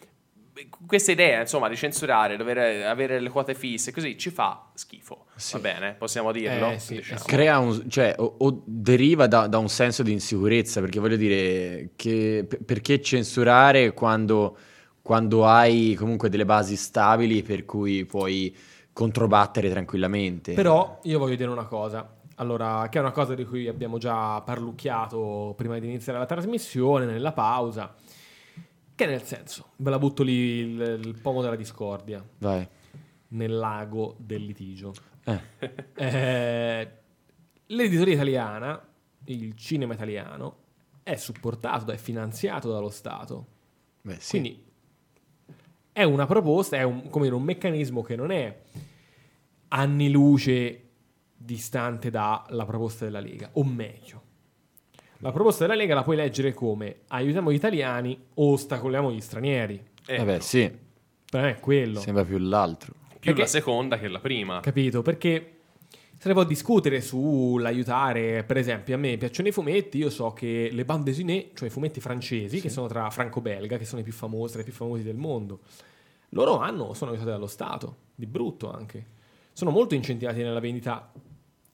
questa 0.86 1.12
idea, 1.12 1.40
insomma, 1.40 1.68
di 1.68 1.76
censurare, 1.76 2.36
dover 2.36 2.86
avere 2.86 3.20
le 3.20 3.28
quote 3.28 3.54
fisse, 3.54 3.92
così 3.92 4.16
ci 4.18 4.30
fa 4.30 4.70
schifo. 4.74 5.26
Sì. 5.36 5.52
Va 5.52 5.58
bene, 5.60 5.94
possiamo 5.94 6.32
dirlo? 6.32 6.70
Eh, 6.70 6.78
sì, 6.78 6.96
Diciamo. 6.96 7.20
Crea 7.24 7.58
un, 7.58 7.88
cioè, 7.88 8.14
o, 8.18 8.36
o 8.38 8.62
deriva 8.64 9.26
da, 9.26 9.46
da 9.46 9.58
un 9.58 9.68
senso 9.68 10.02
di 10.02 10.12
insicurezza, 10.12 10.80
perché 10.80 10.98
voglio 10.98 11.16
dire, 11.16 11.90
che, 11.96 12.44
per- 12.48 12.62
perché 12.64 13.00
censurare 13.00 13.92
quando, 13.92 14.56
quando 15.02 15.46
hai 15.46 15.94
comunque 15.94 16.28
delle 16.28 16.44
basi 16.44 16.76
stabili 16.76 17.42
per 17.42 17.64
cui 17.64 18.04
puoi 18.04 18.54
controbattere 18.92 19.70
tranquillamente? 19.70 20.54
Però 20.54 20.98
io 21.04 21.18
voglio 21.18 21.36
dire 21.36 21.50
una 21.50 21.66
cosa. 21.66 22.16
Allora, 22.40 22.86
che 22.88 22.98
è 22.98 23.00
una 23.00 23.10
cosa 23.10 23.34
di 23.34 23.44
cui 23.44 23.66
abbiamo 23.66 23.98
già 23.98 24.40
parlucchiato 24.40 25.54
prima 25.56 25.78
di 25.78 25.86
iniziare 25.86 26.18
la 26.18 26.26
trasmissione, 26.26 27.04
nella 27.04 27.32
pausa. 27.32 27.94
Che 28.98 29.06
nel 29.06 29.22
senso, 29.22 29.68
ve 29.76 29.90
la 29.90 29.98
butto 30.00 30.24
lì 30.24 30.32
il, 30.32 31.00
il 31.04 31.20
pomo 31.20 31.40
della 31.40 31.54
discordia, 31.54 32.20
Vai. 32.38 32.66
nel 33.28 33.56
lago 33.56 34.16
del 34.18 34.44
litigio. 34.44 34.92
Eh, 35.22 35.40
Eh, 35.94 36.92
l'editoria 37.66 38.14
italiana, 38.14 38.88
il 39.26 39.54
cinema 39.54 39.94
italiano, 39.94 40.56
è 41.04 41.14
supportato, 41.14 41.92
è 41.92 41.96
finanziato 41.96 42.72
dallo 42.72 42.90
Stato. 42.90 43.46
beh, 44.02 44.16
sì. 44.18 44.30
Quindi 44.30 44.64
è 45.92 46.02
una 46.02 46.26
proposta, 46.26 46.76
è 46.76 46.82
un, 46.82 47.08
come 47.08 47.26
dire, 47.26 47.36
un 47.36 47.44
meccanismo 47.44 48.02
che 48.02 48.16
non 48.16 48.32
è 48.32 48.62
anni 49.68 50.10
luce 50.10 50.88
distante 51.36 52.10
dalla 52.10 52.64
proposta 52.66 53.04
della 53.04 53.20
Lega, 53.20 53.50
o 53.52 53.62
meglio. 53.62 54.22
La 55.18 55.32
proposta 55.32 55.64
della 55.66 55.76
Lega 55.76 55.94
la 55.94 56.02
puoi 56.04 56.16
leggere 56.16 56.54
come 56.54 57.00
aiutiamo 57.08 57.50
gli 57.50 57.56
italiani, 57.56 58.16
ostacoliamo 58.34 59.10
gli 59.12 59.20
stranieri. 59.20 59.84
Eh, 60.06 60.16
Vabbè, 60.18 60.38
sì, 60.40 60.70
Per 61.30 61.42
me 61.42 61.50
è 61.50 61.60
quello. 61.60 61.98
sembra 62.00 62.24
più 62.24 62.38
l'altro. 62.38 62.92
più 63.08 63.18
perché- 63.20 63.40
la 63.40 63.46
seconda 63.46 63.98
che 63.98 64.06
la 64.08 64.20
prima. 64.20 64.60
Capito? 64.60 65.02
Perché 65.02 65.52
se 66.16 66.28
ne 66.28 66.34
può 66.34 66.44
discutere 66.44 67.00
sull'aiutare, 67.00 68.44
per 68.44 68.56
esempio, 68.58 68.94
a 68.94 68.98
me 68.98 69.16
piacciono 69.16 69.48
i 69.48 69.52
fumetti, 69.52 69.98
io 69.98 70.08
so 70.10 70.32
che 70.32 70.70
le 70.72 70.84
bande 70.84 71.10
dessinée, 71.10 71.50
cioè 71.54 71.68
i 71.68 71.70
fumetti 71.70 72.00
francesi, 72.00 72.60
che 72.60 72.68
sono 72.68 72.86
tra 72.86 73.10
franco-belga, 73.10 73.76
che 73.76 73.84
sono 73.84 74.00
i 74.00 74.04
più 74.04 74.12
famosi, 74.12 74.52
tra 74.52 74.60
i 74.62 74.64
più 74.64 74.72
famosi 74.72 75.02
del 75.02 75.16
mondo, 75.16 75.60
loro 76.30 76.58
hanno, 76.58 76.94
sono 76.94 77.10
aiutati 77.10 77.32
dallo 77.32 77.46
Stato, 77.48 77.96
di 78.14 78.26
brutto 78.26 78.70
anche. 78.70 79.04
Sono 79.52 79.70
molto 79.72 79.94
incentivati 79.96 80.42
nella 80.42 80.60
vendita 80.60 81.10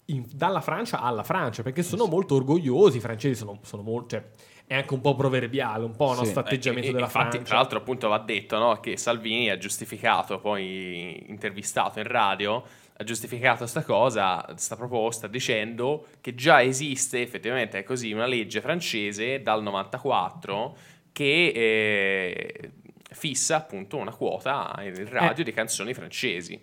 in- 0.07 0.26
dalla 0.32 0.61
Francia 0.61 1.00
alla 1.00 1.22
Francia, 1.22 1.62
perché 1.62 1.82
sono 1.82 2.07
molto 2.07 2.34
orgogliosi, 2.34 2.98
i 2.98 3.00
francesi 3.00 3.34
sono, 3.36 3.59
sono 3.62 3.82
molto... 3.82 4.09
Cioè, 4.16 4.24
è 4.66 4.74
anche 4.76 4.94
un 4.94 5.02
po' 5.02 5.14
proverbiale, 5.14 5.84
un 5.84 5.94
po' 5.94 6.14
no, 6.14 6.24
Sì. 6.24 6.30
sto 6.30 6.40
atteggiamento 6.40 6.86
Eh, 6.86 6.90
e- 6.90 6.94
della 6.94 7.05
infatti, 7.05 7.28
Francia. 7.32 7.48
tra 7.48 7.57
l'altro, 7.59 7.78
appunto, 7.78 8.09
va 8.09 8.18
detto 8.18 8.57
no, 8.59 8.80
che 8.80 8.96
Salvini 8.96 9.50
ha 9.50 9.59
giustificato, 9.59 10.38
poi 10.38 11.22
intervistato 11.28 11.98
in 11.98 12.07
radio, 12.07 12.64
ha 12.96 13.05
giustificato 13.05 13.59
questa 13.59 13.82
cosa, 13.82 14.42
questa 14.48 14.74
proposta, 14.76 15.26
dicendo 15.26 16.07
che 16.22 16.34
già 16.34 16.62
esiste 16.62 17.20
effettivamente 17.20 17.78
è 17.78 17.82
così 17.82 18.12
una 18.12 18.24
legge 18.24 18.62
francese 18.62 19.42
dal 19.42 19.62
94 19.62 20.76
che 21.12 21.52
eh, 21.55 22.70
fissa 23.11 23.57
appunto 23.57 23.96
una 23.98 24.12
quota 24.14 24.74
in 24.82 25.09
radio 25.11 25.42
Eh. 25.42 25.44
di 25.44 25.52
canzoni 25.52 25.92
francesi. 25.92 26.59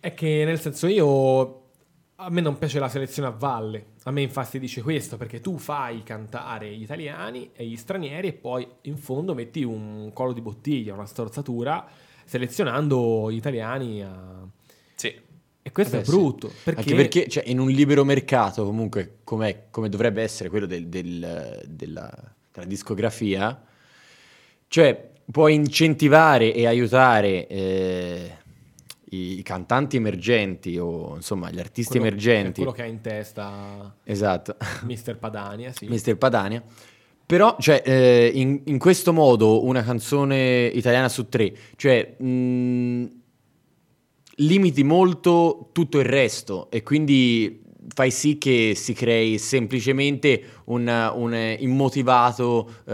È 0.00 0.14
che 0.14 0.44
nel 0.46 0.58
senso 0.58 0.86
io 0.86 1.61
a 2.24 2.30
me 2.30 2.40
non 2.40 2.56
piace 2.58 2.78
la 2.78 2.88
selezione 2.88 3.28
a 3.28 3.32
valle. 3.32 3.86
A 4.04 4.10
me 4.10 4.22
infastidisce 4.22 4.82
questo 4.82 5.16
perché 5.16 5.40
tu 5.40 5.58
fai 5.58 6.02
cantare 6.02 6.74
gli 6.74 6.82
italiani 6.82 7.50
e 7.54 7.66
gli 7.66 7.76
stranieri 7.76 8.28
e 8.28 8.32
poi 8.32 8.66
in 8.82 8.96
fondo 8.96 9.34
metti 9.34 9.62
un 9.62 10.10
collo 10.12 10.32
di 10.32 10.40
bottiglia, 10.40 10.94
una 10.94 11.06
storzatura 11.06 11.86
selezionando 12.24 13.30
gli 13.30 13.36
italiani 13.36 14.02
a... 14.02 14.46
Sì. 14.94 15.14
E 15.64 15.70
questo 15.70 15.96
Eh 15.96 16.00
è 16.00 16.04
brutto. 16.04 16.50
Perché, 16.64 16.80
Anche 16.80 16.94
perché 16.94 17.28
cioè, 17.28 17.44
in 17.46 17.58
un 17.60 17.70
libero 17.70 18.04
mercato, 18.04 18.64
comunque, 18.64 19.18
com'è- 19.24 19.64
come 19.70 19.88
dovrebbe 19.88 20.22
essere 20.22 20.48
quello 20.48 20.66
del- 20.66 20.88
del- 20.88 21.62
della, 21.68 22.10
della 22.52 22.66
discografia, 22.66 23.62
cioè 24.68 25.10
puoi 25.30 25.54
incentivare 25.54 26.52
e 26.52 26.66
aiutare 26.66 27.46
eh, 27.46 28.36
i, 29.12 29.38
i 29.38 29.42
cantanti 29.42 29.96
emergenti 29.96 30.78
o 30.78 31.14
insomma 31.16 31.50
gli 31.50 31.58
artisti 31.58 31.98
quello- 31.98 32.06
emergenti. 32.14 32.60
quello 32.60 32.72
che 32.72 32.82
ha 32.82 32.86
in 32.86 33.00
testa 33.00 33.94
Esatto. 34.04 34.56
Mr. 34.84 35.16
Padania, 35.18 35.72
sì. 35.72 35.86
Mr. 35.86 36.16
Padania. 36.16 36.62
Però, 37.24 37.56
cioè, 37.58 37.82
eh, 37.84 38.30
in, 38.34 38.60
in 38.64 38.78
questo 38.78 39.12
modo 39.12 39.64
una 39.64 39.82
canzone 39.82 40.66
italiana 40.66 41.08
su 41.08 41.28
tre, 41.28 41.54
cioè, 41.76 42.16
mh, 42.18 43.04
limiti 44.36 44.82
molto 44.82 45.68
tutto 45.72 45.98
il 45.98 46.04
resto 46.04 46.70
e 46.70 46.82
quindi 46.82 47.62
fai 47.94 48.10
sì 48.10 48.38
che 48.38 48.72
si 48.74 48.92
crei 48.92 49.38
semplicemente 49.38 50.42
un, 50.66 50.86
un 51.14 51.56
immotivato, 51.58 52.70
eh, 52.86 52.92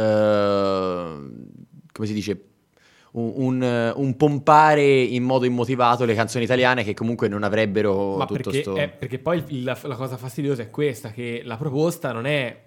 come 1.93 2.07
si 2.07 2.13
dice, 2.13 2.41
un, 3.13 3.33
un- 3.37 3.93
un 3.97 4.17
pompare 4.17 4.85
in 4.85 5.23
modo 5.23 5.45
immotivato 5.45 6.05
le 6.05 6.15
canzoni 6.15 6.45
italiane 6.45 6.85
che 6.85 6.95
comunque 6.95 7.29
non 7.29 7.43
avrebbero 7.43 8.17
Ma 8.17 8.27
tutto 8.27 8.43
perché, 8.51 8.61
sto... 8.63 8.75
è- 8.77 8.89
perché 8.89 9.19
poi 9.19 9.43
il- 9.49 9.65
la, 9.65 9.79
la 9.83 9.97
cosa 9.97 10.17
fastidiosa 10.17 10.63
è 10.63 10.71
questa, 10.71 11.11
che 11.11 11.43
la 11.45 11.57
proposta 11.57 12.13
non 12.13 12.27
è... 12.27 12.65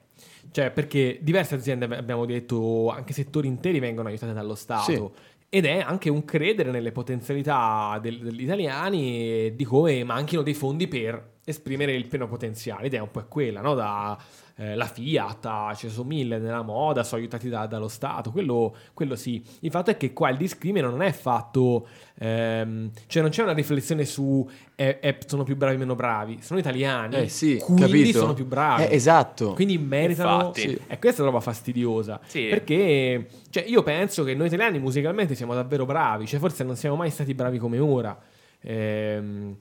Cioè, 0.52 0.72
perché 0.72 1.20
diverse 1.22 1.56
aziende, 1.56 1.86
abbiamo 1.86 2.26
detto, 2.26 2.90
anche 2.90 3.14
settori 3.14 3.48
interi 3.48 3.80
vengono 3.80 4.10
aiutate 4.10 4.34
dallo 4.34 4.56
Stato. 4.56 5.14
Ed 5.48 5.66
è 5.66 5.80
anche 5.80 6.10
un 6.10 6.26
credere 6.26 6.72
nelle 6.72 6.92
potenzialità 6.92 8.00
del- 8.02 8.20
degli 8.20 8.44
italiani 8.44 9.20
e 9.48 9.54
di 9.56 9.64
come 9.66 10.04
manchino 10.04 10.42
dei 10.42 10.54
fondi 10.54 10.88
per 10.88 11.30
esprimere 11.46 11.94
il 11.94 12.08
pieno 12.08 12.28
potenziale. 12.28 12.86
Ed 12.88 12.94
è 12.96 13.00
un 13.00 13.12
po' 13.12 13.24
quella, 13.28 13.62
no? 13.62 13.74
Da, 13.76 14.18
eh, 14.62 14.76
la 14.76 14.86
Fiat, 14.86 15.74
ce 15.76 15.88
ne 15.88 15.92
sono 15.92 16.08
mille 16.08 16.38
nella 16.38 16.62
moda, 16.62 17.04
sono 17.04 17.20
aiutati 17.20 17.50
da- 17.50 17.66
dallo 17.66 17.88
Stato, 17.88 18.30
quello, 18.32 18.76
quello 18.94 19.16
sì. 19.16 19.44
Il 19.62 19.72
fatto 19.72 19.90
è 19.90 19.98
che 19.98 20.14
qua 20.14 20.30
il 20.30 20.38
discrimine 20.38 20.88
non 20.88 21.02
è 21.02 21.12
fatto, 21.12 21.88
ehm, 22.20 22.92
cioè 23.08 23.24
non 23.24 23.32
c'è 23.32 23.42
una 23.42 23.54
riflessione 23.54 24.06
su 24.06 24.48
eh, 24.76 25.00
eh, 25.02 25.18
sono 25.26 25.44
più 25.44 25.56
bravi 25.56 25.76
o 25.76 25.80
meno 25.80 25.96
bravi, 25.96 26.40
sono 26.42 26.60
italiani, 26.60 27.16
Eh 27.16 27.28
sì, 27.28 27.60
quindi 27.64 27.82
capito? 27.82 28.20
sono 28.20 28.34
più 28.36 28.46
bravi. 28.46 28.84
Eh, 28.84 28.94
esatto. 28.94 29.54
Quindi 29.54 29.80
meritano. 29.80 30.38
Infatti. 30.38 30.62
Sì. 30.62 30.80
E 30.86 31.00
questa 31.00 31.24
è 31.24 31.26
roba 31.26 31.40
fastidiosa. 31.40 32.20
Sì. 32.24 32.48
Perché 32.48 33.28
cioè, 33.50 33.64
io 33.66 33.82
penso 33.82 34.24
che 34.24 34.36
noi 34.36 34.46
italiani 34.46 34.78
musicalmente 34.78 35.34
siamo 35.34 35.56
davvero 35.56 35.86
bravi. 35.86 36.28
Cioè, 36.28 36.40
forse 36.40 36.64
non 36.64 36.76
siamo 36.76 36.96
mai 36.96 37.10
stati 37.10 37.34
bravi 37.34 37.58
come 37.58 37.80
ora. 37.80 38.16
Ehm, 38.62 39.56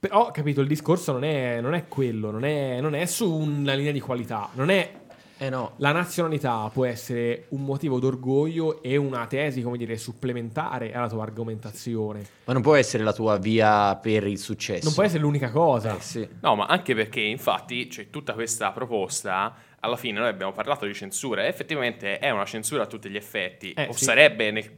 però, 0.00 0.30
capito, 0.30 0.62
il 0.62 0.66
discorso 0.66 1.12
non 1.12 1.24
è, 1.24 1.60
non 1.60 1.74
è 1.74 1.86
quello. 1.86 2.30
Non 2.30 2.46
è, 2.46 2.80
non 2.80 2.94
è 2.94 3.04
su 3.04 3.30
una 3.30 3.74
linea 3.74 3.92
di 3.92 4.00
qualità. 4.00 4.48
Non 4.54 4.70
è. 4.70 4.92
Eh 5.36 5.50
no. 5.50 5.74
La 5.76 5.92
nazionalità 5.92 6.70
può 6.72 6.86
essere 6.86 7.44
un 7.50 7.64
motivo 7.64 7.98
d'orgoglio 7.98 8.82
e 8.82 8.96
una 8.96 9.26
tesi, 9.26 9.60
come 9.60 9.76
dire, 9.76 9.98
supplementare 9.98 10.94
alla 10.94 11.06
tua 11.06 11.22
argomentazione. 11.22 12.24
Ma 12.44 12.54
non 12.54 12.62
può 12.62 12.76
essere 12.76 13.04
la 13.04 13.12
tua 13.12 13.36
via 13.36 13.94
per 13.96 14.26
il 14.26 14.38
successo. 14.38 14.84
Non 14.84 14.94
può 14.94 15.02
essere 15.02 15.20
l'unica 15.20 15.50
cosa. 15.50 15.94
Eh, 15.94 16.00
sì. 16.00 16.26
No, 16.40 16.56
ma 16.56 16.64
anche 16.64 16.94
perché 16.94 17.20
infatti 17.20 17.86
c'è 17.86 18.08
tutta 18.08 18.32
questa 18.32 18.70
proposta. 18.72 19.54
Alla 19.80 19.96
fine 19.96 20.18
noi 20.18 20.28
abbiamo 20.28 20.52
parlato 20.52 20.86
di 20.86 20.94
censura 20.94 21.44
e 21.44 21.48
effettivamente 21.48 22.18
è 22.18 22.30
una 22.30 22.46
censura 22.46 22.84
a 22.84 22.86
tutti 22.86 23.10
gli 23.10 23.16
effetti. 23.16 23.72
Eh, 23.72 23.88
o 23.88 23.92
sì. 23.92 24.04
sarebbe 24.04 24.50
nel 24.50 24.70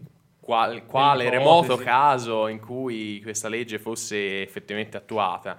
qual- 0.43 0.85
quale 0.87 1.31
remoto 1.31 1.77
caso 1.77 2.49
in 2.49 2.59
cui 2.59 3.21
questa 3.23 3.49
legge 3.49 3.79
fosse 3.79 4.43
effettivamente 4.43 4.97
attuata. 4.97 5.57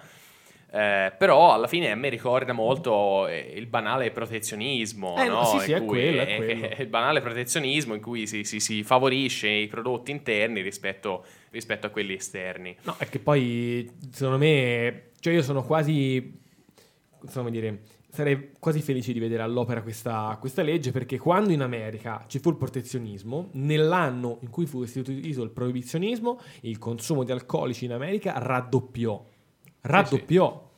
Eh, 0.76 1.14
però 1.18 1.54
alla 1.54 1.68
fine 1.68 1.92
a 1.92 1.96
me 1.96 2.10
ricorda 2.10 2.52
molto 2.52 3.28
eh, 3.28 3.54
il 3.56 3.68
banale 3.68 4.10
protezionismo, 4.10 5.16
Eh, 5.24 5.28
no, 5.28 5.46
sì, 5.46 5.60
sì, 5.60 5.72
è 5.72 5.86
quello, 5.86 6.22
è 6.24 6.36
quello. 6.38 6.70
il 6.80 6.88
banale 6.88 7.22
protezionismo 7.22 7.94
in 7.94 8.02
cui 8.02 8.26
si, 8.26 8.44
si- 8.44 8.60
si 8.60 8.82
favorisce 8.84 9.48
i 9.48 9.68
prodotti 9.68 10.10
interni 10.10 10.62
rispetto, 10.62 11.26
rispetto 11.52 11.86
a 11.86 11.90
quelli 11.92 12.14
esterni. 12.16 12.76
No, 12.84 12.96
è 12.98 13.08
che 13.08 13.20
poi, 13.20 13.88
secondo 14.12 14.40
me, 14.40 15.12
cioè 15.20 15.34
io 15.34 15.44
sono 15.44 15.64
quasi, 15.64 16.42
come 17.32 17.52
dire, 17.52 17.82
sarei 18.10 18.52
quasi 18.60 18.82
felice 18.82 19.14
di 19.14 19.20
vedere 19.20 19.44
all'opera 19.44 19.82
questa, 19.82 20.38
questa 20.40 20.62
legge 20.62 20.92
perché 20.92 21.18
quando 21.18 21.52
in 21.52 21.62
America 21.62 22.26
ci 22.28 22.40
fu 22.40 22.50
il 22.50 22.58
protezionismo, 22.58 23.50
nell'anno 23.54 24.38
in 24.42 24.50
cui 24.50 24.66
fu 24.66 24.84
istituito 24.84 25.42
il 25.42 25.50
proibizionismo, 25.52 26.40
il 26.62 26.78
consumo 26.78 27.24
di 27.24 27.32
alcolici 27.32 27.86
in 27.86 27.94
America 27.94 28.34
raddoppiò. 28.38 29.24
Raddoppiò. 29.82 30.72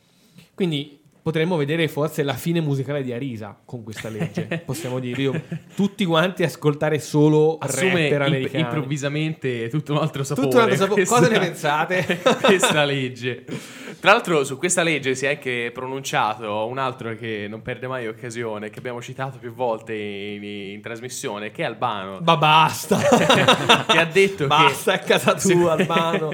Quindi 0.53 1.01
potremmo 1.25 1.55
vedere 1.55 1.87
forse 1.87 2.21
la 2.21 2.35
fine 2.35 2.61
musicale 2.61 3.01
di 3.01 3.11
Arisa 3.11 3.57
con 3.65 3.81
questa 3.83 4.09
legge. 4.09 4.61
Possiamo 4.63 4.99
dire, 4.99 5.19
io, 5.23 5.41
tutti 5.75 6.05
quanti 6.05 6.43
ascoltare 6.43 6.99
solo 6.99 7.57
assume 7.59 8.15
rapper 8.15 8.41
imp- 8.41 8.53
improvvisamente 8.53 9.67
tutto 9.69 9.93
un 9.93 9.97
altro 9.97 10.23
sapore. 10.23 10.47
Tutto 10.49 10.57
un 10.63 10.69
altro 10.69 10.77
sapore. 10.77 11.03
questa- 11.03 11.15
Cosa 11.17 11.31
ne 11.31 11.39
pensate? 11.39 12.19
questa 12.43 12.83
legge. 12.83 13.43
Tra 13.99 14.11
l'altro 14.11 14.43
su 14.43 14.59
questa 14.59 14.83
legge 14.83 15.15
si 15.15 15.25
è 15.25 15.29
anche 15.29 15.71
pronunciato 15.73 16.67
un 16.67 16.77
altro 16.77 17.15
che 17.15 17.47
non 17.49 17.63
perde 17.63 17.87
mai 17.87 18.05
occasione, 18.07 18.69
che 18.69 18.77
abbiamo 18.77 19.01
citato 19.01 19.39
più 19.39 19.51
volte 19.51 19.95
in, 19.95 20.43
in 20.43 20.79
trasmissione, 20.81 21.49
che 21.49 21.63
è 21.63 21.65
Albano. 21.65 22.19
Ma 22.21 22.37
basta! 22.37 22.99
che 23.87 23.97
ha 23.97 24.05
detto 24.05 24.45
Basta, 24.45 24.99
che 24.99 25.13
a 25.13 25.17
casa 25.17 25.33
tua, 25.33 25.71
Albano. 25.71 26.31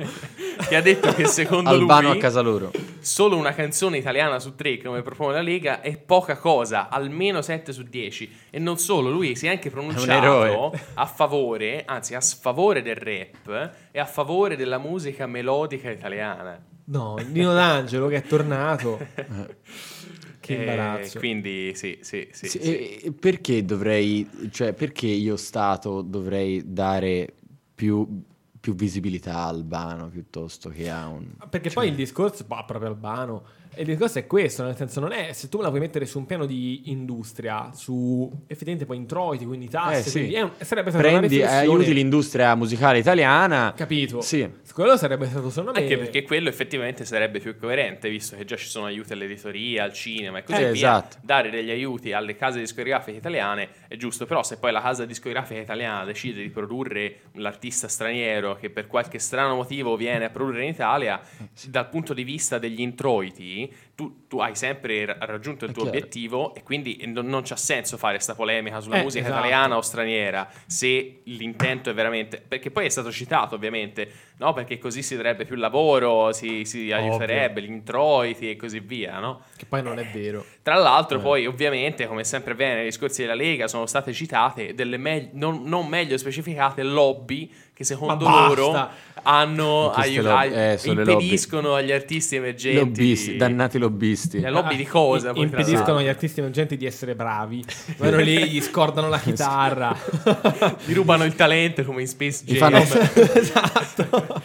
che 0.67 0.75
ha 0.75 0.81
detto 0.81 1.13
che 1.13 1.27
secondo 1.27 1.69
Albano 1.69 2.09
lui 2.09 2.17
a 2.17 2.19
casa 2.19 2.41
loro. 2.41 2.71
solo 2.99 3.37
una 3.37 3.53
canzone 3.53 3.97
italiana 3.97 4.37
su 4.39 4.53
tre, 4.55 4.79
come 4.82 5.01
propone 5.01 5.34
la 5.34 5.41
Lega, 5.41 5.82
è 5.82 5.97
poca 5.97 6.38
cosa, 6.38 6.89
almeno 6.89 7.41
7 7.41 7.71
su 7.73 7.84
10. 7.84 8.32
E 8.49 8.59
non 8.59 8.77
solo, 8.77 9.09
lui 9.09 9.36
si 9.36 9.47
è 9.47 9.49
anche 9.49 9.69
pronunciato 9.69 10.11
eroe. 10.45 10.82
a 10.95 11.05
favore, 11.05 11.84
anzi 11.86 12.15
a 12.15 12.21
sfavore 12.21 12.82
del 12.82 12.95
rap 12.95 13.71
e 13.91 13.99
a 13.99 14.05
favore 14.05 14.55
della 14.55 14.77
musica 14.77 15.25
melodica 15.27 15.89
italiana. 15.89 16.61
No, 16.86 17.15
Nino 17.15 17.53
D'Angelo 17.53 18.07
che 18.07 18.17
è 18.17 18.23
tornato. 18.23 18.99
che 20.39 20.55
Eh, 20.55 20.59
imbarazzo. 20.59 21.19
quindi 21.19 21.73
sì, 21.75 21.99
sì, 22.01 22.27
sì. 22.32 22.47
Sì, 22.47 22.59
sì. 22.59 23.15
perché 23.17 23.63
dovrei, 23.63 24.27
cioè 24.51 24.73
perché 24.73 25.07
io 25.07 25.38
Stato 25.38 26.01
dovrei 26.01 26.61
dare 26.65 27.32
più, 27.75 28.23
più 28.59 28.73
visibilità 28.75 29.36
a 29.36 29.47
Albano 29.47 30.09
piuttosto 30.09 30.69
che 30.69 30.89
a 30.89 31.07
un... 31.07 31.25
Perché 31.49 31.69
Cioè. 31.69 31.73
poi 31.84 31.88
il 31.89 31.95
discorso, 31.95 32.43
bah, 32.45 32.63
proprio 32.65 32.89
Albano, 32.89 33.43
e 33.74 33.82
il 33.82 33.88
discorso 33.88 34.19
è 34.19 34.28
questo, 34.28 34.63
nel 34.63 34.76
senso 34.76 34.99
non 34.99 35.11
è, 35.11 35.32
se 35.34 35.47
tu 35.49 35.57
me 35.57 35.63
la 35.63 35.69
vuoi 35.69 35.82
mettere 35.82 36.05
su 36.05 36.17
un 36.19 36.26
piano 36.26 36.45
di 36.45 36.89
industria, 36.91 37.72
su 37.74 38.30
effettivamente 38.47 38.86
poi 38.86 38.97
introiti, 38.97 39.45
quindi 39.45 39.69
tasse, 39.69 39.99
Eh, 39.99 40.03
sì. 40.03 40.11
quindi 40.19 40.34
è 40.36 40.41
un- 40.41 40.51
sarebbe 40.59 40.89
stata 40.91 41.07
una 41.07 41.17
Prendi, 41.17 41.36
riflessione, 41.36 41.61
aiuti 41.61 41.93
l'industria 41.93 42.55
musicale 42.55 42.97
italiana. 42.99 43.74
capito? 43.76 44.22
Sì. 44.22 44.59
Quello 44.74 44.95
sarebbe 44.97 45.26
stato 45.26 45.49
secondo 45.49 45.72
me... 45.74 45.80
Anche 45.80 45.97
perché 45.97 46.24
quello 46.24 46.47
effettivamente 46.49 47.03
sarebbe 47.05 47.39
più 47.39 47.57
coerente, 47.57 48.09
visto 48.09 48.36
che 48.38 48.45
già 48.45 48.55
ci 48.55 48.67
sono 48.67 48.86
aiuti 48.86 49.11
all'editoria, 49.13 49.84
al 49.84 49.93
cinema 49.93 50.38
e 50.39 50.43
così 50.43 50.59
Eh, 50.61 50.72
via. 50.72 50.97
esatto. 50.97 51.17
Dare 51.22 51.49
degli 51.49 51.69
aiuti 51.69 52.13
alle 52.13 52.36
case 52.36 52.59
discografiche 52.59 53.17
italiane 53.17 53.69
è 53.88 53.95
giusto, 53.97 54.26
però 54.26 54.43
se 54.43 54.57
poi 54.57 54.72
la 54.72 54.82
casa 54.82 55.05
discografica 55.05 55.59
italiana 55.59 56.05
decide 56.05 56.41
di 56.41 56.49
produrre 56.49 57.22
l'artista 57.34 57.88
straniero 57.89 58.55
che 58.55 58.69
per 58.69 58.88
qualche 58.88 59.19
strano 59.19 59.55
motivo 59.55 59.95
viene 59.97 60.26
a 60.26 60.30
produrre 60.30 60.63
in 60.63 60.69
Italia, 60.69 61.19
Eh, 61.22 61.69
dal 61.69 61.89
punto 61.89 62.13
di 62.13 62.24
vista 62.24 62.57
degli 62.57 62.80
introiti, 62.82 63.61
energy 63.62 63.74
tu, 63.95 64.25
tu 64.27 64.39
hai 64.39 64.55
sempre 64.55 65.05
ra- 65.05 65.17
raggiunto 65.19 65.65
il 65.65 65.71
È 65.71 65.73
tuo 65.73 65.83
chiaro. 65.83 65.97
obiettivo 65.97 66.55
e 66.55 66.63
quindi 66.63 67.03
non, 67.07 67.27
non 67.27 67.41
c'ha 67.43 67.55
senso 67.55 67.97
fare 67.97 68.13
questa 68.15 68.33
polemica 68.35 68.79
sulla 68.81 68.99
Eh, 68.99 69.03
musica 69.03 69.25
esatto. 69.25 69.39
italiana 69.39 69.77
o 69.77 69.81
straniera 69.81 70.49
se 70.65 71.19
l'intento 71.25 71.89
è 71.89 71.93
veramente 71.93 72.41
perché 72.45 72.71
poi 72.71 72.85
è 72.85 72.89
stato 72.89 73.11
citato 73.11 73.55
ovviamente 73.55 74.09
no 74.37 74.53
perché 74.53 74.79
così 74.79 75.03
si 75.03 75.15
darebbe 75.15 75.45
più 75.45 75.55
lavoro 75.55 76.31
si, 76.31 76.65
si 76.65 76.91
aiuterebbe 76.91 77.61
gli 77.61 77.69
introiti 77.69 78.49
e 78.49 78.55
così 78.55 78.79
via 78.79 79.19
no 79.19 79.41
Che 79.55 79.65
poi 79.65 79.83
non 79.83 79.99
è 79.99 80.05
vero. 80.11 80.43
tra 80.63 80.75
l'altro 80.75 81.19
Eh. 81.19 81.21
poi 81.21 81.45
ovviamente 81.45 82.07
come 82.07 82.23
sempre 82.23 82.53
avviene 82.53 82.75
nei 82.75 82.85
discorsi 82.85 83.21
della 83.21 83.35
Lega 83.35 83.67
sono 83.67 83.85
state 83.85 84.13
citate 84.13 84.73
delle 84.73 84.97
me- 84.97 85.29
non, 85.33 85.63
non 85.65 85.85
meglio 85.87 86.17
specificate 86.17 86.81
lobby 86.81 87.51
che 87.73 87.83
secondo 87.83 88.27
loro 88.27 88.89
hanno 89.23 89.91
Queste 89.93 90.11
aiu- 90.11 90.23
lobby- 90.23 90.53
ai- 90.55 90.73
eh, 90.73 90.79
impediscono 90.83 91.75
agli 91.75 91.91
artisti 91.91 92.35
emergenti 92.35 92.77
Lobbisti, 92.79 93.35
dannati 93.37 93.77
lobbisti. 93.82 94.39
Le 94.39 94.49
lobby 94.49 94.75
di 94.77 94.86
cosa, 94.86 95.29
Ah, 95.29 95.34
tra 95.34 95.41
impediscono 95.41 95.97
agli 95.97 96.07
artisti 96.07 96.39
emergenti 96.39 96.77
di 96.77 96.86
essere 96.86 97.15
bravi. 97.15 97.63
Vanno 97.97 98.17
lì, 98.19 98.47
gli 98.49 98.61
scordano 98.61 99.09
la 99.09 99.19
chitarra. 99.19 99.93
Ti 100.86 100.93
rubano 100.93 101.25
il 101.25 101.36
talento 101.36 101.84
come 101.84 102.01
in 102.01 102.07
Space 102.07 102.43
Gli 102.45 102.55
Jam 102.55 102.82
fanno- 102.84 103.09
esatto. 103.34 104.41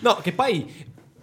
No, 0.00 0.16
che 0.22 0.32
poi, 0.32 0.70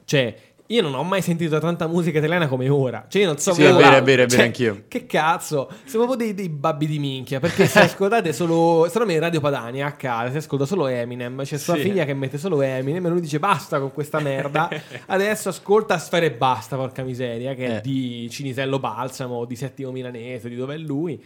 cioè, 0.05 0.35
io 0.73 0.81
non 0.81 0.93
ho 0.95 1.03
mai 1.03 1.21
sentito 1.21 1.59
tanta 1.59 1.87
musica 1.87 2.17
italiana 2.19 2.47
come 2.47 2.67
ora. 2.69 3.05
Cioè, 3.07 3.21
io 3.21 3.27
non 3.27 3.37
so 3.37 3.53
Sì, 3.53 3.63
è 3.63 3.73
vero, 3.73 3.77
è 3.77 3.81
vero, 3.81 3.95
è 3.97 4.03
vero, 4.03 4.27
cioè, 4.29 4.43
anch'io. 4.43 4.83
Che 4.87 5.05
cazzo, 5.05 5.69
siamo 5.85 6.05
proprio 6.05 6.25
dei, 6.27 6.33
dei 6.33 6.49
babbi 6.49 6.87
di 6.87 6.99
minchia. 6.99 7.39
Perché 7.39 7.65
se 7.67 7.79
ascoltate 7.83 8.33
solo. 8.33 8.83
Secondo 8.87 9.07
me 9.07 9.13
in 9.13 9.19
Radio 9.19 9.39
Padania 9.39 9.87
a 9.87 9.91
casa 9.93 10.31
si 10.31 10.37
ascolta 10.37 10.65
solo 10.65 10.87
Eminem. 10.87 11.43
C'è 11.43 11.57
sua 11.57 11.75
Sì. 11.75 11.81
figlia 11.81 12.05
che 12.05 12.13
mette 12.13 12.37
solo 12.37 12.61
Eminem 12.61 13.05
e 13.05 13.09
lui 13.09 13.21
dice 13.21 13.39
basta 13.39 13.79
con 13.79 13.91
questa 13.91 14.19
merda. 14.19 14.69
Adesso 15.07 15.49
ascolta 15.49 15.97
Sfera 15.97 16.25
e 16.25 16.31
Basta, 16.31 16.75
porca 16.77 17.03
miseria, 17.03 17.53
che 17.53 17.65
è 17.65 17.75
Eh. 17.77 17.81
di 17.81 18.27
Cinisello 18.31 18.79
Balsamo, 18.79 19.45
di 19.45 19.55
Settimo 19.55 19.91
Milanese, 19.91 20.47
di 20.49 20.55
dove 20.55 20.75
è 20.75 20.77
lui. 20.77 21.21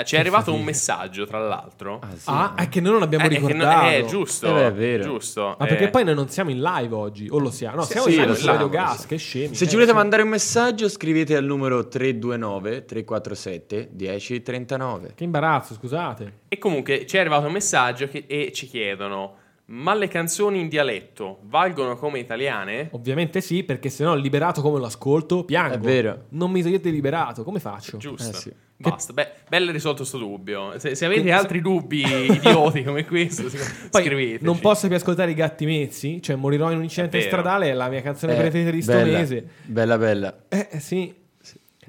Eh, 0.00 0.04
ci 0.04 0.16
è 0.16 0.18
arrivato 0.18 0.52
un 0.52 0.62
messaggio, 0.62 1.26
tra 1.26 1.38
l'altro. 1.38 1.98
Ah, 2.02 2.08
sì. 2.16 2.24
Ah, 2.26 2.54
è 2.56 2.68
che 2.68 2.80
noi 2.80 2.92
non 2.92 3.02
abbiamo 3.02 3.24
Eh, 3.24 3.28
che 3.28 3.38
non- 3.38 3.48
ricordato. 3.48 3.86
è 3.86 4.04
giusto, 4.04 4.56
Eh, 4.56 4.66
è 4.66 4.72
vero. 4.72 5.02
giusto. 5.02 5.56
Ma 5.58 5.66
perché 5.66 5.84
eh. 5.84 5.90
poi 5.90 6.04
noi 6.04 6.14
non 6.14 6.28
siamo 6.28 6.50
in 6.50 6.60
live 6.60 6.94
oggi, 6.94 7.28
o 7.30 7.38
lo 7.38 7.50
siamo? 7.50 7.76
No, 7.76 7.82
Sì, 7.82 7.92
siamo 7.92 8.06
sì, 8.06 8.14
in 8.14 8.20
live 8.22 8.34
su 8.34 8.40
siamo, 8.42 8.58
Radio 8.58 8.68
Gas, 8.70 9.06
che 9.06 9.16
scemi. 9.16 9.54
Se 9.54 9.64
Eh, 9.64 9.66
ci 9.68 9.74
volete 9.74 9.90
sì. 9.92 9.96
mandare 9.96 10.22
un 10.22 10.28
messaggio 10.28 10.88
scrivete 10.88 11.36
al 11.36 11.44
numero 11.44 11.86
329 11.88 12.84
347 12.84 13.90
1039. 13.92 15.12
Che 15.14 15.24
imbarazzo, 15.24 15.74
scusate. 15.74 16.32
E 16.48 16.58
comunque 16.58 17.06
ci 17.06 17.16
è 17.16 17.20
arrivato 17.20 17.46
un 17.46 17.52
messaggio 17.52 18.08
che- 18.08 18.24
e 18.26 18.52
ci 18.52 18.66
chiedono: 18.66 19.34
ma 19.66 19.92
le 19.94 20.08
canzoni 20.08 20.60
in 20.60 20.68
dialetto 20.68 21.40
valgono 21.42 21.96
come 21.96 22.18
italiane? 22.18 22.88
Ovviamente 22.92 23.40
sì, 23.40 23.64
perché 23.64 23.90
se 23.90 24.02
no 24.04 24.14
liberato 24.14 24.62
come 24.62 24.78
lo 24.78 24.86
ascolto, 24.86 25.44
piango. 25.44 25.74
È 25.74 25.78
vero. 25.78 26.24
Non 26.30 26.50
mi 26.50 26.62
togliete 26.62 26.88
liberato, 26.90 27.44
come 27.44 27.60
faccio? 27.60 27.96
Giusto. 27.98 28.30
Eh, 28.30 28.34
sì. 28.34 28.52
Basta, 28.80 29.12
beh, 29.12 29.28
bello 29.48 29.72
risolto 29.72 30.04
sto 30.04 30.18
dubbio. 30.18 30.78
Se, 30.78 30.94
se 30.94 31.04
avete 31.04 31.22
Che- 31.22 31.32
altri 31.32 31.60
dubbi 31.60 32.00
idioti 32.30 32.84
come 32.84 33.04
questo, 33.04 33.48
scriveteci. 33.90 34.44
non 34.44 34.60
posso 34.60 34.86
più 34.86 34.94
ascoltare 34.94 35.32
i 35.32 35.34
gatti 35.34 35.66
mezzi, 35.66 36.22
cioè 36.22 36.36
morirò 36.36 36.70
in 36.70 36.76
un 36.78 36.84
incidente 36.84 37.20
stradale, 37.22 37.70
è 37.70 37.72
la 37.72 37.88
mia 37.88 38.02
canzone 38.02 38.34
Eh, 38.34 38.38
preferita 38.38 38.70
di 38.70 38.82
sto 38.82 38.92
bella, 38.92 39.18
mese. 39.18 39.48
Bella 39.64 39.98
bella. 39.98 40.44
Eh, 40.48 40.68
eh, 40.70 40.80
sì. 40.80 41.12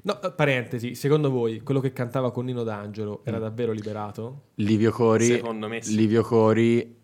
No, 0.02 0.20
eh, 0.20 0.32
parentesi, 0.32 0.94
secondo 0.96 1.30
voi 1.30 1.60
quello 1.60 1.78
che 1.80 1.92
cantava 1.92 2.32
con 2.32 2.46
Nino 2.46 2.64
D'Angelo 2.64 3.20
era 3.24 3.38
davvero 3.38 3.70
liberato? 3.70 4.46
Livio 4.56 4.90
Cori. 4.90 5.26
Secondo 5.26 5.68
me 5.68 5.82
sì. 5.82 5.94
Livio 5.94 6.22
Cori 6.22 6.96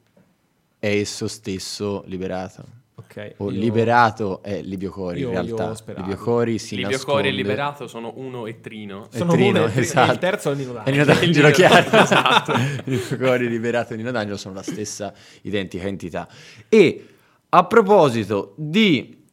è 0.78 0.89
esso 0.89 1.28
stesso 1.28 2.03
liberato. 2.07 2.64
Okay, 2.99 3.35
o 3.39 3.51
io... 3.51 3.59
Liberato 3.59 4.43
è 4.43 4.63
Libio 4.63 4.91
Cori 4.91 5.21
in 5.21 5.29
realtà. 5.29 5.75
Libio 5.97 6.17
Cori 6.17 6.59
si 6.59 6.77
Libio. 6.77 6.99
Cori 7.01 7.29
e 7.29 7.31
Liberato 7.31 7.87
sono 7.89 8.15
uno 8.17 8.47
e 8.47 8.61
Trino. 8.61 9.09
Sono 9.11 9.33
e 9.33 9.37
Trino, 9.37 9.59
uno 9.59 9.67
e 9.67 9.71
Trino, 9.71 9.83
esatto. 9.83 10.13
il 10.13 10.19
terzo 10.19 10.51
è 10.51 10.55
Nino 10.55 10.73
D'Angelo. 10.73 10.97
È 10.97 11.05
Nino 11.05 11.05
D'Angelo, 11.05 11.51
chiaro. 11.51 12.03
esatto. 12.03 12.53
Libio 12.85 13.19
Cori, 13.19 13.49
Liberato 13.51 13.93
e 13.93 13.97
Nino 13.97 14.11
D'Angelo 14.11 14.39
sono 14.39 14.55
la 14.55 14.63
stessa 14.63 15.13
identica 15.43 15.87
entità. 15.87 16.27
E 16.71 17.07
a 17.51 17.65
proposito 17.65 18.55
di... 18.57 19.25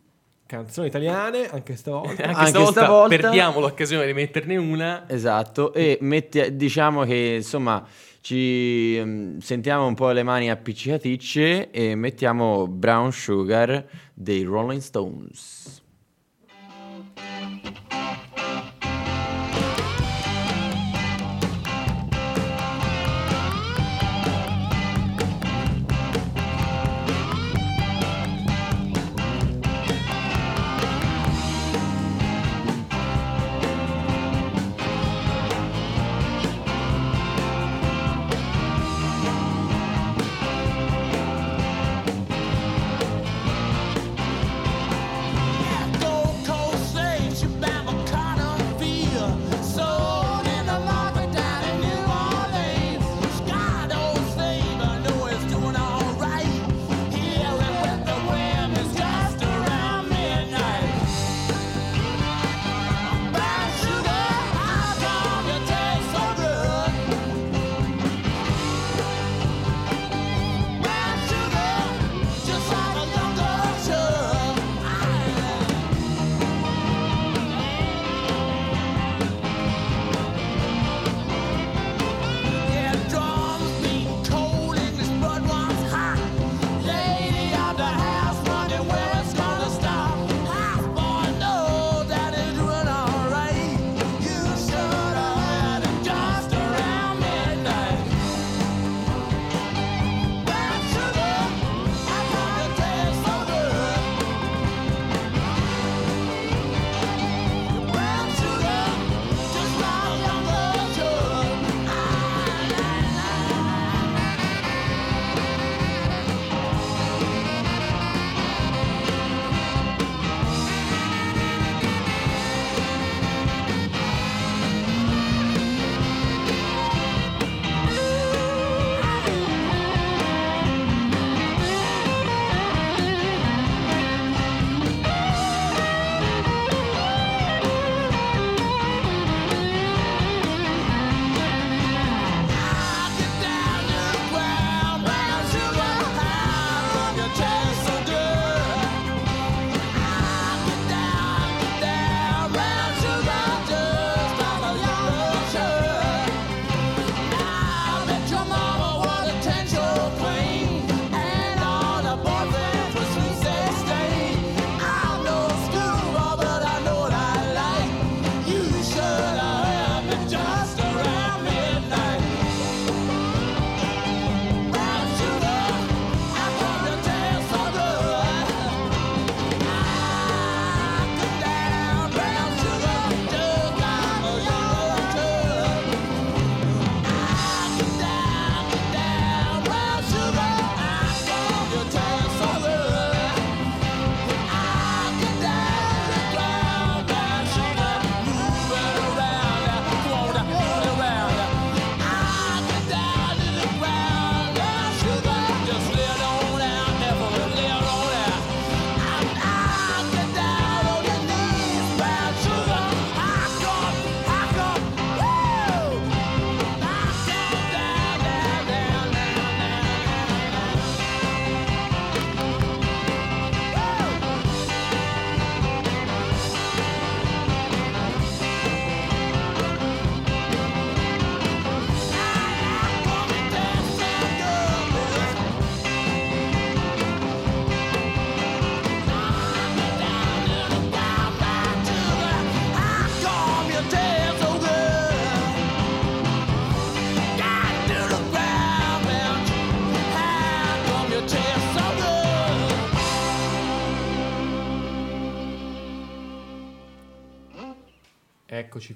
Canzoni 0.45 0.88
italiane, 0.88 1.49
anche 1.49 1.78
stavolta. 1.78 2.09
anche, 2.09 2.24
anche 2.24 2.45
stavolta, 2.47 2.82
stavolta 2.82 3.16
perdiamo 3.16 3.59
l'occasione 3.61 4.05
di 4.05 4.14
metterne 4.14 4.57
una. 4.57 5.05
Esatto, 5.07 5.74
e 5.74 5.97
metti, 6.01 6.55
diciamo 6.57 7.05
che 7.05 7.36
insomma 7.38 7.84
ci 8.24 9.01
mm, 9.03 9.39
sentiamo 9.39 9.86
un 9.86 9.95
po' 9.95 10.11
le 10.11 10.24
mani 10.24 10.49
appiccicaticce 10.49 11.71
e 11.71 11.93
mettiamo 11.95 12.69
Brown 12.69 13.11
Sugar 13.11 13.86
dei 14.13 14.43
Rolling 14.43 14.80
Stones. 14.80 15.82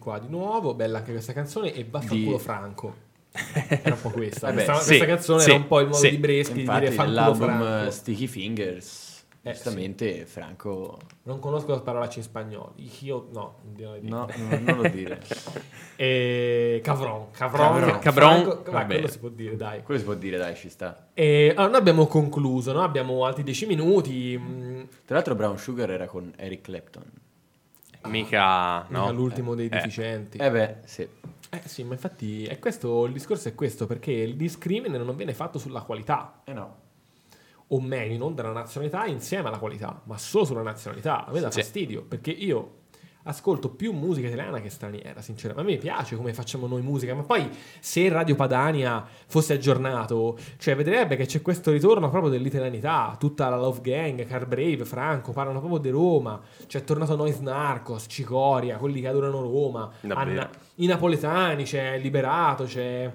qua 0.08 0.20
di 0.20 0.30
nuovo, 0.30 0.74
bella 0.74 1.00
anche 1.00 1.12
questa 1.12 1.34
canzone 1.34 1.74
e 1.74 1.84
vaffanculo 1.84 2.38
di... 2.38 2.42
Franco. 2.42 2.96
Era 3.84 3.94
un 3.94 4.02
po' 4.02 4.10
questa. 4.10 4.48
Vabbè, 4.48 4.64
questa, 4.64 4.82
sì, 4.82 4.88
questa 4.88 5.06
canzone 5.06 5.42
sì, 5.42 5.50
era 5.50 5.58
un 5.60 5.68
po' 5.68 5.80
il 5.82 5.88
modo 5.88 5.98
sì. 5.98 6.10
di 6.12 6.18
Breschi 6.18 6.60
Infatti, 6.62 6.80
di 6.80 6.86
dire 6.86 6.96
fanculo 6.96 7.92
Sticky 7.92 8.26
Fingers. 8.28 9.26
Eh, 9.42 9.52
giustamente 9.52 10.26
Franco... 10.26 10.98
Non 11.24 11.40
conosco 11.40 11.74
la 11.74 11.82
parola 11.82 12.10
in 12.16 12.24
spagnolo. 12.24 12.74
Io 13.02 13.28
no, 13.34 13.56
non, 13.78 14.00
no, 14.02 14.28
no, 14.34 14.60
non 14.60 14.78
lo 14.78 14.88
dire. 14.88 15.22
e... 15.98 16.80
Cavron. 16.82 17.30
Cavron. 17.32 18.00
Cavron. 18.00 18.64
Quello 18.64 19.08
si 19.08 19.20
può 19.20 19.30
dire, 19.30 19.58
dai. 19.58 19.84
Quello 19.84 20.00
si 20.00 20.06
può 20.06 20.16
dire, 20.16 20.38
dai, 20.38 20.56
ci 20.56 20.70
sta. 20.70 21.10
E, 21.14 21.50
allora, 21.50 21.72
noi 21.72 21.80
abbiamo 21.80 22.08
concluso, 22.08 22.72
no? 22.72 22.82
abbiamo 22.82 23.26
altri 23.26 23.44
dieci 23.44 23.66
minuti. 23.66 24.40
Mm. 24.40 24.84
Tra 25.06 25.16
l'altro 25.16 25.36
Brown 25.36 25.58
Sugar 25.58 25.92
era 25.92 26.06
con 26.06 26.32
Eric 26.38 26.62
Clapton. 26.62 27.04
Mica, 28.06 28.86
no? 28.90 29.02
mica 29.02 29.12
l'ultimo 29.12 29.56
dei 29.56 29.66
Eh. 29.68 29.70
deficienti. 29.70 30.38
Eh 30.38 30.52
beh, 30.52 30.76
sì. 30.86 31.08
Eh 31.50 31.62
sì, 31.66 31.84
ma 31.84 31.94
infatti 31.94 32.46
è 32.46 32.60
questo, 32.60 33.06
il 33.06 33.14
discorso 33.14 33.48
è 33.48 33.56
questo, 33.56 33.86
perché 33.88 34.12
il 34.12 34.36
discrimine 34.36 34.98
non 34.98 35.16
viene 35.16 35.34
fatto 35.34 35.60
sulla 35.60 35.82
qualità, 35.82 36.42
Eh 36.46 36.54
no. 36.54 36.76
o 37.68 37.82
meglio, 37.82 38.18
non 38.18 38.34
della 38.36 38.52
nazionalità 38.52 39.06
insieme 39.06 39.48
alla 39.48 39.58
qualità, 39.58 40.02
ma 40.06 40.18
solo 40.18 40.46
sulla 40.46 40.62
nazionalità. 40.62 41.26
A 41.26 41.32
me 41.32 41.40
dà 41.40 41.52
Sì. 41.52 41.60
fastidio, 41.62 42.04
perché 42.04 42.32
io 42.32 42.84
ascolto 43.28 43.70
più 43.70 43.94
musica 43.94 44.28
italiana 44.28 44.60
che 44.60 44.70
straniera, 44.70 45.22
sinceramente. 45.22 45.70
A 45.70 45.74
me 45.74 45.80
piace 45.80 46.16
come 46.16 46.34
facciamo 46.34 46.68
noi 46.68 46.82
musica, 46.82 47.14
ma 47.14 47.24
poi 47.24 47.50
se 47.80 48.10
Radio 48.10 48.36
Padania 48.36 49.06
fosse 49.28 49.54
aggiornato, 49.54 50.38
cioè 50.58 50.76
vedrebbe 50.76 51.16
che 51.16 51.26
c'è 51.26 51.42
questo 51.42 51.72
ritorno 51.72 52.10
proprio 52.10 52.32
dell'italianità, 52.32 53.16
tutta 53.20 53.50
la 53.50 53.58
Love 53.58 53.82
Gang, 53.82 54.26
Car 54.26 54.48
Brave, 54.48 54.86
Franco, 54.86 55.32
parlano 55.32 55.60
proprio 55.60 55.80
di 55.80 55.90
Roma, 55.90 56.42
c'è 56.66 56.84
tornato 56.84 57.16
Noise 57.16 57.42
Narcos, 57.42 58.06
Cicoria, 58.08 58.78
quelli 58.78 59.02
che 59.02 59.08
adorano 59.08 59.42
Roma. 59.42 59.92
Anna- 60.08 60.50
i 60.76 60.86
napoletani, 60.86 61.64
c'è 61.64 61.98
Liberato, 62.00 62.66
c'è 62.66 63.12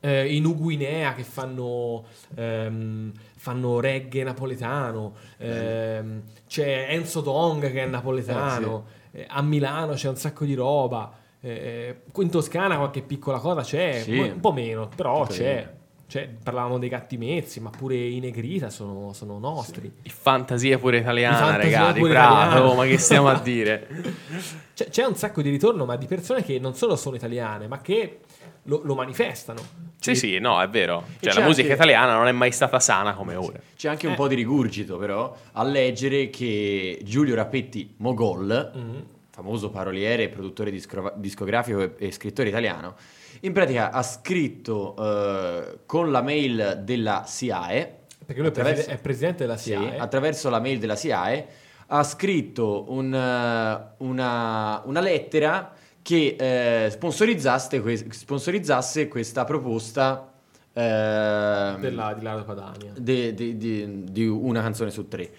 eh, 0.00 0.34
i 0.34 0.40
Nuguinea 0.40 1.14
che 1.14 1.22
fanno, 1.22 2.04
ehm, 2.34 3.12
fanno 3.36 3.80
reggae 3.80 4.24
napoletano, 4.24 5.14
ehm, 5.38 6.22
c'è 6.46 6.86
Enzo 6.90 7.22
Tong 7.22 7.70
che 7.70 7.82
è 7.82 7.86
napoletano, 7.86 8.84
eh, 8.86 8.99
a 9.28 9.42
Milano 9.42 9.94
c'è 9.94 10.08
un 10.08 10.16
sacco 10.16 10.44
di 10.44 10.54
roba, 10.54 11.12
eh, 11.40 12.02
in 12.16 12.30
Toscana 12.30 12.76
qualche 12.76 13.02
piccola 13.02 13.38
cosa 13.38 13.62
c'è, 13.62 14.00
Sì. 14.02 14.18
un 14.18 14.40
po' 14.40 14.52
meno, 14.52 14.88
però 14.94 15.24
po' 15.24 15.32
c'è. 15.32 15.78
Cioè, 16.06 16.28
parlavamo 16.42 16.78
dei 16.78 16.88
gatti 16.88 17.16
mezzi, 17.16 17.60
ma 17.60 17.70
pure 17.70 17.94
i 17.94 18.18
Negrita 18.18 18.68
sono, 18.68 19.12
sono 19.12 19.38
nostri. 19.38 19.92
Di 20.02 20.10
fantasia 20.10 20.76
pure 20.76 20.98
italiana, 20.98 21.36
fantasia 21.36 21.78
ragazzi. 21.78 21.98
pure 22.00 22.12
italiana. 22.12 22.74
ma 22.74 22.84
che 22.84 22.98
stiamo 22.98 23.28
a 23.28 23.38
dire? 23.38 23.86
C'è, 24.74 24.88
c'è 24.88 25.04
un 25.04 25.14
sacco 25.14 25.40
di 25.42 25.50
ritorno, 25.50 25.84
ma 25.84 25.94
di 25.96 26.06
persone 26.06 26.42
che 26.42 26.58
non 26.58 26.74
solo 26.74 26.96
sono 26.96 27.14
italiane, 27.14 27.68
ma 27.68 27.80
che 27.80 28.20
lo, 28.64 28.80
lo 28.82 28.94
manifestano. 28.94 29.60
Sì, 30.00 30.14
sì, 30.14 30.38
no, 30.38 30.60
è 30.62 30.68
vero. 30.68 31.04
Cioè, 31.20 31.34
la 31.34 31.40
musica 31.44 31.68
anche- 31.68 31.74
italiana 31.74 32.14
non 32.14 32.26
è 32.26 32.32
mai 32.32 32.52
stata 32.52 32.80
sana 32.80 33.12
come 33.12 33.34
ora. 33.34 33.58
C'è 33.76 33.88
anche 33.88 34.06
un 34.06 34.14
Eh. 34.14 34.16
po' 34.16 34.28
di 34.28 34.34
rigurgito, 34.34 34.96
però, 34.96 35.36
a 35.52 35.62
leggere 35.62 36.30
che 36.30 36.98
Giulio 37.04 37.34
Rapetti 37.34 37.94
Mogol, 37.98 38.72
Mhm. 38.74 39.04
famoso 39.30 39.68
paroliere, 39.70 40.28
produttore 40.28 40.70
discro- 40.70 41.12
discografico 41.16 41.80
e, 41.82 41.92
e 41.98 42.10
scrittore 42.12 42.48
italiano, 42.48 42.94
in 43.40 43.52
pratica 43.52 43.90
ha 43.90 44.02
scritto 44.02 44.94
eh, 44.98 45.78
con 45.86 46.10
la 46.10 46.22
mail 46.22 46.80
della 46.82 47.24
SIAE, 47.26 47.98
Perché 48.24 48.40
lui 48.40 48.50
è, 48.50 48.52
attraverso- 48.52 48.90
è 48.90 48.98
presidente 48.98 49.44
della 49.44 49.56
sì, 49.58 49.70
SIAE. 49.70 49.98
attraverso 49.98 50.48
la 50.50 50.60
mail 50.60 50.78
della 50.78 50.96
SIAE, 50.96 51.46
ha 51.88 52.02
scritto 52.04 52.86
un, 52.88 53.12
eh, 53.14 53.94
una, 53.98 54.82
una 54.84 55.00
lettera 55.00 55.72
che 56.02 56.36
eh, 56.38 56.90
sponsorizzasse, 56.90 57.80
que- 57.80 58.12
sponsorizzasse 58.12 59.08
questa 59.08 59.44
proposta 59.44 60.32
ehm, 60.72 61.80
della, 61.80 62.14
di 62.14 62.22
Laura 62.22 62.42
Padania. 62.44 62.92
di 62.96 64.26
una 64.26 64.62
canzone 64.62 64.90
su 64.90 65.08
tre. 65.08 65.30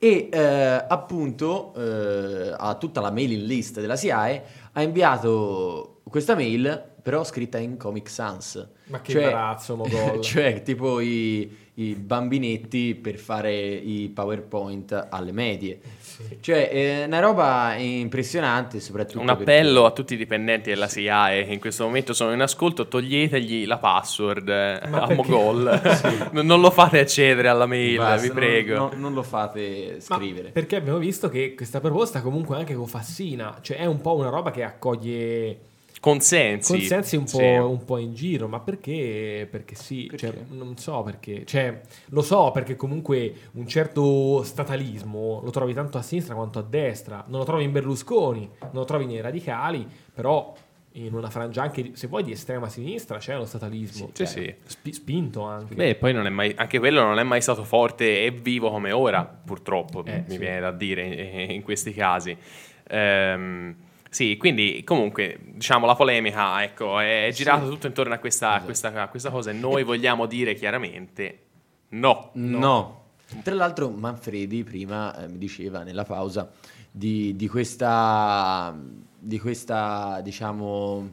E 0.00 0.28
eh, 0.30 0.84
appunto 0.88 1.74
eh, 1.76 2.54
a 2.56 2.74
tutta 2.76 3.00
la 3.00 3.10
mailing 3.10 3.42
list 3.42 3.80
della 3.80 3.96
SIAE 3.96 4.44
ha 4.72 4.82
inviato 4.82 6.00
questa 6.08 6.36
mail, 6.36 6.84
però 7.02 7.24
scritta 7.24 7.58
in 7.58 7.76
Comic 7.76 8.08
Sans. 8.08 8.68
Ma 8.84 9.00
che 9.00 9.12
Cioè- 9.12 9.24
imbarazzo, 9.24 9.74
Mogol. 9.76 10.20
cioè, 10.22 10.62
tipo 10.62 11.00
i, 11.00 11.67
i 11.78 11.94
bambinetti 11.94 12.94
per 12.96 13.18
fare 13.18 13.54
i 13.54 14.10
PowerPoint 14.12 15.06
alle 15.10 15.30
medie. 15.32 15.78
Cioè, 16.40 16.68
è 16.70 17.04
una 17.04 17.20
roba 17.20 17.74
impressionante, 17.76 18.80
soprattutto 18.80 19.20
Un 19.20 19.28
appello 19.28 19.84
a 19.84 19.92
tutti 19.92 20.14
i 20.14 20.16
dipendenti 20.16 20.70
della 20.70 20.88
SIAE 20.88 21.44
che 21.46 21.52
in 21.52 21.60
questo 21.60 21.84
momento 21.84 22.12
sono 22.12 22.32
in 22.32 22.40
ascolto, 22.40 22.88
toglietegli 22.88 23.64
la 23.66 23.78
password 23.78 24.48
eh, 24.48 24.80
Ma 24.88 25.02
a 25.02 25.06
perché? 25.06 25.30
Mogol. 25.30 25.80
Non- 26.32 26.46
Non 26.46 26.60
lo 26.60 26.70
fate 26.70 26.98
accedere 26.98 27.46
alla 27.48 27.66
mail, 27.66 27.96
Basta, 27.98 28.20
vi 28.22 28.26
non- 28.26 28.36
prego. 28.36 28.74
Non, 28.76 28.90
non 28.96 29.14
lo 29.14 29.22
fate 29.22 29.98
Ma 30.08 30.16
scrivere. 30.16 30.48
perché 30.50 30.74
abbiamo 30.74 30.98
visto 30.98 31.28
che 31.28 31.54
questa 31.54 31.78
proposta 31.78 32.20
comunque 32.22 32.56
anche 32.56 32.74
con 32.74 32.88
Fassina, 32.88 33.58
cioè 33.60 33.76
è 33.76 33.86
un 33.86 34.00
po' 34.00 34.16
una 34.16 34.30
roba 34.30 34.50
che 34.50 34.64
accoglie 34.64 35.58
Consensi. 36.00 36.72
consensi 36.72 37.16
un 37.16 37.24
po', 37.24 37.38
Sì. 37.38 37.44
un 37.44 37.84
po' 37.84 37.98
in 37.98 38.14
giro, 38.14 38.46
ma 38.48 38.60
perché? 38.60 39.46
Perché 39.50 39.74
sì, 39.74 40.10
cioè, 40.16 40.32
non 40.50 40.76
so 40.76 41.02
perché, 41.02 41.44
cioè, 41.44 41.80
lo 42.10 42.22
so 42.22 42.50
perché 42.52 42.76
comunque 42.76 43.32
un 43.52 43.66
certo 43.66 44.42
statalismo 44.44 45.40
lo 45.42 45.50
trovi 45.50 45.74
tanto 45.74 45.98
a 45.98 46.02
sinistra 46.02 46.34
quanto 46.34 46.58
a 46.58 46.62
destra, 46.62 47.24
non 47.28 47.40
lo 47.40 47.44
trovi 47.44 47.64
in 47.64 47.72
Berlusconi, 47.72 48.48
non 48.60 48.70
lo 48.72 48.84
trovi 48.84 49.06
nei 49.06 49.20
radicali, 49.20 49.86
però 50.14 50.54
in 50.92 51.14
una 51.14 51.30
frangia 51.30 51.62
anche, 51.62 51.90
se 51.94 52.06
vuoi, 52.06 52.22
di 52.24 52.32
estrema 52.32 52.68
sinistra 52.68 53.18
c'è 53.18 53.36
lo 53.36 53.44
statalismo, 53.44 54.06
Sì, 54.08 54.12
cioè, 54.14 54.26
sì. 54.26 54.54
spi- 54.64 54.92
spinto 54.92 55.42
anche. 55.42 55.74
Beh, 55.74 55.94
poi 55.96 56.12
non 56.12 56.26
è 56.26 56.30
mai, 56.30 56.52
anche 56.56 56.78
quello 56.78 57.02
non 57.02 57.18
è 57.18 57.22
mai 57.22 57.40
stato 57.40 57.62
forte 57.64 58.24
e 58.24 58.30
vivo 58.30 58.70
come 58.70 58.90
ora, 58.92 59.24
purtroppo, 59.24 60.04
Eh, 60.04 60.24
mi 60.26 60.32
sì. 60.32 60.38
viene 60.38 60.60
da 60.60 60.70
dire 60.72 61.02
in, 61.04 61.50
in 61.52 61.62
questi 61.62 61.92
casi. 61.92 62.36
Ehm, 62.90 63.74
sì, 64.10 64.36
quindi 64.36 64.82
comunque 64.84 65.38
diciamo 65.42 65.86
la 65.86 65.94
polemica 65.94 66.62
ecco, 66.62 66.98
è 66.98 67.30
girata 67.32 67.66
tutto 67.66 67.86
intorno 67.86 68.14
a 68.14 68.18
questa, 68.18 68.52
a 68.52 68.62
questa, 68.62 68.92
a 68.92 69.08
questa 69.08 69.30
cosa 69.30 69.50
e 69.50 69.54
noi 69.54 69.82
vogliamo 69.84 70.26
dire 70.26 70.54
chiaramente 70.54 71.40
no. 71.90 72.30
No. 72.34 72.96
Tra 73.42 73.54
l'altro 73.54 73.90
Manfredi 73.90 74.64
prima 74.64 75.14
eh, 75.16 75.28
mi 75.28 75.38
diceva 75.38 75.82
nella 75.82 76.04
pausa 76.04 76.50
di, 76.90 77.36
di 77.36 77.46
questa, 77.48 78.74
di 79.18 79.38
questa, 79.38 80.20
diciamo, 80.22 81.12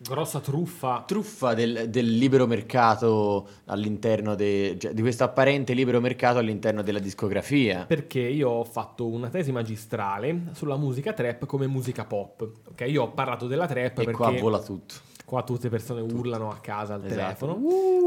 Grossa 0.00 0.38
truffa. 0.40 1.02
truffa 1.06 1.54
del, 1.54 1.88
del 1.90 2.06
libero 2.16 2.46
mercato 2.46 3.48
all'interno 3.66 4.34
de- 4.36 4.76
cioè, 4.78 4.92
di 4.92 5.00
questo 5.00 5.24
apparente 5.24 5.72
libero 5.74 6.00
mercato 6.00 6.38
all'interno 6.38 6.82
della 6.82 7.00
discografia. 7.00 7.84
Perché 7.84 8.20
io 8.20 8.48
ho 8.48 8.64
fatto 8.64 9.06
una 9.08 9.28
tesi 9.28 9.50
magistrale 9.50 10.50
sulla 10.52 10.76
musica 10.76 11.12
trap 11.12 11.46
come 11.46 11.66
musica 11.66 12.04
pop. 12.04 12.48
Ok, 12.70 12.84
io 12.86 13.02
ho 13.02 13.10
parlato 13.10 13.46
della 13.48 13.66
trap 13.66 13.98
E 13.98 14.04
perché 14.04 14.12
qua 14.12 14.30
vola 14.38 14.60
tutto. 14.60 14.94
qua 15.24 15.42
tutte 15.42 15.64
le 15.64 15.70
persone 15.70 16.00
urlano 16.00 16.48
a 16.50 16.58
casa 16.58 16.94
al 16.94 17.04
Esatto. 17.04 17.16
telefono, 17.20 17.52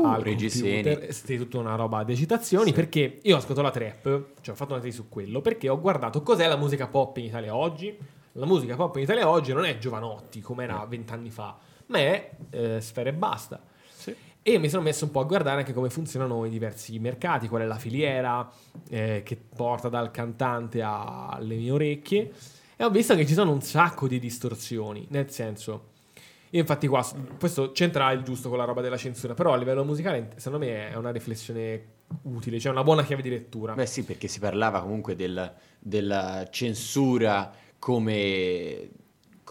Uh, 0.02 0.06
al 0.06 0.24
computer, 0.24 1.14
sti 1.14 1.38
tutta 1.38 1.58
una 1.60 1.76
roba 1.76 2.04
di 2.06 2.14
agitazioni. 2.14 2.72
Perché 2.72 3.20
io 3.22 3.36
ho 3.36 3.38
ascoltato 3.38 3.62
la 3.62 3.72
trap, 3.72 4.04
cioè 4.42 4.54
ho 4.54 4.58
fatto 4.58 4.74
una 4.74 4.82
tesi 4.82 4.96
su 4.96 5.10
quello, 5.10 5.42
perché 5.42 5.68
ho 5.70 5.80
guardato 5.80 6.24
cos'è 6.24 6.48
la 6.48 6.56
musica 6.58 6.88
pop 6.88 7.18
in 7.18 7.26
Italia 7.26 7.54
oggi. 7.54 7.96
La 8.36 8.46
musica 8.46 8.76
pop 8.78 8.96
in 8.96 9.04
Italia 9.04 9.28
oggi 9.28 9.52
non 9.52 9.66
è 9.66 9.78
Giovanotti 9.78 10.40
come 10.40 10.64
era 10.64 10.86
vent'anni 10.88 11.30
fa, 11.30 11.58
ma 11.92 12.00
è 12.00 12.32
eh, 12.50 12.82
Sfera 12.82 13.10
e 13.10 13.14
Basta. 13.14 13.62
E 14.44 14.58
mi 14.58 14.70
sono 14.70 14.82
messo 14.82 15.06
un 15.06 15.12
po' 15.12 15.20
a 15.20 15.26
guardare 15.26 15.60
anche 15.60 15.72
come 15.72 15.92
funzionano 15.92 16.46
i 16.46 16.50
diversi 16.50 16.98
mercati, 16.98 17.48
qual 17.48 17.62
è 17.62 17.66
la 17.66 17.78
filiera 17.78 18.50
eh, 18.90 19.22
che 19.24 19.38
porta 19.38 19.88
dal 19.88 20.10
cantante 20.10 20.82
alle 20.82 21.56
mie 21.58 21.70
orecchie. 21.70 22.32
E 22.76 22.84
ho 22.84 22.90
visto 22.90 23.16
che 23.16 23.28
ci 23.28 23.34
sono 23.34 23.52
un 23.52 23.62
sacco 23.62 24.08
di 24.08 24.18
distorsioni, 24.18 25.06
nel 25.12 25.30
senso, 25.30 25.90
io 26.50 26.60
infatti 26.60 26.88
qua, 26.88 27.08
questo 27.38 27.72
c'entra 27.72 28.12
il 28.14 28.24
giusto 28.24 28.50
con 28.50 28.58
la 28.58 28.64
roba 28.64 28.82
della 28.82 28.98
censura, 28.98 29.36
però 29.36 29.54
a 29.54 29.58
livello 29.58 29.86
musicale 29.86 30.32
secondo 30.38 30.66
me 30.66 30.90
è 30.90 30.96
una 30.96 31.12
riflessione 31.12 31.86
utile, 32.24 32.60
cioè 32.60 32.72
una 32.72 32.84
buona 32.84 33.04
chiave 33.04 33.22
di 33.22 33.30
lettura. 33.30 33.76
Beh 33.76 33.86
sì, 33.86 34.04
perché 34.04 34.28
si 34.28 34.40
parlava 34.40 34.82
comunque 34.82 35.16
del- 35.16 35.54
della 35.78 36.48
censura 36.50 37.54
come, 37.78 38.90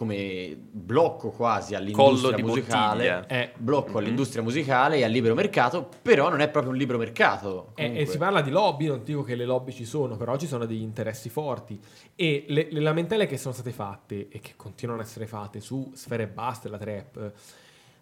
come 0.00 0.56
blocco 0.58 1.28
quasi 1.28 1.74
Collo 1.74 2.08
all'industria 2.08 2.36
di 2.36 2.42
musicale. 2.42 3.24
Eh, 3.28 3.50
Blocco 3.58 3.98
all'industria 3.98 4.42
musicale 4.42 4.96
e 4.96 5.04
al 5.04 5.10
libero 5.10 5.34
mercato, 5.34 5.90
però 6.00 6.30
non 6.30 6.40
è 6.40 6.48
proprio 6.48 6.72
un 6.72 6.78
libero 6.78 6.96
mercato. 6.96 7.72
E, 7.74 7.98
e 7.98 8.06
si 8.06 8.16
parla 8.16 8.40
di 8.40 8.48
lobby, 8.48 8.86
non 8.86 9.04
dico 9.04 9.22
che 9.22 9.34
le 9.34 9.44
lobby 9.44 9.72
ci 9.72 9.84
sono, 9.84 10.16
però 10.16 10.38
ci 10.38 10.46
sono 10.46 10.64
degli 10.64 10.80
interessi 10.80 11.28
forti. 11.28 11.78
E 12.16 12.46
le, 12.48 12.68
le 12.70 12.80
lamentele 12.80 13.26
che 13.26 13.36
sono 13.36 13.52
state 13.52 13.72
fatte 13.72 14.28
e 14.30 14.40
che 14.40 14.54
continuano 14.56 15.02
a 15.02 15.04
essere 15.04 15.26
fatte 15.26 15.60
su 15.60 15.92
Sfere 15.94 16.22
e 16.22 16.28
Basta 16.28 16.68
e 16.68 16.70
la 16.70 16.78
trap 16.78 17.32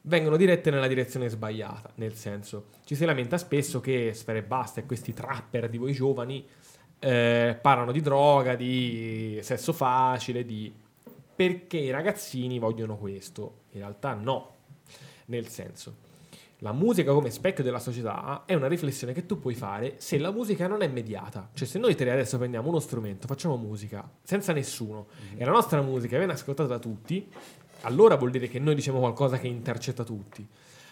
vengono 0.02 0.36
dirette 0.36 0.70
nella 0.70 0.86
direzione 0.86 1.28
sbagliata. 1.28 1.90
Nel 1.96 2.14
senso, 2.14 2.66
ci 2.84 2.94
si 2.94 3.04
lamenta 3.06 3.38
spesso 3.38 3.80
che 3.80 4.12
Sfere 4.14 4.38
e 4.38 4.44
Basta 4.44 4.78
e 4.78 4.86
questi 4.86 5.12
trapper 5.12 5.68
di 5.68 5.78
voi 5.78 5.92
giovani 5.92 6.46
eh, 7.00 7.58
parlano 7.60 7.90
di 7.90 8.00
droga, 8.00 8.54
di 8.54 9.40
sesso 9.42 9.72
facile, 9.72 10.44
di 10.44 10.72
perché 11.38 11.76
i 11.76 11.90
ragazzini 11.90 12.58
vogliono 12.58 12.96
questo. 12.96 13.58
In 13.70 13.78
realtà 13.78 14.14
no. 14.14 14.54
Nel 15.26 15.46
senso, 15.46 15.94
La 16.58 16.72
musica 16.72 17.12
come 17.12 17.30
specchio 17.30 17.62
della 17.62 17.78
società 17.78 18.42
è 18.44 18.54
una 18.54 18.66
riflessione 18.66 19.12
che 19.12 19.24
tu 19.24 19.38
puoi 19.38 19.54
fare 19.54 19.94
se 19.98 20.18
la 20.18 20.32
musica 20.32 20.66
non 20.66 20.82
è 20.82 20.88
mediata. 20.88 21.48
Cioè 21.54 21.68
se 21.68 21.78
noi 21.78 21.94
tre 21.94 22.10
adesso 22.10 22.38
prendiamo 22.38 22.68
uno 22.70 22.80
strumento, 22.80 23.28
facciamo 23.28 23.56
musica 23.56 24.10
senza 24.24 24.52
nessuno 24.52 25.06
e 25.36 25.44
la 25.44 25.52
nostra 25.52 25.80
musica 25.80 26.18
viene 26.18 26.32
ascoltata 26.32 26.68
da 26.70 26.80
tutti, 26.80 27.30
allora 27.82 28.16
vuol 28.16 28.32
dire 28.32 28.48
che 28.48 28.58
noi 28.58 28.74
diciamo 28.74 28.98
qualcosa 28.98 29.38
che 29.38 29.46
intercetta 29.46 30.02
tutti. 30.02 30.44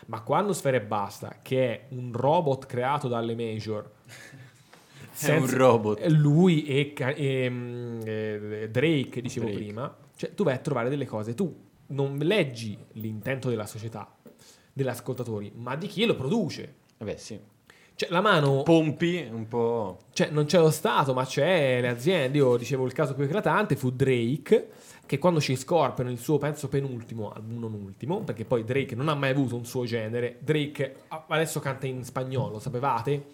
Ma 0.06 0.20
quando 0.20 0.52
Sfera 0.52 0.76
e 0.76 0.82
Basta, 0.82 1.38
che 1.42 1.64
è 1.68 1.86
un 1.88 2.12
robot 2.12 2.66
creato 2.66 3.08
dalle 3.08 3.34
major, 3.34 3.90
È 5.18 5.34
un 5.36 5.50
robot. 5.50 6.06
Lui 6.06 6.64
e, 6.66 6.92
Ca- 6.92 7.12
e, 7.14 7.50
mm, 7.50 8.00
eh, 8.04 8.68
Drake, 8.70 9.20
dicevo 9.20 9.46
Drake. 9.46 9.60
prima, 9.64 9.96
cioè 10.16 10.34
tu 10.34 10.44
vai 10.44 10.54
a 10.54 10.58
trovare 10.58 10.88
delle 10.88 11.06
cose, 11.06 11.34
tu 11.34 11.54
non 11.88 12.16
leggi 12.18 12.76
l'intento 12.92 13.48
della 13.48 13.66
società, 13.66 14.12
degli 14.72 14.88
ascoltatori, 14.88 15.52
ma 15.54 15.76
di 15.76 15.86
chi 15.86 16.04
lo 16.04 16.14
produce. 16.16 16.74
Vabbè, 16.98 17.16
sì. 17.16 17.38
Cioè 17.94 18.10
la 18.10 18.20
mano, 18.20 18.62
Pompi 18.62 19.26
un 19.30 19.48
po'. 19.48 20.00
cioè 20.12 20.28
non 20.28 20.44
c'è 20.44 20.58
lo 20.58 20.70
Stato, 20.70 21.14
ma 21.14 21.24
c'è 21.24 21.80
le 21.80 21.88
aziende. 21.88 22.36
Io 22.38 22.56
dicevo 22.56 22.84
il 22.84 22.92
caso 22.92 23.14
più 23.14 23.24
eclatante 23.24 23.74
fu 23.74 23.90
Drake, 23.90 24.68
che 25.06 25.18
quando 25.18 25.40
ci 25.40 25.56
Scorpion, 25.56 26.10
il 26.10 26.18
suo 26.18 26.36
penso 26.36 26.68
penultimo 26.68 27.30
album, 27.30 27.58
non 27.58 27.72
ultimo, 27.72 28.20
perché 28.20 28.44
poi 28.44 28.64
Drake 28.64 28.94
non 28.94 29.08
ha 29.08 29.14
mai 29.14 29.30
avuto 29.30 29.56
un 29.56 29.64
suo 29.64 29.84
genere. 29.84 30.36
Drake 30.40 31.04
adesso 31.28 31.60
canta 31.60 31.86
in 31.86 32.04
spagnolo, 32.04 32.58
sapevate? 32.58 33.24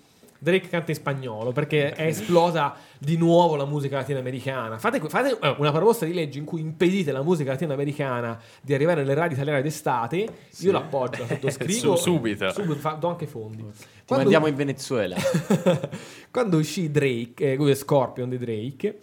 Drake 0.43 0.67
canta 0.69 0.91
in 0.91 0.97
spagnolo 0.97 1.53
perché 1.53 1.93
è 1.93 2.07
esplosa 2.07 2.75
di 2.99 3.17
nuovo 3.17 3.55
la 3.55 3.65
musica 3.65 3.99
latinoamericana. 3.99 4.77
Fate, 4.77 4.99
fate, 5.09 5.39
eh, 5.41 5.55
una 5.59 5.71
proposta 5.71 6.05
di 6.05 6.13
legge 6.13 6.41
in 6.41 6.45
cui 6.45 6.61
impedite 6.61 7.13
la 7.13 7.23
musica 7.23 7.53
latinoamericana 7.53 8.41
di 8.61 8.75
arrivare 8.75 9.03
nelle 9.03 9.15
radio 9.15 9.37
italiane 9.37 9.63
d'estate. 9.63 10.29
Io 10.59 10.73
l'appoggio, 10.73 11.21
la 11.21 11.29
sottoscrivo. 11.39 11.95
Su- 11.95 12.03
subito. 12.15 12.51
subito 12.51 12.75
fa- 12.81 12.95
do 12.95 13.09
anche 13.09 13.29
fondi. 13.29 13.63
Ti 13.63 13.85
Quando- 14.05 14.25
mandiamo 14.25 14.49
in 14.49 14.57
Venezuela. 14.57 15.17
quando 16.33 16.57
uscì 16.57 16.91
Drake, 16.91 17.53
eh, 17.53 17.75
Scorpion 17.77 18.29
di 18.29 18.39
Drake, 18.39 18.99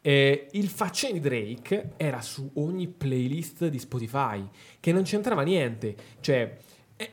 eh, 0.00 0.48
il 0.52 0.68
faccino 0.68 1.12
di 1.12 1.20
Drake 1.20 1.90
era 1.96 2.20
su 2.20 2.50
ogni 2.54 2.88
playlist 2.88 3.68
di 3.68 3.78
Spotify, 3.78 4.44
che 4.80 4.90
non 4.90 5.04
c'entrava 5.04 5.42
niente. 5.42 5.94
Cioè, 6.18 6.56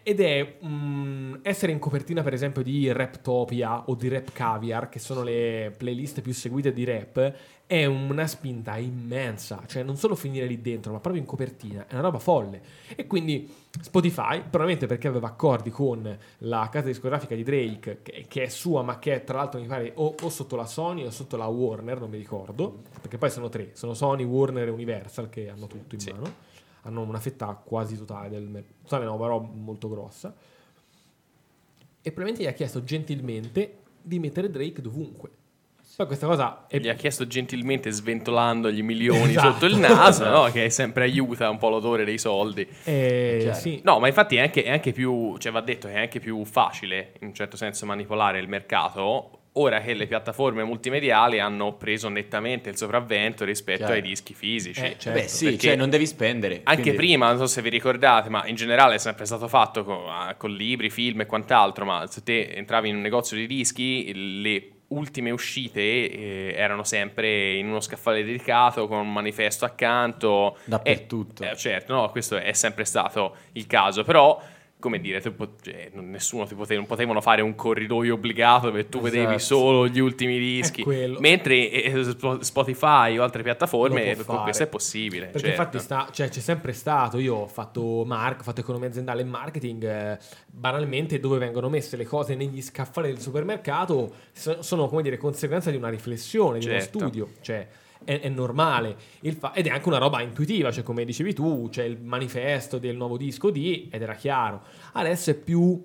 ed 0.02 0.20
è 0.20 0.56
mm, 0.66 1.36
essere 1.44 1.72
in 1.72 1.78
copertina, 1.78 2.24
per 2.24 2.34
esempio, 2.34 2.64
di 2.64 2.92
Raptopia 2.92 3.84
o 3.88 3.94
di 3.94 4.08
Rap 4.08 4.32
Caviar, 4.32 4.90
che 4.90 4.98
sono 4.98 5.22
le 5.22 5.72
playlist 5.78 6.22
più 6.22 6.34
seguite 6.34 6.74
di 6.74 6.84
rap, 6.84 7.34
è 7.68 7.86
una 7.86 8.26
spinta 8.26 8.78
immensa. 8.78 9.62
Cioè, 9.68 9.84
non 9.84 9.96
solo 9.96 10.16
finire 10.16 10.48
lì 10.48 10.60
dentro, 10.60 10.92
ma 10.92 11.00
proprio 11.00 11.22
in 11.22 11.28
copertina. 11.28 11.86
È 11.88 11.94
una 11.94 12.02
roba 12.02 12.18
folle. 12.18 12.62
E 12.96 13.06
quindi 13.06 13.48
Spotify, 13.80 14.40
probabilmente 14.40 14.88
perché 14.88 15.08
aveva 15.08 15.28
accordi 15.28 15.70
con 15.70 16.18
la 16.40 16.68
casa 16.72 16.88
discografica 16.88 17.36
di 17.36 17.44
Drake, 17.44 18.00
che, 18.02 18.26
che 18.28 18.44
è 18.44 18.50
sua, 18.50 18.82
ma 18.82 18.98
che 18.98 19.14
è 19.14 19.24
tra 19.24 19.38
l'altro 19.38 19.60
mi 19.60 19.68
pare 19.68 19.92
o, 19.96 20.16
o 20.20 20.30
sotto 20.30 20.56
la 20.56 20.66
Sony 20.66 21.06
o 21.06 21.12
sotto 21.12 21.38
la 21.38 21.46
Warner, 21.46 22.00
non 22.00 22.10
mi 22.10 22.18
ricordo, 22.18 22.82
perché 23.02 23.20
poi 23.20 23.30
sono 23.30 23.50
tre, 23.50 23.70
sono 23.74 23.94
Sony, 23.94 24.24
Warner 24.24 24.68
e 24.68 24.72
Universal 24.72 25.30
che 25.30 25.48
hanno 25.50 25.68
tutto 25.68 25.94
in 25.94 26.02
Sì. 26.02 26.12
mano, 26.12 26.34
hanno 26.86 27.02
una 27.02 27.20
fetta 27.20 27.48
quasi 27.64 27.98
totale 27.98 28.30
del 28.30 28.44
mercato, 28.44 28.76
totale 28.84 29.06
no, 29.06 29.18
però 29.18 29.40
molto 29.40 29.90
grossa, 29.90 30.34
e 32.02 32.12
probabilmente 32.12 32.44
gli 32.44 32.48
ha 32.48 32.54
chiesto 32.54 32.84
gentilmente 32.84 33.78
di 34.02 34.20
mettere 34.20 34.50
Drake 34.50 34.82
dovunque. 34.82 35.30
Poi 35.96 36.08
questa 36.08 36.28
cosa 36.28 36.66
è 36.68 36.78
Gli 36.78 36.90
ha 36.90 36.94
chiesto 36.94 37.26
gentilmente 37.26 37.90
sventolandogli 37.90 38.84
milioni 38.84 39.30
Esatto. 39.32 39.52
sotto 39.54 39.66
il 39.66 39.78
naso, 39.78 40.28
no? 40.30 40.44
che 40.52 40.70
sempre 40.70 41.06
aiuta 41.06 41.50
un 41.50 41.58
po' 41.58 41.70
l'odore 41.70 42.04
dei 42.04 42.18
soldi. 42.18 42.68
eh, 42.84 43.52
sì, 43.54 43.80
No, 43.84 44.00
ma 44.00 44.08
infatti 44.08 44.36
è 44.36 44.42
anche, 44.42 44.64
è 44.64 44.72
anche 44.72 44.92
più, 44.92 45.38
cioè 45.38 45.52
va 45.54 45.62
detto 45.62 45.88
che 45.88 45.94
è 45.94 46.00
anche 46.02 46.20
più 46.20 46.44
facile 46.44 47.14
in 47.22 47.28
un 47.28 47.34
certo 47.34 47.56
senso 47.56 47.86
manipolare 47.86 48.40
il 48.40 48.48
mercato 48.50 49.40
ora 49.58 49.82
che 49.82 49.94
le 49.94 50.08
piattaforme 50.08 50.64
multimediali 50.64 51.40
hanno 51.40 51.74
preso 51.74 52.10
nettamente 52.10 52.70
il 52.70 52.78
sopravvento 52.78 53.46
rispetto 53.46 53.80
Chiaro. 53.80 53.94
ai 53.94 54.02
dischi 54.02 54.34
fisici. 54.34 54.82
Eh, 54.82 54.96
certo. 54.98 55.20
Beh, 55.20 55.28
sì, 55.28 55.58
cioè 55.58 55.76
non 55.76 55.90
devi 55.90 56.06
spendere. 56.06 56.62
Anche 56.64 56.82
quindi- 56.82 56.98
prima, 56.98 57.28
non 57.28 57.38
so 57.38 57.48
se 57.48 57.62
vi 57.62 57.70
ricordate, 57.70 58.30
ma 58.30 58.46
in 58.48 58.56
generale 58.56 58.96
è 58.96 59.00
sempre 59.00 59.26
stato 59.26 59.48
fatto 59.48 59.84
con, 59.84 60.04
con 60.38 60.52
libri, 60.52 60.90
film 60.90 61.22
e 61.22 61.26
quant'altro, 61.26 61.86
ma 61.86 62.06
se 62.08 62.24
te 62.24 62.54
entravi 62.54 62.90
in 62.90 62.96
un 62.96 63.02
negozio 63.02 63.38
di 63.38 63.48
dischi, 63.48 64.42
le 64.42 64.70
ultime 64.88 65.32
uscite 65.32 65.80
eh, 65.80 66.54
erano 66.56 66.84
sempre 66.84 67.54
in 67.56 67.68
uno 67.68 67.80
scaffale 67.80 68.24
dedicato 68.24 68.88
con 68.88 69.00
un 69.00 69.12
manifesto 69.14 69.66
accanto. 69.66 70.58
Dappertutto. 70.66 71.44
Eh, 71.44 71.52
eh, 71.52 71.56
certo, 71.56 71.94
no, 71.94 72.10
questo 72.10 72.38
è 72.38 72.54
sempre 72.54 72.86
stato 72.86 73.36
il 73.54 73.68
caso, 73.68 74.04
però 74.04 74.40
come 74.86 75.00
dire, 75.02 75.20
pot- 75.32 75.64
cioè, 75.64 75.90
nessuno 75.94 76.46
ti 76.46 76.54
pote- 76.54 76.76
non 76.76 76.86
potevano 76.86 77.20
fare 77.22 77.42
un 77.42 77.56
corridoio 77.56 78.14
obbligato 78.14 78.68
dove 78.68 78.88
tu 78.88 79.02
vedevi 79.02 79.34
Esatto. 79.34 79.40
solo 79.60 79.88
gli 79.88 79.98
ultimi 80.00 80.38
dischi, 80.38 80.84
mentre 81.20 81.72
eh, 81.72 82.04
Sp- 82.04 82.40
Spotify 82.42 83.18
o 83.18 83.24
altre 83.24 83.42
piattaforme 83.42 84.16
può 84.16 84.36
con 84.36 84.44
questo 84.44 84.64
è 84.64 84.68
possibile. 84.68 85.26
Perché 85.28 85.48
certo. 85.48 85.62
infatti 85.62 85.80
sta- 85.80 86.08
cioè, 86.12 86.30
c'è 86.30 86.40
sempre 86.40 86.72
stato, 86.74 87.18
io 87.18 87.34
ho 87.36 87.48
fatto 87.48 88.04
mark, 88.06 88.42
ho 88.42 88.44
fatto 88.44 88.60
economia 88.62 88.88
aziendale 88.90 89.22
e 89.22 89.26
marketing, 89.26 89.84
eh, 89.84 90.18
banalmente 90.46 91.20
dove 91.20 91.40
vengono 91.40 91.68
messe 91.70 91.98
le 91.98 92.06
cose 92.06 92.36
negli 92.36 92.62
scaffali 92.62 93.08
del 93.08 93.20
supermercato 93.20 94.14
so- 94.32 94.62
sono 94.62 94.88
come 94.88 95.02
dire 95.02 95.18
conseguenza 95.18 95.72
di 95.72 95.78
una 95.78 95.90
riflessione, 95.90 96.60
di 96.60 96.68
uno 96.68 96.80
Certo. 96.80 97.00
studio, 97.00 97.30
cioè 97.42 97.68
è, 98.06 98.22
è 98.22 98.30
normale 98.30 98.96
fa- 99.38 99.54
ed 99.54 99.68
è 99.68 99.70
anche 99.70 99.88
una 99.88 99.98
roba 99.98 100.22
intuitiva, 100.22 100.72
cioè 100.72 100.84
come 100.84 101.04
dicevi 101.04 101.34
tu, 101.34 101.68
c'è 101.70 101.84
il 101.84 102.00
manifesto 102.00 102.78
del 102.78 102.96
nuovo 102.96 103.18
disco 103.18 103.50
di 103.50 103.90
ed 103.92 104.02
era 104.02 104.14
chiaro. 104.14 104.62
Adesso 104.94 105.32
è 105.32 105.36
più 105.36 105.84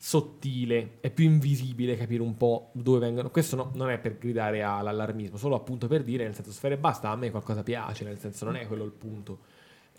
sottile, 0.00 0.98
è 1.00 1.10
più 1.10 1.24
invisibile 1.24 1.96
capire 1.96 2.22
un 2.22 2.36
po' 2.36 2.70
dove 2.72 3.00
vengono. 3.00 3.30
Questo 3.30 3.56
no- 3.56 3.70
non 3.74 3.90
è 3.90 3.98
per 3.98 4.16
gridare 4.18 4.62
all'allarmismo, 4.62 5.36
solo 5.36 5.56
appunto 5.56 5.88
per 5.88 6.02
dire, 6.02 6.24
nel 6.24 6.34
senso, 6.34 6.52
sfere 6.52 6.76
basta, 6.76 7.10
a 7.10 7.16
me 7.16 7.30
qualcosa 7.30 7.62
piace, 7.62 8.04
nel 8.04 8.18
senso, 8.18 8.44
non 8.44 8.56
è 8.56 8.66
quello 8.66 8.84
il 8.84 8.92
punto. 8.92 9.47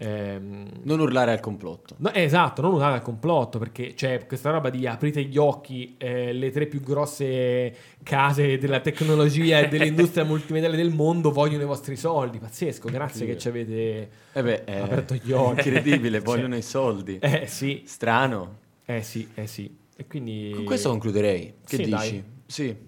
Ehm, 0.02 0.70
Non 0.84 1.00
urlare 1.02 1.32
al 1.34 1.42
complotto. 1.42 1.96
no, 1.98 2.12
eh, 2.14 2.22
esatto, 2.24 2.62
non 2.62 2.74
usare 2.74 2.96
il 2.96 3.02
complotto 3.02 3.60
perché 3.60 3.94
c'è 3.96 4.26
questa 4.26 4.50
roba 4.50 4.70
di 4.70 4.88
aprite 4.88 5.22
gli 5.24 5.38
occhi, 5.38 5.96
eh, 5.98 6.32
le 6.32 6.52
tre 6.52 6.68
più 6.68 6.80
grosse 6.80 7.76
case 8.02 8.58
della 8.58 8.80
tecnologia 8.80 9.60
e 9.60 9.68
dell'industria 9.68 10.24
multimediale 10.26 10.78
del 10.78 10.92
mondo 10.92 11.32
vogliono 11.32 11.64
i 11.64 11.66
vostri 11.66 11.98
soldi. 11.98 12.40
Pazzesco, 12.40 12.88
grazie 12.90 13.26
che 13.26 13.38
ci 13.38 13.48
avete 13.50 14.10
Eh 14.32 14.42
beh, 14.44 14.64
è 14.64 14.78
aperto 14.80 15.16
gli 15.16 15.32
occhi. 15.34 15.68
incredibile, 15.68 16.18
Cioè, 16.20 16.26
vogliono 16.26 16.56
i 16.56 16.62
soldi. 16.62 17.18
Eh 17.20 17.46
sì, 17.48 17.84
Strano. 17.86 18.58
eh 18.86 19.02
sì, 19.04 19.28
eh 19.36 19.48
sì. 19.48 19.78
E 19.98 20.08
quindi 20.08 20.52
Con 20.56 20.64
questo 20.64 20.90
concluderei. 20.90 21.56
Che 21.66 21.76
Sì, 21.76 21.84
dici? 21.84 21.90
dai. 21.90 22.24
Sì. 22.46 22.88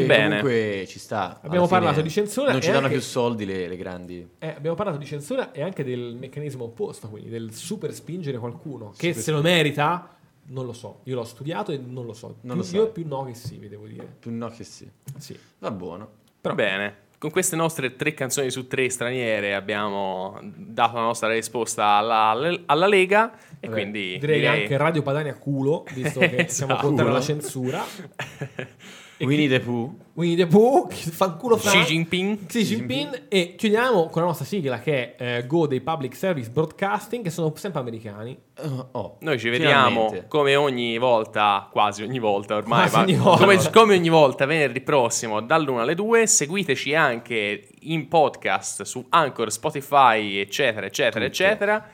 Che 0.00 0.06
Bene. 0.06 0.40
comunque 0.40 0.84
ci 0.88 0.98
sta. 0.98 1.40
Abbiamo 1.42 1.66
parlato 1.66 2.00
di 2.00 2.08
censura 2.08 2.50
Non 2.52 2.60
ci 2.62 2.68
danno 2.70 2.86
anche- 2.86 2.96
più 2.98 3.02
soldi 3.04 3.44
le, 3.44 3.68
le 3.68 3.76
grandi. 3.76 4.26
Eh, 4.38 4.48
abbiamo 4.48 4.74
parlato 4.74 4.96
di 4.98 5.04
censura 5.04 5.52
e 5.52 5.62
anche 5.62 5.84
del 5.84 6.16
meccanismo 6.18 6.64
opposto, 6.64 7.08
quindi 7.08 7.28
del 7.28 7.52
super 7.52 7.92
spingere 7.92 8.38
qualcuno 8.38 8.92
che 8.96 9.08
Super 9.08 9.22
se 9.22 9.30
lo 9.32 9.42
merita, 9.42 10.16
non 10.46 10.64
lo 10.64 10.72
so. 10.72 11.00
Io 11.04 11.14
l'ho 11.16 11.24
studiato 11.24 11.72
e 11.72 11.78
non 11.84 12.06
lo 12.06 12.14
so. 12.14 12.36
Non 12.42 12.54
Più- 12.54 12.54
lo 12.56 12.62
sai. 12.62 12.74
Io 12.76 12.88
più 12.90 13.04
no 13.06 13.24
che 13.24 13.34
sì, 13.34 13.58
vi 13.58 13.68
devo 13.68 13.86
dire. 13.86 14.06
Più 14.18 14.30
no 14.32 14.48
che 14.48 14.64
sì. 14.64 14.88
Sì. 15.18 15.38
Va 15.58 15.70
buono. 15.70 16.08
Però- 16.40 16.54
Bene, 16.54 16.96
con 17.18 17.30
queste 17.30 17.54
nostre 17.54 17.94
tre 17.94 18.14
canzoni 18.14 18.50
su 18.50 18.66
tre 18.66 18.88
straniere 18.90 19.54
abbiamo 19.54 20.40
dato 20.42 20.96
la 20.96 21.02
nostra 21.02 21.28
risposta 21.28 21.84
alla, 21.86 22.34
alla 22.66 22.86
Lega 22.88 23.32
e 23.60 23.68
Vabbè, 23.68 23.72
quindi 23.80 24.16
direi, 24.18 24.46
anche 24.46 24.76
Radio 24.76 25.02
Padania 25.02 25.34
culo, 25.34 25.84
visto 25.94 26.18
che 26.18 26.46
siamo 26.50 26.72
Esatto. 26.72 26.86
contro 26.86 27.04
la 27.04 27.10
Culo. 27.12 27.22
censura. 27.22 27.84
E 29.22 29.26
Winnie 29.26 29.48
the 29.48 29.60
Pooh. 29.60 29.94
Winnie 30.14 30.34
the 30.36 30.46
Pooh, 30.48 30.88
fanculo 30.90 31.54
Xi 31.56 31.68
Frank. 31.68 31.86
Jinping. 31.86 32.46
Xi 32.46 32.64
Jinping 32.64 33.22
e 33.28 33.54
chiudiamo 33.56 34.06
con 34.08 34.22
la 34.22 34.26
nostra 34.28 34.44
sigla 34.44 34.80
che 34.80 35.14
è 35.14 35.36
eh, 35.38 35.46
Go 35.46 35.68
dei 35.68 35.80
Public 35.80 36.16
Service 36.16 36.50
Broadcasting 36.50 37.22
che 37.22 37.30
sono 37.30 37.52
sempre 37.54 37.80
americani. 37.80 38.36
Oh, 38.58 38.88
oh, 38.90 39.16
Noi 39.20 39.38
ci 39.38 39.48
vediamo 39.48 39.90
finalmente. 40.08 40.26
come 40.26 40.56
ogni 40.56 40.98
volta, 40.98 41.68
quasi 41.70 42.02
ogni 42.02 42.18
volta 42.18 42.56
ormai, 42.56 42.90
ma 42.90 42.98
ogni 43.00 43.14
volta. 43.14 43.44
Come, 43.44 43.70
come 43.72 43.94
ogni 43.96 44.08
volta 44.08 44.44
venerdì 44.44 44.80
prossimo 44.80 45.40
dall'1 45.40 45.78
alle 45.78 45.94
2. 45.94 46.26
Seguiteci 46.26 46.92
anche 46.94 47.68
in 47.82 48.08
podcast 48.08 48.82
su 48.82 49.06
Anchor, 49.08 49.52
Spotify, 49.52 50.38
eccetera, 50.38 50.84
eccetera, 50.86 51.24
Tutto. 51.24 51.42
eccetera. 51.42 51.88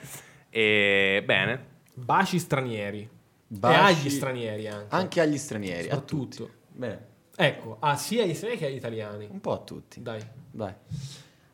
E 0.49 1.23
bene, 1.27 1.67
Baci 1.93 2.39
stranieri. 2.39 3.07
Baci- 3.47 3.75
E 3.75 3.83
agli 3.83 4.11
stranieri 4.11 4.67
anche. 4.67 4.87
Anche 4.95 5.21
agli 5.21 5.37
stranieri. 5.37 5.89
A 5.91 5.99
tutti. 5.99 6.57
Bene. 6.71 7.08
Ecco, 7.41 7.77
ah, 7.79 7.95
sia 7.95 8.25
agli 8.25 8.35
stranieri 8.35 8.61
che 8.61 8.67
agli 8.67 8.75
italiani. 8.75 9.29
Un 9.31 9.41
po' 9.41 9.53
a 9.53 9.59
tutti. 9.59 10.03
Dai. 10.03 10.21
Vai. 10.51 10.75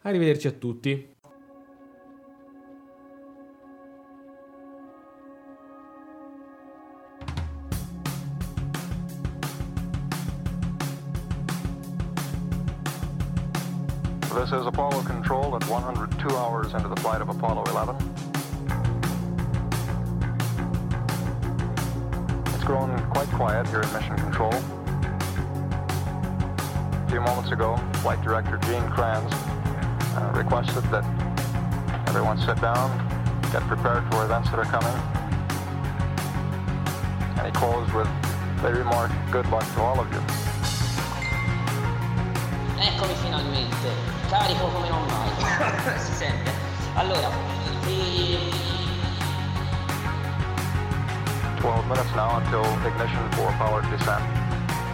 Arrivederci 0.00 0.46
a 0.46 0.52
tutti. 0.52 1.14
This 14.32 14.52
is 14.52 14.64
Apollo 14.64 15.02
Control 15.02 15.54
at 15.54 15.68
102 15.68 16.30
hours 16.30 16.72
into 16.72 16.88
the 16.88 16.98
flight 17.02 17.20
of 17.20 17.28
Apollo 17.28 17.64
11. 17.66 17.94
it's 22.54 22.64
grown 22.64 22.98
quite 23.10 23.28
quiet 23.32 23.66
here 23.68 23.80
at 23.80 23.92
Mission 23.92 24.16
Control. 24.16 24.83
A 27.14 27.16
few 27.16 27.22
moments 27.22 27.52
ago, 27.52 27.76
Flight 28.02 28.20
Director 28.22 28.58
Gene 28.66 28.90
Kranz 28.90 29.32
uh, 30.18 30.32
requested 30.34 30.82
that 30.90 31.04
everyone 32.08 32.36
sit 32.38 32.60
down, 32.60 32.90
get 33.52 33.62
prepared 33.70 34.02
for 34.10 34.24
events 34.24 34.50
that 34.50 34.58
are 34.58 34.66
coming. 34.66 34.90
And 37.38 37.46
he 37.46 37.52
closed 37.52 37.92
with 37.94 38.10
the 38.62 38.74
remark, 38.74 39.12
good 39.30 39.46
luck 39.46 39.62
to 39.74 39.80
all 39.80 40.00
of 40.00 40.10
you. 40.10 40.18
Eccomi 42.82 43.14
finalmente, 43.22 43.94
carico 44.28 44.72
come 44.72 44.88
non 44.88 45.06
mai. 45.06 45.98
si 46.02 46.12
sente. 46.14 46.50
Allora, 46.96 47.30
e- 47.86 48.50
12 51.60 51.86
minutes 51.86 52.12
now 52.16 52.38
until 52.38 52.64
ignition 52.84 53.30
for 53.38 53.52
powered 53.52 53.88
descent. 53.88 54.24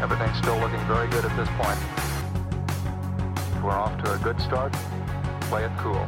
Everything's 0.03 0.37
still 0.37 0.59
looking 0.59 0.81
very 0.81 1.09
good 1.09 1.25
at 1.25 1.35
this 1.35 1.49
point. 1.57 2.00
We're 3.63 3.73
off 3.73 4.03
to 4.03 4.13
a 4.15 4.19
good 4.19 4.41
start. 4.41 4.73
Play 5.43 5.65
it 5.65 5.73
cool. 5.79 6.07